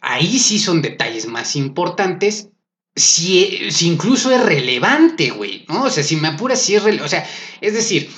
Ahí 0.01 0.39
sí 0.39 0.59
son 0.59 0.81
detalles 0.81 1.27
más 1.27 1.55
importantes. 1.55 2.49
Si, 2.95 3.71
si 3.71 3.87
incluso 3.87 4.31
es 4.31 4.43
relevante, 4.43 5.29
güey, 5.29 5.65
¿no? 5.69 5.83
O 5.83 5.89
sea, 5.89 6.03
si 6.03 6.15
me 6.15 6.29
apuras, 6.29 6.61
si 6.61 6.75
es 6.75 6.83
relevante. 6.83 7.05
O 7.05 7.09
sea, 7.09 7.29
es 7.61 7.73
decir, 7.73 8.09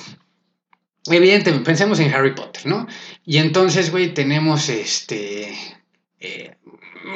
evidentemente, 1.06 1.64
pensemos 1.64 2.00
en 2.00 2.12
Harry 2.14 2.34
Potter, 2.34 2.66
¿no? 2.66 2.86
Y 3.26 3.36
entonces, 3.36 3.90
güey, 3.90 4.14
tenemos 4.14 4.70
este. 4.70 5.54
Eh, 6.18 6.56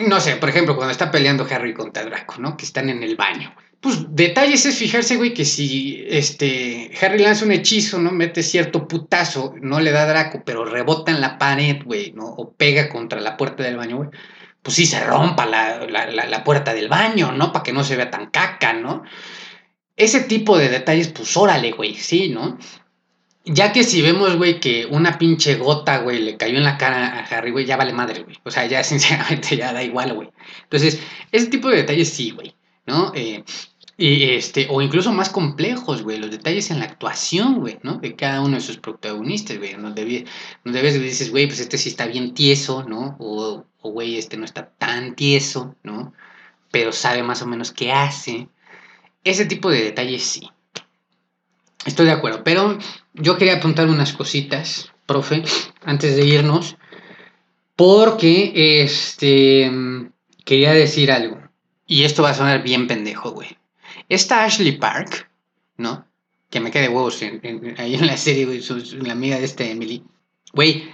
no 0.08 0.20
sé, 0.20 0.36
por 0.36 0.48
ejemplo, 0.48 0.76
cuando 0.76 0.92
está 0.92 1.10
peleando 1.10 1.46
Harry 1.50 1.74
contra 1.74 2.04
Draco, 2.04 2.36
¿no? 2.38 2.56
Que 2.56 2.64
están 2.64 2.88
en 2.88 3.02
el 3.02 3.16
baño. 3.16 3.54
Pues 3.80 4.06
detalles 4.08 4.64
es 4.64 4.78
fijarse, 4.78 5.16
güey, 5.16 5.34
que 5.34 5.44
si 5.44 6.04
este 6.08 6.90
Harry 7.00 7.18
lanza 7.18 7.44
un 7.44 7.52
hechizo, 7.52 7.98
¿no? 7.98 8.10
Mete 8.12 8.42
cierto 8.42 8.88
putazo, 8.88 9.54
no 9.60 9.80
le 9.80 9.90
da 9.90 10.04
a 10.04 10.06
Draco, 10.06 10.42
pero 10.44 10.64
rebota 10.64 11.12
en 11.12 11.20
la 11.20 11.38
pared, 11.38 11.82
güey, 11.84 12.12
¿no? 12.12 12.24
O 12.24 12.52
pega 12.52 12.88
contra 12.88 13.20
la 13.20 13.36
puerta 13.36 13.62
del 13.62 13.76
baño, 13.76 13.98
güey. 13.98 14.08
Pues 14.62 14.76
sí 14.76 14.86
se 14.86 15.04
rompa 15.04 15.44
la, 15.44 15.86
la 15.86 16.44
puerta 16.44 16.72
del 16.72 16.88
baño, 16.88 17.32
¿no? 17.32 17.52
Para 17.52 17.62
que 17.62 17.74
no 17.74 17.84
se 17.84 17.96
vea 17.96 18.10
tan 18.10 18.30
caca, 18.30 18.72
¿no? 18.72 19.02
Ese 19.96 20.20
tipo 20.20 20.56
de 20.56 20.70
detalles, 20.70 21.08
pues 21.08 21.36
órale, 21.36 21.72
güey, 21.72 21.94
sí, 21.94 22.30
¿no? 22.30 22.58
Ya 23.46 23.72
que 23.72 23.84
si 23.84 24.00
vemos, 24.00 24.36
güey, 24.36 24.58
que 24.58 24.86
una 24.86 25.18
pinche 25.18 25.56
gota, 25.56 25.98
güey, 25.98 26.22
le 26.22 26.36
cayó 26.38 26.56
en 26.56 26.64
la 26.64 26.78
cara 26.78 27.18
a 27.18 27.24
Harry, 27.24 27.50
güey, 27.50 27.66
ya 27.66 27.76
vale 27.76 27.92
madre, 27.92 28.22
güey. 28.22 28.38
O 28.42 28.50
sea, 28.50 28.66
ya 28.66 28.82
sinceramente 28.84 29.56
ya 29.56 29.72
da 29.72 29.82
igual, 29.82 30.14
güey. 30.14 30.30
Entonces, 30.62 31.00
ese 31.30 31.46
tipo 31.46 31.68
de 31.68 31.76
detalles 31.76 32.08
sí, 32.08 32.30
güey, 32.30 32.54
¿no? 32.86 33.12
Eh, 33.14 33.44
y 33.96 34.24
este, 34.30 34.66
o 34.70 34.82
incluso 34.82 35.12
más 35.12 35.30
complejos, 35.30 36.02
güey, 36.02 36.18
los 36.18 36.30
detalles 36.30 36.70
en 36.70 36.80
la 36.80 36.86
actuación, 36.86 37.60
güey, 37.60 37.78
¿no? 37.82 37.98
De 37.98 38.16
cada 38.16 38.40
uno 38.40 38.56
de 38.56 38.60
sus 38.60 38.78
protagonistas, 38.78 39.58
güey. 39.58 39.74
Donde, 39.74 40.26
donde 40.64 40.82
ves, 40.82 41.00
dices, 41.00 41.30
güey, 41.30 41.46
pues 41.46 41.60
este 41.60 41.78
sí 41.78 41.90
está 41.90 42.06
bien 42.06 42.34
tieso, 42.34 42.82
¿no? 42.82 43.16
O, 43.20 43.64
güey, 43.82 44.16
este 44.18 44.36
no 44.36 44.44
está 44.44 44.70
tan 44.70 45.14
tieso, 45.14 45.76
¿no? 45.84 46.12
Pero 46.72 46.92
sabe 46.92 47.22
más 47.22 47.42
o 47.42 47.46
menos 47.46 47.72
qué 47.72 47.92
hace. 47.92 48.48
Ese 49.22 49.44
tipo 49.46 49.70
de 49.70 49.82
detalles 49.84 50.24
sí. 50.24 50.50
Estoy 51.86 52.06
de 52.06 52.12
acuerdo, 52.12 52.42
pero 52.42 52.78
yo 53.14 53.38
quería 53.38 53.56
apuntar 53.56 53.88
unas 53.88 54.12
cositas, 54.12 54.90
profe, 55.06 55.42
antes 55.84 56.16
de 56.16 56.26
irnos, 56.26 56.76
porque 57.76 58.82
este 58.82 59.70
quería 60.44 60.72
decir 60.72 61.10
algo. 61.10 61.40
Y 61.86 62.04
esto 62.04 62.22
va 62.22 62.30
a 62.30 62.34
sonar 62.34 62.62
bien 62.62 62.86
pendejo, 62.86 63.32
güey. 63.32 63.56
Esta 64.08 64.44
Ashley 64.44 64.72
Park, 64.72 65.30
¿no? 65.76 66.06
Que 66.50 66.60
me 66.60 66.70
quede 66.70 66.88
huevos 66.88 67.20
ahí 67.78 67.94
en 67.94 68.06
la 68.06 68.16
serie, 68.16 68.46
güey, 68.46 68.62
la 69.02 69.12
amiga 69.12 69.38
de 69.38 69.44
este 69.44 69.70
Emily. 69.70 70.02
Güey, 70.52 70.88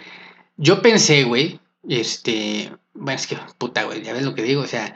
yo 0.57 0.83
pensé, 0.83 1.25
güey, 1.25 1.61
este. 1.89 2.73
Bueno, 2.93 3.19
es 3.19 3.27
que, 3.27 3.39
puta, 3.57 3.85
güey, 3.85 4.03
ya 4.03 4.13
ves 4.13 4.23
lo 4.23 4.35
que 4.35 4.43
digo, 4.43 4.63
o 4.63 4.67
sea. 4.67 4.95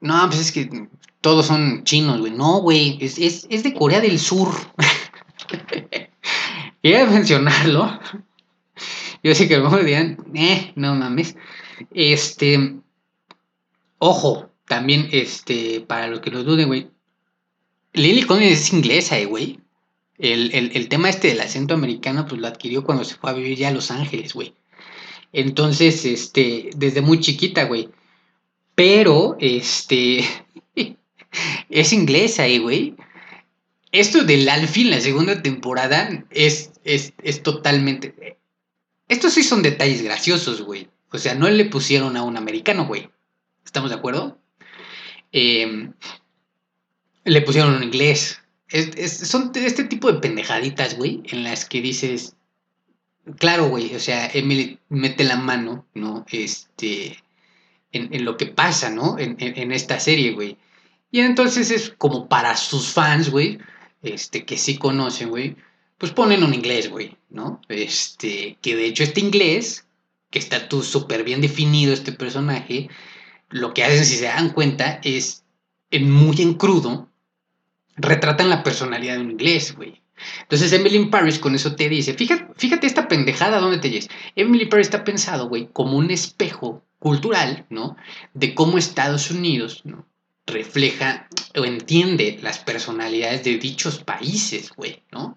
No, 0.00 0.26
pues 0.28 0.40
es 0.40 0.52
que 0.52 0.88
todos 1.20 1.46
son 1.46 1.84
chinos, 1.84 2.18
güey. 2.18 2.32
No, 2.32 2.60
güey, 2.60 2.98
es, 3.00 3.18
es 3.18 3.62
de 3.62 3.74
Corea 3.74 4.00
del 4.00 4.18
Sur. 4.18 4.48
Quería 6.86 7.04
mencionarlo. 7.04 7.98
Yo 9.24 9.34
sé 9.34 9.48
que 9.48 9.56
a 9.56 9.60
mejor 9.60 9.84
dirán, 9.84 10.18
eh, 10.36 10.70
no 10.76 10.94
mames. 10.94 11.34
Este, 11.92 12.76
ojo, 13.98 14.52
también, 14.68 15.08
este, 15.10 15.80
para 15.80 16.06
los 16.06 16.20
que 16.20 16.30
lo 16.30 16.44
duden, 16.44 16.68
güey. 16.68 16.88
Lily 17.92 18.22
Collins 18.22 18.52
es 18.52 18.72
inglesa, 18.72 19.18
eh, 19.18 19.24
güey. 19.24 19.58
El, 20.16 20.54
el, 20.54 20.88
tema 20.88 21.08
este 21.08 21.26
del 21.26 21.40
acento 21.40 21.74
americano, 21.74 22.24
pues 22.24 22.40
lo 22.40 22.46
adquirió 22.46 22.84
cuando 22.84 23.02
se 23.02 23.16
fue 23.16 23.30
a 23.30 23.34
vivir 23.34 23.58
ya 23.58 23.70
a 23.70 23.72
Los 23.72 23.90
Ángeles, 23.90 24.32
güey. 24.32 24.54
Entonces, 25.32 26.04
este, 26.04 26.70
desde 26.76 27.00
muy 27.00 27.18
chiquita, 27.18 27.64
güey. 27.64 27.88
Pero, 28.76 29.36
este, 29.40 30.24
es 31.68 31.92
inglesa, 31.92 32.46
eh, 32.46 32.60
güey 32.60 32.94
esto 33.92 34.24
del 34.24 34.48
Alfie 34.48 34.84
en 34.84 34.90
la 34.90 35.00
segunda 35.00 35.42
temporada 35.42 36.24
es, 36.30 36.70
es, 36.86 37.42
totalmente... 37.42 38.38
Estos 39.08 39.34
sí 39.34 39.42
son 39.42 39.62
detalles 39.62 40.02
graciosos, 40.02 40.62
güey. 40.62 40.88
O 41.10 41.18
sea, 41.18 41.34
no 41.34 41.48
le 41.48 41.64
pusieron 41.66 42.16
a 42.16 42.22
un 42.22 42.36
americano, 42.36 42.86
güey. 42.86 43.10
¿Estamos 43.64 43.90
de 43.90 43.96
acuerdo? 43.96 44.38
Em, 45.32 45.92
le 47.24 47.42
pusieron 47.42 47.74
un 47.74 47.82
inglés. 47.82 48.40
son 49.06 49.52
este 49.54 49.84
tipo 49.84 50.10
de 50.10 50.20
pendejaditas, 50.20 50.96
güey, 50.96 51.22
en 51.26 51.44
las 51.44 51.64
que 51.64 51.80
dices, 51.80 52.36
claro, 53.38 53.68
güey, 53.68 53.94
o 53.94 54.00
sea, 54.00 54.30
Emily 54.32 54.80
mete 54.88 55.24
la 55.24 55.36
mano, 55.36 55.86
¿no? 55.94 56.24
Este, 56.30 57.22
en, 57.92 58.24
lo 58.24 58.36
que 58.36 58.46
pasa, 58.46 58.90
¿no? 58.90 59.18
En, 59.18 59.36
en 59.38 59.72
esta 59.72 60.00
serie, 60.00 60.32
güey. 60.32 60.58
Y 61.10 61.20
entonces 61.20 61.70
es 61.70 61.90
como 61.90 62.28
para 62.28 62.56
sus 62.56 62.92
fans, 62.92 63.30
güey, 63.30 63.58
este, 64.02 64.44
que 64.44 64.58
sí 64.58 64.76
conocen, 64.76 65.30
güey, 65.30 65.56
pues 65.98 66.12
ponen 66.12 66.42
un 66.42 66.54
inglés, 66.54 66.90
güey, 66.90 67.16
¿no? 67.30 67.60
Este, 67.68 68.58
que 68.60 68.76
de 68.76 68.86
hecho 68.86 69.02
este 69.02 69.20
inglés, 69.20 69.86
que 70.30 70.38
está 70.38 70.68
tú 70.68 70.82
súper 70.82 71.24
bien 71.24 71.40
definido 71.40 71.92
este 71.92 72.12
personaje, 72.12 72.88
lo 73.48 73.72
que 73.72 73.84
hacen, 73.84 74.04
si 74.04 74.16
se 74.16 74.24
dan 74.24 74.50
cuenta, 74.50 75.00
es 75.02 75.44
en 75.90 76.10
muy 76.10 76.40
en 76.42 76.54
crudo, 76.54 77.08
retratan 77.96 78.50
la 78.50 78.62
personalidad 78.62 79.16
de 79.16 79.22
un 79.22 79.30
inglés, 79.30 79.74
güey. 79.74 80.02
Entonces 80.42 80.72
Emily 80.72 81.06
Paris 81.06 81.38
con 81.38 81.54
eso 81.54 81.74
te 81.74 81.88
dice, 81.88 82.14
fíjate, 82.14 82.86
esta 82.86 83.08
pendejada 83.08 83.60
dónde 83.60 83.78
te 83.78 83.90
lleves. 83.90 84.08
Emily 84.34 84.66
Paris 84.66 84.86
está 84.86 85.04
pensado, 85.04 85.48
güey, 85.48 85.68
como 85.72 85.96
un 85.96 86.10
espejo 86.10 86.84
cultural, 86.98 87.66
¿no? 87.68 87.96
De 88.32 88.54
cómo 88.54 88.78
Estados 88.78 89.30
Unidos, 89.30 89.82
refleja 90.46 91.28
o 91.56 91.64
entiende 91.64 92.38
las 92.42 92.58
personalidades 92.58 93.44
de 93.44 93.58
dichos 93.58 94.02
países, 94.02 94.72
güey, 94.74 95.02
¿no? 95.12 95.36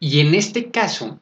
Y 0.00 0.20
en 0.20 0.34
este 0.34 0.70
caso, 0.70 1.20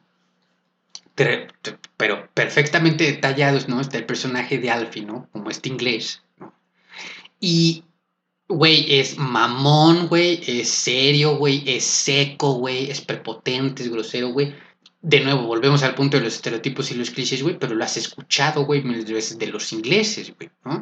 pero 1.97 2.29
perfectamente 2.33 3.03
detallados, 3.03 3.67
¿no? 3.67 3.81
Está 3.81 3.97
el 3.97 4.05
personaje 4.05 4.57
de 4.57 4.71
Alfie, 4.71 5.05
¿no? 5.05 5.27
Como 5.33 5.49
este 5.49 5.67
inglés, 5.67 6.23
¿no? 6.37 6.53
Y, 7.41 7.83
güey, 8.47 8.99
es 8.99 9.17
mamón, 9.17 10.07
güey, 10.07 10.41
es 10.47 10.69
serio, 10.69 11.35
güey, 11.35 11.63
es 11.67 11.83
seco, 11.83 12.53
güey, 12.53 12.89
es 12.89 13.01
prepotente, 13.01 13.83
es 13.83 13.91
grosero, 13.91 14.29
güey. 14.29 14.55
De 15.01 15.19
nuevo, 15.19 15.43
volvemos 15.43 15.83
al 15.83 15.95
punto 15.95 16.17
de 16.17 16.23
los 16.23 16.35
estereotipos 16.35 16.91
y 16.91 16.95
los 16.95 17.11
clichés, 17.11 17.43
güey, 17.43 17.59
pero 17.59 17.75
lo 17.75 17.83
has 17.83 17.97
escuchado, 17.97 18.65
güey, 18.65 18.81
miles 18.83 19.09
veces 19.11 19.37
de 19.37 19.47
los 19.47 19.71
ingleses, 19.73 20.33
güey, 20.37 20.49
¿no? 20.63 20.81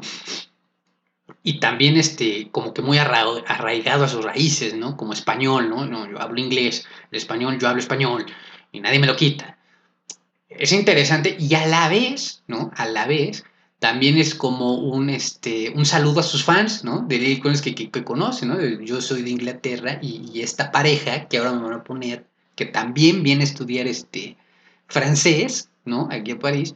Y 1.44 1.60
también 1.60 1.98
este, 1.98 2.50
como 2.52 2.74
que 2.74 2.82
muy 2.82 2.98
arraigado 2.98 4.04
a 4.04 4.08
sus 4.10 4.24
raíces, 4.24 4.74
¿no? 4.74 4.98
Como 4.98 5.14
español, 5.14 5.70
¿no? 5.70 5.86
¿no? 5.86 6.10
Yo 6.10 6.22
hablo 6.22 6.40
inglés, 6.40 6.86
el 7.12 7.18
español, 7.18 7.58
yo 7.60 7.68
hablo 7.68 7.80
español 7.80 8.26
y 8.72 8.80
nadie 8.80 9.00
me 9.00 9.08
lo 9.08 9.16
quita. 9.16 9.58
Es 10.50 10.72
interesante 10.72 11.36
y 11.40 11.54
a 11.56 11.66
la 11.68 11.90
vez, 11.90 12.44
¿no? 12.48 12.72
A 12.76 12.86
la 12.86 13.06
vez, 13.06 13.46
también 13.80 14.18
es 14.18 14.34
como 14.34 14.76
un, 14.76 15.10
este, 15.10 15.72
un 15.76 15.86
saludo 15.86 16.22
a 16.22 16.24
sus 16.24 16.44
fans, 16.44 16.84
¿no? 16.84 17.02
De 17.02 17.40
con 17.40 17.54
que, 17.54 17.76
que, 17.76 17.92
que 17.92 18.04
conocen, 18.04 18.50
¿no? 18.50 18.62
Yo 18.62 19.02
soy 19.02 19.22
de 19.22 19.30
Inglaterra 19.30 20.00
y, 20.02 20.30
y, 20.34 20.42
esta 20.42 20.72
pareja, 20.72 21.28
que 21.28 21.38
ahora 21.38 21.54
me 21.54 21.64
van 21.64 21.74
a 21.74 21.84
poner, 21.84 22.26
que 22.56 22.66
también 22.66 23.24
viene 23.24 23.44
a 23.44 23.48
estudiar 23.48 23.88
este, 23.88 24.36
francés, 24.88 25.70
¿no? 25.86 26.10
Aquí 26.12 26.32
a 26.32 26.40
París, 26.40 26.76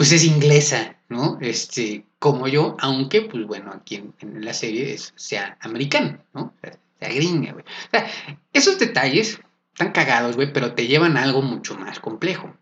pues 0.00 0.12
es 0.12 0.24
inglesa, 0.24 0.96
¿no? 1.10 1.36
Este, 1.42 2.06
como 2.18 2.48
yo, 2.48 2.74
aunque, 2.80 3.20
pues 3.20 3.46
bueno, 3.46 3.70
aquí 3.70 3.96
en, 3.96 4.42
la 4.42 4.54
serie 4.54 4.94
es, 4.94 5.12
sea 5.14 5.58
americano, 5.60 6.16
¿no? 6.32 6.54
sea, 6.62 7.10
gringa, 7.10 7.52
güey. 7.52 7.66
O 7.66 7.90
sea, 7.90 8.10
esos 8.54 8.78
detalles 8.78 9.38
están 9.74 9.92
cagados, 9.92 10.36
güey, 10.36 10.54
pero 10.54 10.72
te 10.72 10.86
llevan 10.86 11.18
a 11.18 11.22
algo 11.22 11.42
mucho 11.42 11.76
más 11.76 12.00
complejo. 12.00 12.56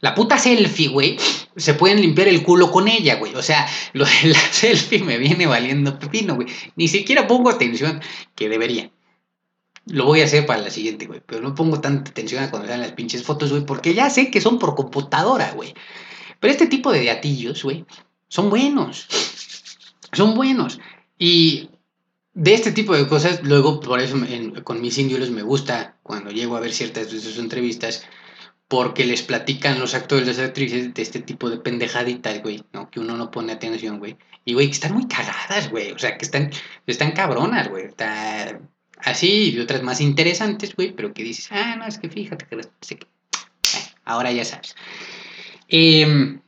La 0.00 0.14
puta 0.14 0.36
selfie, 0.36 0.88
güey, 0.88 1.16
se 1.56 1.72
pueden 1.72 1.98
limpiar 2.02 2.28
el 2.28 2.42
culo 2.42 2.70
con 2.70 2.86
ella, 2.88 3.14
güey. 3.14 3.34
O 3.36 3.42
sea, 3.42 3.66
lo 3.94 4.04
de 4.04 4.24
la 4.24 4.40
selfie 4.52 5.02
me 5.02 5.16
viene 5.16 5.46
valiendo 5.46 5.98
pepino, 5.98 6.34
güey. 6.34 6.48
Ni 6.76 6.88
siquiera 6.88 7.26
pongo 7.26 7.48
atención, 7.48 8.02
que 8.34 8.50
debería. 8.50 8.90
Lo 9.86 10.04
voy 10.04 10.20
a 10.20 10.26
hacer 10.26 10.44
para 10.44 10.60
la 10.60 10.68
siguiente, 10.68 11.06
güey. 11.06 11.22
Pero 11.24 11.40
no 11.40 11.54
pongo 11.54 11.80
tanta 11.80 12.10
atención 12.10 12.44
a 12.44 12.50
cuando 12.50 12.68
sean 12.68 12.82
las 12.82 12.92
pinches 12.92 13.22
fotos, 13.22 13.50
güey, 13.50 13.64
porque 13.64 13.94
ya 13.94 14.10
sé 14.10 14.30
que 14.30 14.42
son 14.42 14.58
por 14.58 14.74
computadora, 14.74 15.52
güey. 15.52 15.72
Pero 16.42 16.50
este 16.50 16.66
tipo 16.66 16.90
de 16.90 17.04
gatillos, 17.04 17.62
güey, 17.62 17.84
son 18.26 18.50
buenos. 18.50 19.06
Son 20.12 20.34
buenos. 20.34 20.80
Y 21.16 21.70
de 22.34 22.54
este 22.54 22.72
tipo 22.72 22.96
de 22.96 23.06
cosas, 23.06 23.44
luego, 23.44 23.78
por 23.78 24.00
eso 24.00 24.16
con 24.64 24.80
mis 24.80 24.98
indios 24.98 25.30
me 25.30 25.44
gusta 25.44 25.98
cuando 26.02 26.32
llego 26.32 26.56
a 26.56 26.60
ver 26.60 26.72
ciertas 26.72 27.12
de 27.12 27.20
sus 27.20 27.38
entrevistas, 27.38 28.04
porque 28.66 29.06
les 29.06 29.22
platican 29.22 29.78
los 29.78 29.94
actores 29.94 30.26
las 30.26 30.40
actrices 30.40 30.92
de 30.92 31.00
este 31.00 31.20
tipo 31.20 31.48
de 31.48 31.58
pendejaditas, 31.58 32.42
güey, 32.42 32.64
¿no? 32.72 32.90
Que 32.90 32.98
uno 32.98 33.16
no 33.16 33.30
pone 33.30 33.52
atención, 33.52 34.00
güey. 34.00 34.16
Y, 34.44 34.54
güey, 34.54 34.66
que 34.66 34.72
están 34.72 34.94
muy 34.94 35.06
cagadas, 35.06 35.70
güey. 35.70 35.92
O 35.92 35.98
sea, 36.00 36.18
que 36.18 36.24
están, 36.24 36.50
están 36.88 37.12
cabronas, 37.12 37.68
güey. 37.68 37.84
Está 37.84 38.58
así 38.96 39.52
y 39.54 39.60
otras 39.60 39.84
más 39.84 40.00
interesantes, 40.00 40.74
güey, 40.74 40.90
pero 40.90 41.14
que 41.14 41.22
dices, 41.22 41.50
ah, 41.52 41.76
no, 41.76 41.86
es 41.86 41.98
que 41.98 42.08
fíjate 42.08 42.46
que... 42.46 43.06
ahora 44.04 44.32
ya 44.32 44.44
sabes. 44.44 44.74
Em, 45.68 46.40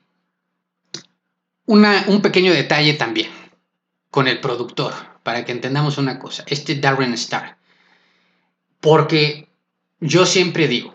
un 1.66 2.22
pequeño 2.22 2.52
detalle 2.52 2.94
también 2.94 3.30
con 4.10 4.28
el 4.28 4.40
productor, 4.40 4.92
para 5.22 5.44
que 5.44 5.52
entendamos 5.52 5.98
una 5.98 6.18
cosa, 6.18 6.44
este 6.46 6.76
Darren 6.76 7.14
Star. 7.14 7.56
Porque 8.80 9.48
yo 9.98 10.26
siempre 10.26 10.68
digo, 10.68 10.94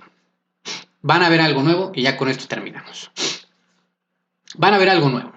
van 1.01 1.23
a 1.23 1.29
ver 1.29 1.41
algo 1.41 1.63
nuevo 1.63 1.91
y 1.93 2.03
ya 2.03 2.15
con 2.15 2.29
esto 2.29 2.47
terminamos. 2.47 3.11
Van 4.55 4.73
a 4.73 4.77
ver 4.77 4.89
algo 4.89 5.09
nuevo. 5.09 5.33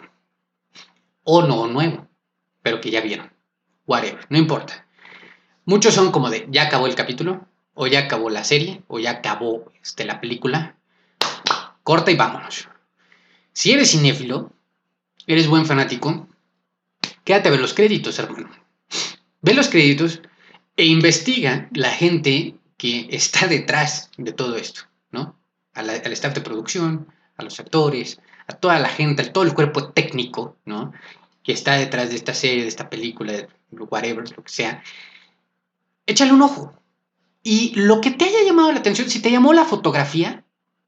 O 1.25 1.43
no 1.43 1.67
nuevo, 1.67 2.09
pero 2.63 2.81
que 2.81 2.91
ya 2.91 3.01
vieron. 3.01 3.33
Whatever, 3.87 4.27
no 4.29 4.39
importa. 4.39 4.87
Muchos 5.65 5.95
son 5.95 6.13
como 6.13 6.31
de, 6.31 6.47
ya 6.51 6.65
acabó 6.65 6.87
el 6.87 6.95
capítulo, 6.95 7.47
o 7.75 7.87
ya 7.87 8.01
acabó 8.01 8.31
la 8.31 8.45
serie, 8.45 8.83
o 8.89 8.99
ya 8.99 9.11
acabó 9.11 9.73
este, 9.83 10.05
la 10.05 10.21
película. 10.21 10.77
Corta 11.83 12.11
y 12.11 12.17
vámonos. 12.17 12.69
Si 13.53 13.73
eres 13.73 13.91
cinéfilo, 13.91 14.53
eres 15.27 15.47
buen 15.47 15.67
fanático, 15.67 16.29
quédate 17.25 17.49
a 17.49 17.51
ver 17.53 17.61
los 17.61 17.75
créditos, 17.75 18.19
hermano. 18.19 18.51
Ve 19.41 19.55
los 19.55 19.69
créditos 19.69 20.23
e 20.77 20.87
investiga 20.87 21.69
la 21.73 21.91
gente 21.91 22.57
que 22.77 23.09
está 23.11 23.47
detrás 23.49 24.11
de 24.17 24.33
todo 24.33 24.57
esto, 24.57 24.83
¿no? 25.11 25.37
al 25.75 25.89
staff 26.13 26.35
de 26.35 26.41
producción, 26.43 27.09
a 27.37 27.43
los 27.43 27.59
actores, 27.59 28.21
a 28.47 28.55
toda 28.55 28.79
la 28.79 28.89
gente, 28.89 29.23
a 29.23 29.33
todo 29.33 29.45
el 29.45 29.55
cuerpo 29.55 29.89
técnico, 29.93 30.57
¿no? 30.65 30.93
Que 31.43 31.53
está 31.53 31.75
detrás 31.75 32.11
de 32.11 32.17
esta 32.17 32.35
serie, 32.35 32.63
de 32.63 32.69
esta 32.69 32.91
película, 32.91 33.33
de 33.33 33.49
whatever, 33.71 34.31
lo 34.37 34.45
que 34.45 34.53
sea. 34.53 34.83
Échale 36.07 36.33
un 36.33 36.43
ojo. 36.43 36.75
Y 37.43 37.75
lo 37.75 38.01
que 38.01 38.11
te 38.11 38.27
haya 38.27 38.45
llamado 38.45 38.71
la 38.71 38.79
atención, 38.79 39.09
si 39.09 39.21
te 39.21 39.31
llamó 39.31 39.53
la 39.53 39.65
fotografía, 39.65 40.45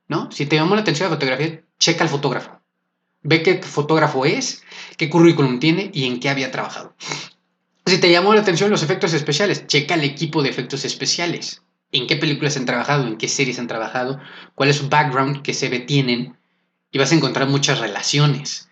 ¿no? 0.07 0.31
Si 0.31 0.47
te 0.47 0.57
llamó 0.57 0.75
la 0.75 0.83
atención 0.83 1.09
la 1.09 1.17
fotografía, 1.17 1.63
checa 1.85 2.03
al 2.03 2.09
fotógrafo. 2.09 2.63
Ve 3.23 3.43
qué 3.43 3.63
fotógrafo 3.63 4.25
es, 4.25 4.63
qué 4.97 5.11
currículum 5.11 5.61
tiene 5.61 5.91
y 5.93 6.07
en 6.07 6.19
qué 6.19 6.31
había 6.31 6.51
trabajado. 6.51 6.95
Si 7.85 7.99
te 7.99 8.11
llamó 8.11 8.33
la 8.33 8.41
atención 8.41 8.71
los 8.71 8.83
efectos 8.83 9.13
especiales, 9.13 9.67
checa 9.67 9.95
el 9.95 10.05
equipo 10.05 10.43
de 10.43 10.49
efectos 10.49 10.87
especiales. 10.87 11.63
En 11.93 12.07
qué 12.07 12.17
películas 12.17 12.57
han 12.57 12.65
trabajado, 12.65 13.07
en 13.07 13.19
qué 13.19 13.29
series 13.29 13.59
han 13.59 13.67
trabajado, 13.67 14.19
cuál 14.55 14.71
es 14.71 14.77
su 14.77 14.89
background, 14.89 15.43
qué 15.43 15.53
se 15.53 15.69
ve 15.69 15.81
tienen. 15.81 16.39
Y 16.91 16.97
vas 16.97 17.13
a 17.13 17.17
encontrar 17.17 17.49
muchas 17.49 17.81
relaciones. 17.81 18.71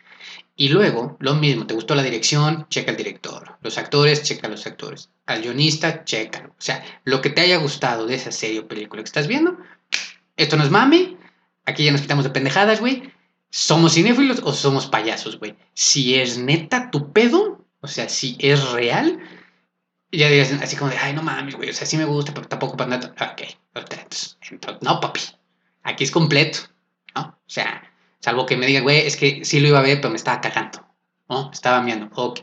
Y 0.56 0.70
luego, 0.70 1.18
lo 1.20 1.34
mismo, 1.34 1.66
¿te 1.66 1.74
gustó 1.74 1.94
la 1.94 2.02
dirección? 2.02 2.66
Checa 2.70 2.92
al 2.92 2.96
director. 2.96 3.58
Los 3.60 3.76
actores, 3.76 4.22
checa 4.22 4.46
a 4.46 4.50
los 4.50 4.66
actores. 4.66 5.10
Al 5.26 5.42
guionista, 5.42 6.04
checa. 6.04 6.46
O 6.48 6.62
sea, 6.62 6.82
lo 7.04 7.20
que 7.20 7.28
te 7.28 7.42
haya 7.42 7.58
gustado 7.58 8.06
de 8.06 8.14
esa 8.14 8.32
serie 8.32 8.60
o 8.60 8.68
película 8.68 9.02
que 9.02 9.08
estás 9.08 9.26
viendo, 9.26 9.58
esto 10.36 10.56
no 10.56 10.64
es 10.64 10.70
mami, 10.70 11.11
aquí 11.66 11.84
ya 11.84 11.92
nos 11.92 12.00
quitamos 12.00 12.24
de 12.24 12.30
pendejadas, 12.30 12.80
güey. 12.80 13.12
¿Somos 13.50 13.94
cinéfilos 13.94 14.40
o 14.44 14.52
somos 14.52 14.86
payasos, 14.86 15.38
güey? 15.38 15.56
Si 15.74 16.14
es 16.14 16.38
neta 16.38 16.90
tu 16.90 17.12
pedo, 17.12 17.66
o 17.80 17.88
sea, 17.88 18.08
si 18.08 18.36
es 18.40 18.70
real, 18.70 19.18
ya 20.10 20.28
digas 20.28 20.52
así 20.62 20.76
como 20.76 20.90
de, 20.90 20.98
ay, 20.98 21.12
no 21.12 21.22
mames, 21.22 21.56
güey, 21.56 21.70
o 21.70 21.74
sea, 21.74 21.86
sí 21.86 21.96
me 21.96 22.04
gusta, 22.04 22.32
pero 22.32 22.48
tampoco 22.48 22.76
para 22.76 22.90
nada. 22.90 23.14
Ok, 23.20 23.42
entonces, 23.74 24.38
no, 24.80 25.00
papi, 25.00 25.20
aquí 25.82 26.04
es 26.04 26.10
completo, 26.10 26.60
¿no? 27.14 27.22
O 27.22 27.50
sea, 27.50 27.82
salvo 28.20 28.46
que 28.46 28.56
me 28.56 28.66
diga, 28.66 28.80
güey, 28.80 29.06
es 29.06 29.16
que 29.16 29.44
sí 29.44 29.60
lo 29.60 29.68
iba 29.68 29.78
a 29.78 29.82
ver, 29.82 29.98
pero 29.98 30.10
me 30.10 30.16
estaba 30.16 30.40
cagando, 30.40 30.86
¿no? 31.28 31.50
estaba 31.52 31.82
mirando, 31.82 32.08
ok. 32.14 32.40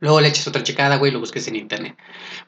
Luego 0.00 0.20
le 0.20 0.28
echas 0.28 0.48
otra 0.48 0.62
checada, 0.64 0.96
güey, 0.96 1.12
lo 1.12 1.20
busques 1.20 1.46
en 1.46 1.56
internet. 1.56 1.96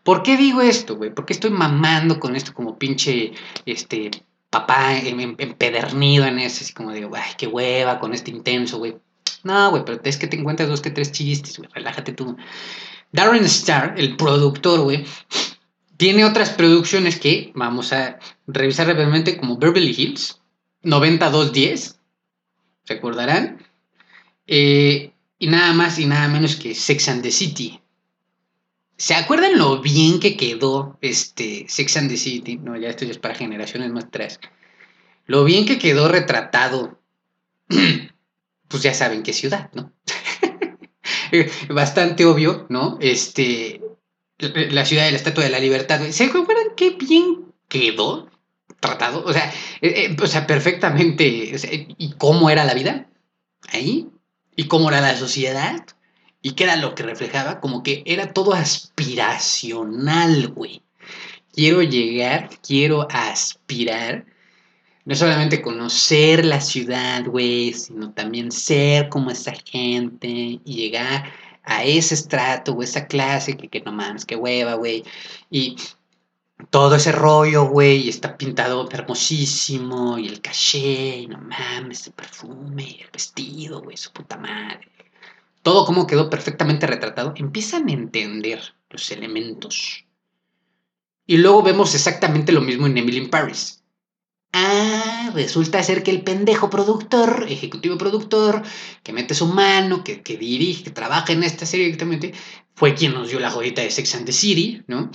¿Por 0.02 0.22
qué 0.22 0.36
digo 0.36 0.60
esto, 0.60 0.96
güey? 0.96 1.14
¿Por 1.14 1.24
qué 1.24 1.34
estoy 1.34 1.50
mamando 1.50 2.18
con 2.18 2.34
esto 2.34 2.52
como 2.52 2.78
pinche, 2.78 3.32
este, 3.64 4.10
papá 4.54 4.96
empedernido 4.96 6.24
en 6.26 6.38
ese, 6.38 6.62
así 6.62 6.72
como 6.72 6.92
de, 6.92 7.08
ay, 7.12 7.32
qué 7.36 7.48
hueva 7.48 7.98
con 7.98 8.14
este 8.14 8.30
intenso, 8.30 8.78
güey. 8.78 8.96
No, 9.42 9.70
güey, 9.70 9.84
pero 9.84 10.00
es 10.04 10.16
que 10.16 10.28
te 10.28 10.38
encuentras 10.38 10.68
dos 10.68 10.80
que 10.80 10.90
tres 10.90 11.10
chistes, 11.10 11.58
güey, 11.58 11.68
relájate 11.74 12.12
tú. 12.12 12.36
Darren 13.10 13.44
Star, 13.44 13.94
el 13.98 14.16
productor, 14.16 14.82
güey, 14.82 15.04
tiene 15.96 16.24
otras 16.24 16.50
producciones 16.50 17.18
que 17.18 17.50
vamos 17.54 17.92
a 17.92 18.20
revisar 18.46 18.86
rápidamente 18.86 19.36
como 19.36 19.58
Beverly 19.58 19.94
Hills, 19.96 20.40
9210, 20.82 21.98
¿se 22.84 22.92
acordarán? 22.92 23.66
Eh, 24.46 25.12
y 25.38 25.46
nada 25.48 25.72
más 25.72 25.98
y 25.98 26.06
nada 26.06 26.28
menos 26.28 26.54
que 26.56 26.74
Sex 26.74 27.08
and 27.08 27.22
the 27.22 27.30
City. 27.32 27.80
¿Se 28.96 29.14
acuerdan 29.14 29.58
lo 29.58 29.80
bien 29.80 30.20
que 30.20 30.36
quedó 30.36 30.98
este 31.00 31.66
Sex 31.68 31.96
and 31.96 32.08
the 32.08 32.16
City? 32.16 32.58
No, 32.58 32.76
ya 32.76 32.88
esto 32.88 33.04
ya 33.04 33.10
es 33.10 33.18
para 33.18 33.34
generaciones 33.34 33.90
más 33.90 34.04
atrás. 34.04 34.38
Lo 35.26 35.44
bien 35.44 35.66
que 35.66 35.78
quedó 35.78 36.08
retratado. 36.08 37.00
pues 38.68 38.82
ya 38.82 38.94
saben 38.94 39.22
qué 39.22 39.32
ciudad, 39.32 39.70
¿no? 39.72 39.92
Bastante 41.70 42.24
obvio, 42.24 42.66
¿no? 42.68 42.98
Este. 43.00 43.80
La 44.38 44.84
ciudad 44.84 45.04
de 45.04 45.12
la 45.12 45.16
Estatua 45.16 45.44
de 45.44 45.50
la 45.50 45.60
Libertad. 45.60 46.00
¿Se 46.10 46.24
acuerdan 46.24 46.74
qué 46.76 46.90
bien 46.90 47.52
quedó 47.68 48.28
tratado? 48.80 49.24
O 49.24 49.32
sea, 49.32 49.52
eh, 49.80 50.08
eh, 50.10 50.16
o 50.20 50.26
sea 50.26 50.46
perfectamente. 50.46 51.56
¿Y 51.98 52.12
cómo 52.12 52.50
era 52.50 52.64
la 52.64 52.74
vida? 52.74 53.08
Ahí. 53.72 54.08
¿Y 54.56 54.68
cómo 54.68 54.88
era 54.88 55.00
la 55.00 55.16
sociedad? 55.16 55.84
¿Y 56.44 56.52
qué 56.52 56.64
era 56.64 56.76
lo 56.76 56.94
que 56.94 57.02
reflejaba? 57.02 57.58
Como 57.58 57.82
que 57.82 58.02
era 58.04 58.34
todo 58.34 58.52
aspiracional, 58.52 60.48
güey. 60.48 60.82
Quiero 61.54 61.80
llegar, 61.80 62.50
quiero 62.60 63.08
aspirar. 63.10 64.26
No 65.06 65.14
solamente 65.14 65.62
conocer 65.62 66.44
la 66.44 66.60
ciudad, 66.60 67.24
güey, 67.24 67.72
sino 67.72 68.12
también 68.12 68.52
ser 68.52 69.08
como 69.08 69.30
esa 69.30 69.54
gente 69.64 70.28
y 70.28 70.60
llegar 70.66 71.32
a 71.62 71.82
ese 71.82 72.14
estrato 72.14 72.72
o 72.72 72.82
esa 72.82 73.06
clase 73.06 73.56
que, 73.56 73.68
que 73.68 73.80
no 73.80 73.92
mames, 73.92 74.26
qué 74.26 74.36
hueva, 74.36 74.74
güey. 74.74 75.02
Y 75.50 75.76
todo 76.68 76.96
ese 76.96 77.12
rollo, 77.12 77.68
güey, 77.68 78.10
está 78.10 78.36
pintado 78.36 78.86
hermosísimo 78.90 80.18
y 80.18 80.28
el 80.28 80.42
caché, 80.42 81.20
y 81.20 81.26
no 81.26 81.38
mames, 81.38 82.06
el 82.06 82.12
perfume, 82.12 82.98
el 83.00 83.10
vestido, 83.10 83.80
güey, 83.80 83.96
su 83.96 84.12
puta 84.12 84.36
madre 84.36 84.93
todo 85.64 85.86
como 85.86 86.06
quedó 86.06 86.28
perfectamente 86.28 86.86
retratado, 86.86 87.32
empiezan 87.36 87.88
a 87.88 87.92
entender 87.92 88.60
los 88.90 89.10
elementos. 89.10 90.04
Y 91.26 91.38
luego 91.38 91.62
vemos 91.62 91.94
exactamente 91.94 92.52
lo 92.52 92.60
mismo 92.60 92.86
en 92.86 92.98
Emily 92.98 93.16
in 93.16 93.30
Paris. 93.30 93.82
Ah, 94.52 95.32
resulta 95.34 95.82
ser 95.82 96.02
que 96.02 96.10
el 96.10 96.22
pendejo 96.22 96.68
productor, 96.68 97.46
ejecutivo 97.48 97.96
productor, 97.96 98.62
que 99.02 99.14
mete 99.14 99.34
su 99.34 99.46
mano, 99.46 100.04
que, 100.04 100.20
dirige, 100.36 100.84
que 100.84 100.90
trabaja 100.90 101.32
en 101.32 101.42
esta 101.42 101.64
serie 101.64 101.86
directamente, 101.86 102.34
fue 102.74 102.94
quien 102.94 103.14
nos 103.14 103.30
dio 103.30 103.40
la 103.40 103.50
jodita 103.50 103.80
de 103.80 103.90
Sex 103.90 104.14
and 104.16 104.26
the 104.26 104.32
City, 104.32 104.82
¿no? 104.86 105.10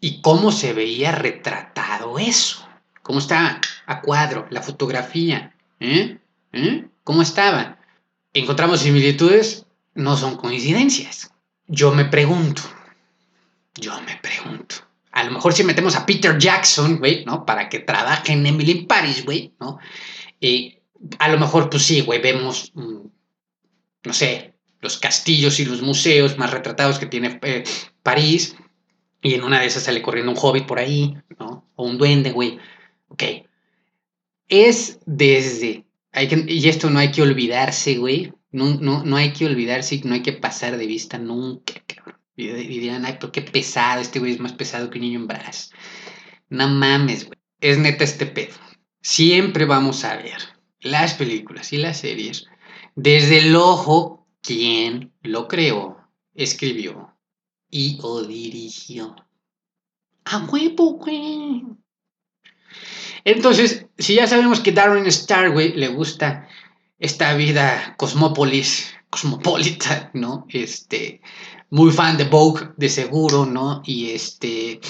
Y 0.00 0.20
cómo 0.22 0.52
se 0.52 0.72
veía 0.72 1.10
retratado 1.10 2.20
eso. 2.20 2.64
Cómo 3.02 3.18
estaba 3.18 3.60
a 3.86 4.00
cuadro, 4.00 4.46
la 4.50 4.62
fotografía, 4.62 5.56
¿eh? 5.80 6.18
¿Eh? 6.52 6.88
¿Cómo 7.02 7.22
estaba? 7.22 7.77
Encontramos 8.38 8.80
similitudes, 8.80 9.66
no 9.94 10.16
son 10.16 10.36
coincidencias. 10.36 11.32
Yo 11.66 11.92
me 11.92 12.04
pregunto, 12.04 12.62
yo 13.74 14.00
me 14.02 14.16
pregunto. 14.16 14.76
A 15.12 15.24
lo 15.24 15.32
mejor 15.32 15.52
si 15.52 15.64
metemos 15.64 15.96
a 15.96 16.06
Peter 16.06 16.38
Jackson, 16.38 16.98
güey, 16.98 17.24
¿no? 17.24 17.44
Para 17.44 17.68
que 17.68 17.80
trabaje 17.80 18.32
en 18.32 18.46
Emily 18.46 18.72
in 18.72 18.86
Paris, 18.86 19.24
güey, 19.24 19.52
¿no? 19.58 19.78
Y 20.40 20.78
a 21.18 21.28
lo 21.28 21.38
mejor, 21.38 21.70
pues 21.70 21.82
sí, 21.82 22.00
güey, 22.00 22.20
vemos, 22.20 22.72
mm, 22.74 23.06
no 24.04 24.12
sé, 24.12 24.54
los 24.80 24.98
castillos 24.98 25.58
y 25.60 25.64
los 25.64 25.82
museos 25.82 26.38
más 26.38 26.50
retratados 26.50 26.98
que 26.98 27.06
tiene 27.06 27.38
eh, 27.42 27.64
París. 28.02 28.56
Y 29.20 29.34
en 29.34 29.42
una 29.42 29.60
de 29.60 29.66
esas 29.66 29.82
sale 29.82 30.02
corriendo 30.02 30.30
un 30.30 30.38
hobbit 30.40 30.66
por 30.66 30.78
ahí, 30.78 31.16
¿no? 31.38 31.68
O 31.74 31.84
un 31.84 31.98
duende, 31.98 32.30
güey. 32.30 32.58
Ok. 33.08 33.24
Es 34.48 35.00
desde 35.04 35.84
y 36.12 36.68
esto 36.68 36.90
no 36.90 36.98
hay 36.98 37.10
que 37.10 37.22
olvidarse, 37.22 37.96
güey. 37.96 38.32
No, 38.50 38.76
no, 38.80 39.04
no 39.04 39.16
hay 39.16 39.32
que 39.32 39.46
olvidarse, 39.46 40.00
no 40.04 40.14
hay 40.14 40.22
que 40.22 40.32
pasar 40.32 40.76
de 40.76 40.86
vista 40.86 41.18
nunca, 41.18 41.74
cabrón. 41.86 42.18
Y, 42.34 42.46
dirán, 42.78 43.04
ay, 43.04 43.16
pero 43.20 43.32
qué 43.32 43.42
pesado, 43.42 44.00
este 44.00 44.20
güey 44.20 44.32
es 44.32 44.40
más 44.40 44.52
pesado 44.52 44.90
que 44.90 44.98
un 44.98 45.04
niño 45.04 45.18
en 45.20 45.26
brazos. 45.26 45.72
No 46.48 46.68
mames, 46.68 47.26
güey. 47.26 47.38
Es 47.60 47.78
neta 47.78 48.04
este 48.04 48.26
pedo. 48.26 48.54
Siempre 49.02 49.64
vamos 49.64 50.04
a 50.04 50.16
ver 50.16 50.38
las 50.80 51.14
películas 51.14 51.72
y 51.72 51.78
las 51.78 51.98
series 51.98 52.46
desde 53.00 53.38
el 53.38 53.54
ojo 53.54 54.26
quien 54.42 55.12
lo 55.22 55.46
creó, 55.46 55.98
escribió 56.34 57.14
y 57.70 57.96
o 58.02 58.22
dirigió. 58.22 59.14
A 60.24 60.44
huevo, 60.46 60.94
güey. 60.94 61.62
Entonces, 63.24 63.86
si 63.98 64.14
ya 64.14 64.26
sabemos 64.26 64.60
que 64.60 64.72
Darren 64.72 65.06
Star, 65.06 65.54
le 65.54 65.88
gusta 65.88 66.48
esta 66.98 67.34
vida 67.34 67.94
cosmópolis, 67.96 68.94
cosmopolita, 69.10 70.10
¿no? 70.14 70.46
Este, 70.48 71.20
muy 71.70 71.92
fan 71.92 72.16
de 72.16 72.24
Vogue, 72.24 72.70
de 72.76 72.88
seguro, 72.88 73.46
¿no? 73.46 73.82
Y 73.84 74.10
este, 74.10 74.80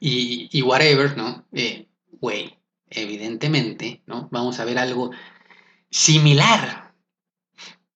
y, 0.00 0.62
whatever, 0.62 1.16
¿no? 1.16 1.46
Eh, 1.52 1.88
güey, 2.20 2.58
evidentemente, 2.90 4.02
¿no? 4.06 4.28
Vamos 4.30 4.58
a 4.58 4.64
ver 4.64 4.78
algo 4.78 5.10
similar 5.90 6.94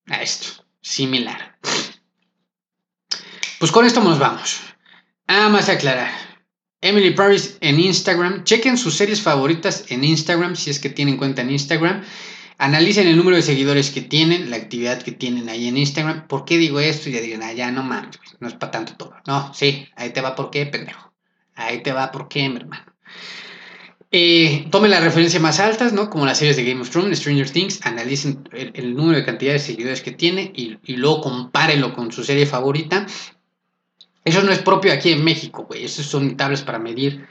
a 0.06 0.22
esto, 0.22 0.64
similar. 0.80 1.58
Pues 3.58 3.72
con 3.72 3.86
esto 3.86 4.02
nos 4.02 4.18
vamos. 4.18 4.60
Ah, 5.26 5.48
más 5.48 5.68
aclarar. 5.68 6.35
Emily 6.80 7.10
Paris 7.10 7.56
en 7.60 7.80
Instagram. 7.80 8.44
Chequen 8.44 8.76
sus 8.76 8.94
series 8.94 9.22
favoritas 9.22 9.84
en 9.88 10.04
Instagram, 10.04 10.56
si 10.56 10.70
es 10.70 10.78
que 10.78 10.90
tienen 10.90 11.16
cuenta 11.16 11.42
en 11.42 11.50
Instagram. 11.50 12.02
Analicen 12.58 13.06
el 13.06 13.16
número 13.16 13.36
de 13.36 13.42
seguidores 13.42 13.90
que 13.90 14.00
tienen, 14.00 14.50
la 14.50 14.56
actividad 14.56 15.02
que 15.02 15.12
tienen 15.12 15.48
ahí 15.48 15.68
en 15.68 15.76
Instagram. 15.76 16.26
¿Por 16.26 16.44
qué 16.44 16.56
digo 16.58 16.80
esto? 16.80 17.10
Ya 17.10 17.20
digan, 17.20 17.42
ah, 17.42 17.52
ya 17.52 17.70
no 17.70 17.82
mames, 17.82 18.18
no 18.40 18.48
es 18.48 18.54
para 18.54 18.72
tanto 18.72 18.94
todo. 18.96 19.14
No, 19.26 19.52
sí, 19.52 19.88
ahí 19.96 20.10
te 20.10 20.20
va 20.20 20.34
por 20.34 20.50
qué, 20.50 20.64
pendejo. 20.66 21.12
Ahí 21.54 21.82
te 21.82 21.92
va 21.92 22.10
por 22.12 22.28
qué, 22.28 22.48
mi 22.48 22.56
hermano. 22.56 22.84
Eh, 24.10 24.68
tomen 24.70 24.90
las 24.90 25.02
referencias 25.02 25.42
más 25.42 25.60
altas, 25.60 25.92
¿no? 25.92 26.08
Como 26.08 26.24
las 26.24 26.38
series 26.38 26.56
de 26.56 26.64
Game 26.64 26.80
of 26.80 26.90
Thrones, 26.90 27.18
Stranger 27.18 27.50
Things, 27.50 27.84
analicen 27.84 28.48
el, 28.52 28.94
número 28.94 29.18
de 29.18 29.24
cantidad 29.24 29.52
de 29.52 29.58
seguidores 29.58 30.00
que 30.00 30.12
tiene 30.12 30.52
y, 30.54 30.78
y 30.84 30.96
luego 30.96 31.22
compárenlo 31.22 31.92
con 31.94 32.12
su 32.12 32.24
serie 32.24 32.46
favorita 32.46 33.06
eso 34.26 34.42
no 34.42 34.50
es 34.50 34.58
propio 34.58 34.92
aquí 34.92 35.12
en 35.12 35.22
México, 35.22 35.66
güey. 35.68 35.84
Esas 35.84 36.06
son 36.06 36.36
tablas 36.36 36.62
para 36.62 36.80
medir 36.80 37.28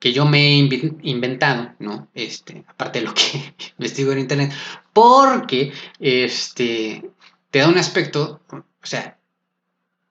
que 0.00 0.12
yo 0.12 0.26
me 0.26 0.48
he 0.48 0.68
inventado, 1.02 1.72
¿no? 1.78 2.08
Este, 2.12 2.64
aparte 2.66 2.98
de 2.98 3.04
lo 3.04 3.14
que 3.14 3.54
investigo 3.78 4.10
en 4.10 4.18
internet, 4.18 4.52
porque 4.92 5.72
este, 6.00 7.08
te 7.50 7.60
da 7.60 7.68
un 7.68 7.78
aspecto, 7.78 8.40
o 8.50 8.64
sea, 8.82 9.16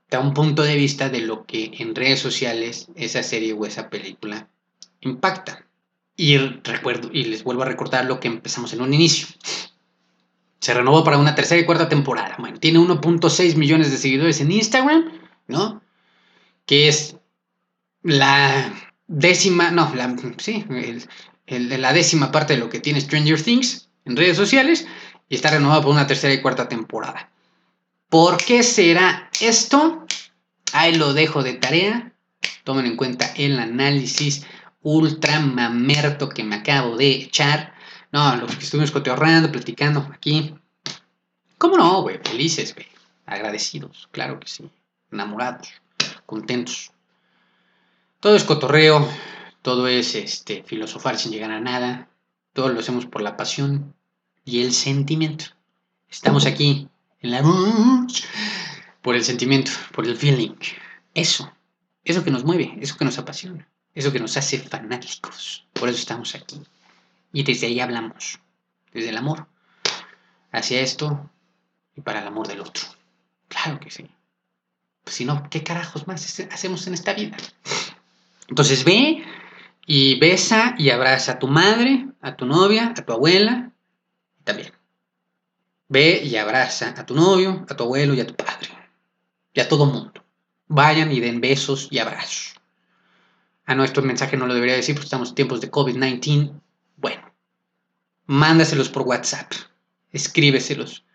te 0.08 0.16
da 0.16 0.24
un 0.24 0.34
punto 0.34 0.64
de 0.64 0.78
vista 0.78 1.10
de 1.10 1.20
lo 1.20 1.46
que 1.46 1.74
en 1.78 1.94
redes 1.94 2.22
sociales 2.22 2.88
esa 2.96 3.22
serie 3.22 3.52
o 3.52 3.66
esa 3.66 3.90
película 3.90 4.48
impacta. 5.02 5.68
Y 6.16 6.38
recuerdo, 6.38 7.10
y 7.12 7.26
les 7.26 7.44
vuelvo 7.44 7.64
a 7.64 7.66
recordar 7.66 8.06
lo 8.06 8.22
que 8.22 8.30
empezamos 8.30 8.72
en 8.72 8.82
un 8.82 8.94
inicio. 8.94 9.28
Se 10.62 10.74
renovó 10.74 11.04
para 11.04 11.18
una 11.18 11.36
tercera 11.36 11.60
y 11.60 11.66
cuarta 11.66 11.90
temporada. 11.90 12.38
Bueno, 12.40 12.62
tiene 12.62 12.80
1.6 12.80 13.58
millones 13.58 13.92
de 13.92 13.98
seguidores 13.98 14.40
en 14.40 14.54
Instagram, 14.54 15.12
¿no? 15.48 15.83
Que 16.66 16.88
es 16.88 17.18
la 18.02 18.74
décima, 19.08 19.72
no, 19.72 19.94
la, 19.96 20.16
sí, 20.38 20.66
el, 21.48 21.82
la 21.82 21.94
décima 21.94 22.32
parte 22.32 22.54
de 22.54 22.60
lo 22.60 22.70
que 22.70 22.80
tiene 22.80 23.02
Stranger 23.02 23.42
Things 23.42 23.90
en 24.06 24.18
redes 24.18 24.38
sociales 24.38 24.86
y 25.30 25.36
está 25.36 25.52
renovado 25.52 25.84
por 25.84 25.92
una 25.92 26.08
tercera 26.08 26.34
y 26.34 26.42
cuarta 26.42 26.68
temporada. 26.68 27.30
¿Por 28.10 28.38
qué 28.38 28.64
será 28.64 29.30
esto? 29.42 30.06
Ahí 30.74 30.96
lo 30.96 31.14
dejo 31.14 31.44
de 31.44 31.54
tarea. 31.54 32.14
Tomen 32.64 32.86
en 32.86 32.98
cuenta 32.98 33.34
el 33.36 33.60
análisis 33.60 34.46
ultra 34.82 35.40
mamerto 35.40 36.30
que 36.30 36.44
me 36.44 36.56
acabo 36.56 36.98
de 36.98 37.10
echar. 37.10 37.74
No, 38.12 38.36
los 38.36 38.56
que 38.56 38.64
estuvimos 38.64 38.92
coteorrando, 38.92 39.52
platicando 39.52 40.08
aquí. 40.14 40.54
¿Cómo 41.58 41.78
no, 41.78 42.02
güey? 42.04 42.20
Felices, 42.24 42.76
güey. 42.76 42.88
Agradecidos, 43.26 44.08
claro 44.12 44.40
que 44.40 44.48
sí. 44.48 44.70
Enamorados 45.12 45.70
contentos. 46.26 46.92
Todo 48.20 48.36
es 48.36 48.44
cotorreo, 48.44 49.08
todo 49.62 49.88
es 49.88 50.16
este, 50.16 50.64
filosofar 50.64 51.18
sin 51.18 51.32
llegar 51.32 51.52
a 51.52 51.60
nada, 51.60 52.10
todo 52.54 52.70
lo 52.70 52.80
hacemos 52.80 53.06
por 53.06 53.22
la 53.22 53.38
pasión 53.38 53.94
y 54.46 54.62
el 54.62 54.74
sentimiento. 54.74 55.46
Estamos 56.10 56.46
aquí 56.46 56.88
en 57.22 57.32
la 57.32 57.42
por 59.02 59.16
el 59.16 59.24
sentimiento, 59.24 59.72
por 59.92 60.06
el 60.06 60.16
feeling. 60.16 60.56
Eso, 61.14 61.52
eso 62.06 62.24
que 62.24 62.32
nos 62.32 62.44
mueve, 62.44 62.78
eso 62.80 62.98
que 62.98 63.06
nos 63.06 63.18
apasiona, 63.18 63.68
eso 63.94 64.12
que 64.12 64.20
nos 64.20 64.38
hace 64.38 64.60
fanáticos. 64.60 65.66
Por 65.74 65.90
eso 65.90 65.98
estamos 65.98 66.36
aquí. 66.36 66.62
Y 67.32 67.44
desde 67.44 67.68
ahí 67.68 67.80
hablamos, 67.80 68.40
desde 68.94 69.10
el 69.10 69.18
amor, 69.18 69.48
hacia 70.52 70.82
esto 70.82 71.30
y 71.96 72.02
para 72.02 72.22
el 72.22 72.28
amor 72.28 72.48
del 72.48 72.62
otro. 72.62 72.86
Claro 73.48 73.80
que 73.80 73.92
sí. 73.92 74.10
Pues 75.04 75.16
si 75.16 75.26
no, 75.26 75.50
¿qué 75.50 75.64
carajos 75.64 76.08
más 76.08 76.40
hacemos 76.52 76.88
en 76.88 76.94
esta 76.94 77.14
vida? 77.14 77.38
Entonces 78.48 78.84
ve 78.84 79.24
y 79.86 80.20
besa 80.20 80.76
y 80.78 80.90
abraza 80.90 81.34
a 81.34 81.40
tu 81.40 81.48
madre, 81.48 82.08
a 82.22 82.36
tu 82.36 82.46
novia, 82.46 82.94
a 82.98 83.06
tu 83.06 83.12
abuela, 83.12 83.72
también. 84.44 84.72
Ve 85.90 86.22
y 86.24 86.36
abraza 86.38 86.94
a 86.98 87.06
tu 87.06 87.16
novio, 87.16 87.66
a 87.70 87.76
tu 87.76 87.84
abuelo 87.84 88.14
y 88.14 88.22
a 88.22 88.28
tu 88.28 88.36
padre. 88.36 88.70
y 89.56 89.60
a 89.60 89.68
todo 89.68 89.86
mundo. 89.86 90.24
Vayan 90.68 91.12
y 91.12 91.20
den 91.20 91.40
besos 91.40 91.88
y 91.92 92.00
abrazos. 92.00 92.56
Ah, 93.66 93.76
no, 93.76 93.84
esto 93.84 94.02
mensaje 94.02 94.36
no 94.36 94.48
lo 94.48 94.56
debería 94.56 94.76
decir 94.76 94.96
porque 94.96 95.06
estamos 95.06 95.30
en 95.30 95.36
tiempos 95.36 95.62
de 95.62 95.70
COVID-19. 95.70 96.60
Bueno, 96.98 97.32
mándaselos 98.26 98.90
por 98.90 99.04
WhatsApp, 99.04 99.52
escríbeselos. 100.12 101.06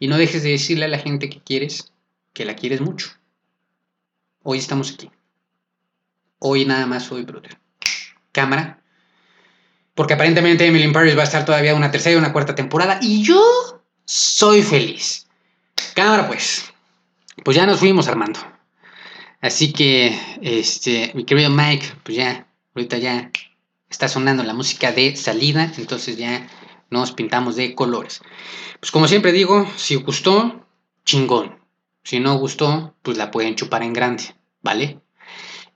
Y 0.00 0.08
no 0.08 0.18
dejes 0.18 0.42
de 0.42 0.50
decirle 0.50 0.86
a 0.86 0.88
la 0.88 0.98
gente 0.98 1.30
que 1.30 1.40
quieres 1.40 1.92
que 2.38 2.44
la 2.44 2.54
quieres 2.54 2.80
mucho. 2.80 3.08
Hoy 4.44 4.58
estamos 4.58 4.92
aquí. 4.92 5.10
Hoy 6.38 6.64
nada 6.66 6.86
más 6.86 7.02
soy 7.02 7.22
brother. 7.22 7.58
Cámara. 8.30 8.80
Porque 9.96 10.14
aparentemente 10.14 10.64
Emily 10.64 10.86
Paris 10.92 11.16
va 11.16 11.22
a 11.22 11.24
estar 11.24 11.44
todavía 11.44 11.74
una 11.74 11.90
tercera 11.90 12.14
y 12.14 12.16
una 12.16 12.32
cuarta 12.32 12.54
temporada. 12.54 13.00
Y 13.02 13.24
yo 13.24 13.42
soy 14.04 14.62
feliz. 14.62 15.26
Cámara 15.96 16.28
pues. 16.28 16.72
Pues 17.44 17.56
ya 17.56 17.66
nos 17.66 17.80
fuimos 17.80 18.06
Armando. 18.06 18.38
Así 19.40 19.72
que, 19.72 20.16
este, 20.40 21.10
mi 21.16 21.24
querido 21.24 21.50
Mike, 21.50 21.92
pues 22.04 22.18
ya, 22.18 22.46
ahorita 22.76 22.98
ya 22.98 23.32
está 23.90 24.06
sonando 24.06 24.44
la 24.44 24.54
música 24.54 24.92
de 24.92 25.16
salida. 25.16 25.72
Entonces 25.76 26.16
ya 26.16 26.46
nos 26.88 27.10
pintamos 27.10 27.56
de 27.56 27.74
colores. 27.74 28.20
Pues 28.78 28.92
como 28.92 29.08
siempre 29.08 29.32
digo, 29.32 29.68
si 29.76 29.96
gustó, 29.96 30.64
chingón. 31.04 31.57
Si 32.08 32.20
no 32.20 32.38
gustó, 32.38 32.94
pues 33.02 33.18
la 33.18 33.30
pueden 33.30 33.54
chupar 33.54 33.82
en 33.82 33.92
grande, 33.92 34.34
¿vale? 34.62 34.98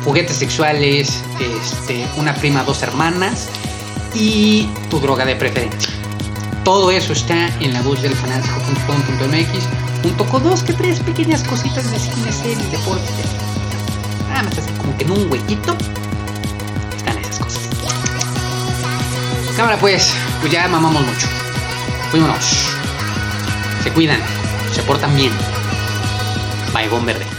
juguetes 0.04 0.38
sexuales, 0.38 1.22
este, 1.40 2.08
una 2.18 2.34
prima, 2.34 2.64
dos 2.64 2.82
hermanas 2.84 3.50
y 4.14 4.68
tu 4.90 5.00
droga 5.00 5.26
de 5.26 5.36
preferencia. 5.36 5.90
Todo 6.64 6.92
eso 6.92 7.14
está 7.14 7.48
en 7.60 7.74
la 7.74 7.82
voz 7.82 8.02
del 8.02 8.14
fanático.com.mx 8.14 9.66
junto 10.04 10.26
con 10.26 10.44
dos 10.44 10.64
que 10.64 10.74
tres 10.74 11.00
pequeñas 11.00 11.44
cositas 11.44 11.90
de 11.92 12.00
cine, 12.00 12.32
series, 12.32 12.72
deportes. 12.72 13.26
Nada 14.30 14.44
más 14.44 14.58
así 14.58 14.72
como 14.74 14.96
que 14.98 15.04
en 15.04 15.12
un 15.12 15.32
huequito 15.32 15.76
están 16.96 17.18
esas 17.18 17.40
cosas. 17.40 17.70
Cámara 19.56 19.78
pues, 19.80 20.14
pues 20.40 20.52
ya 20.52 20.68
mamamos 20.68 21.06
mucho. 21.06 21.28
Fuímonos. 22.12 22.68
Se 23.84 23.92
cuidan, 23.92 24.20
se 24.74 24.82
portan 24.84 25.16
bien. 25.16 25.32
Baigón 26.74 27.06
verde. 27.06 27.31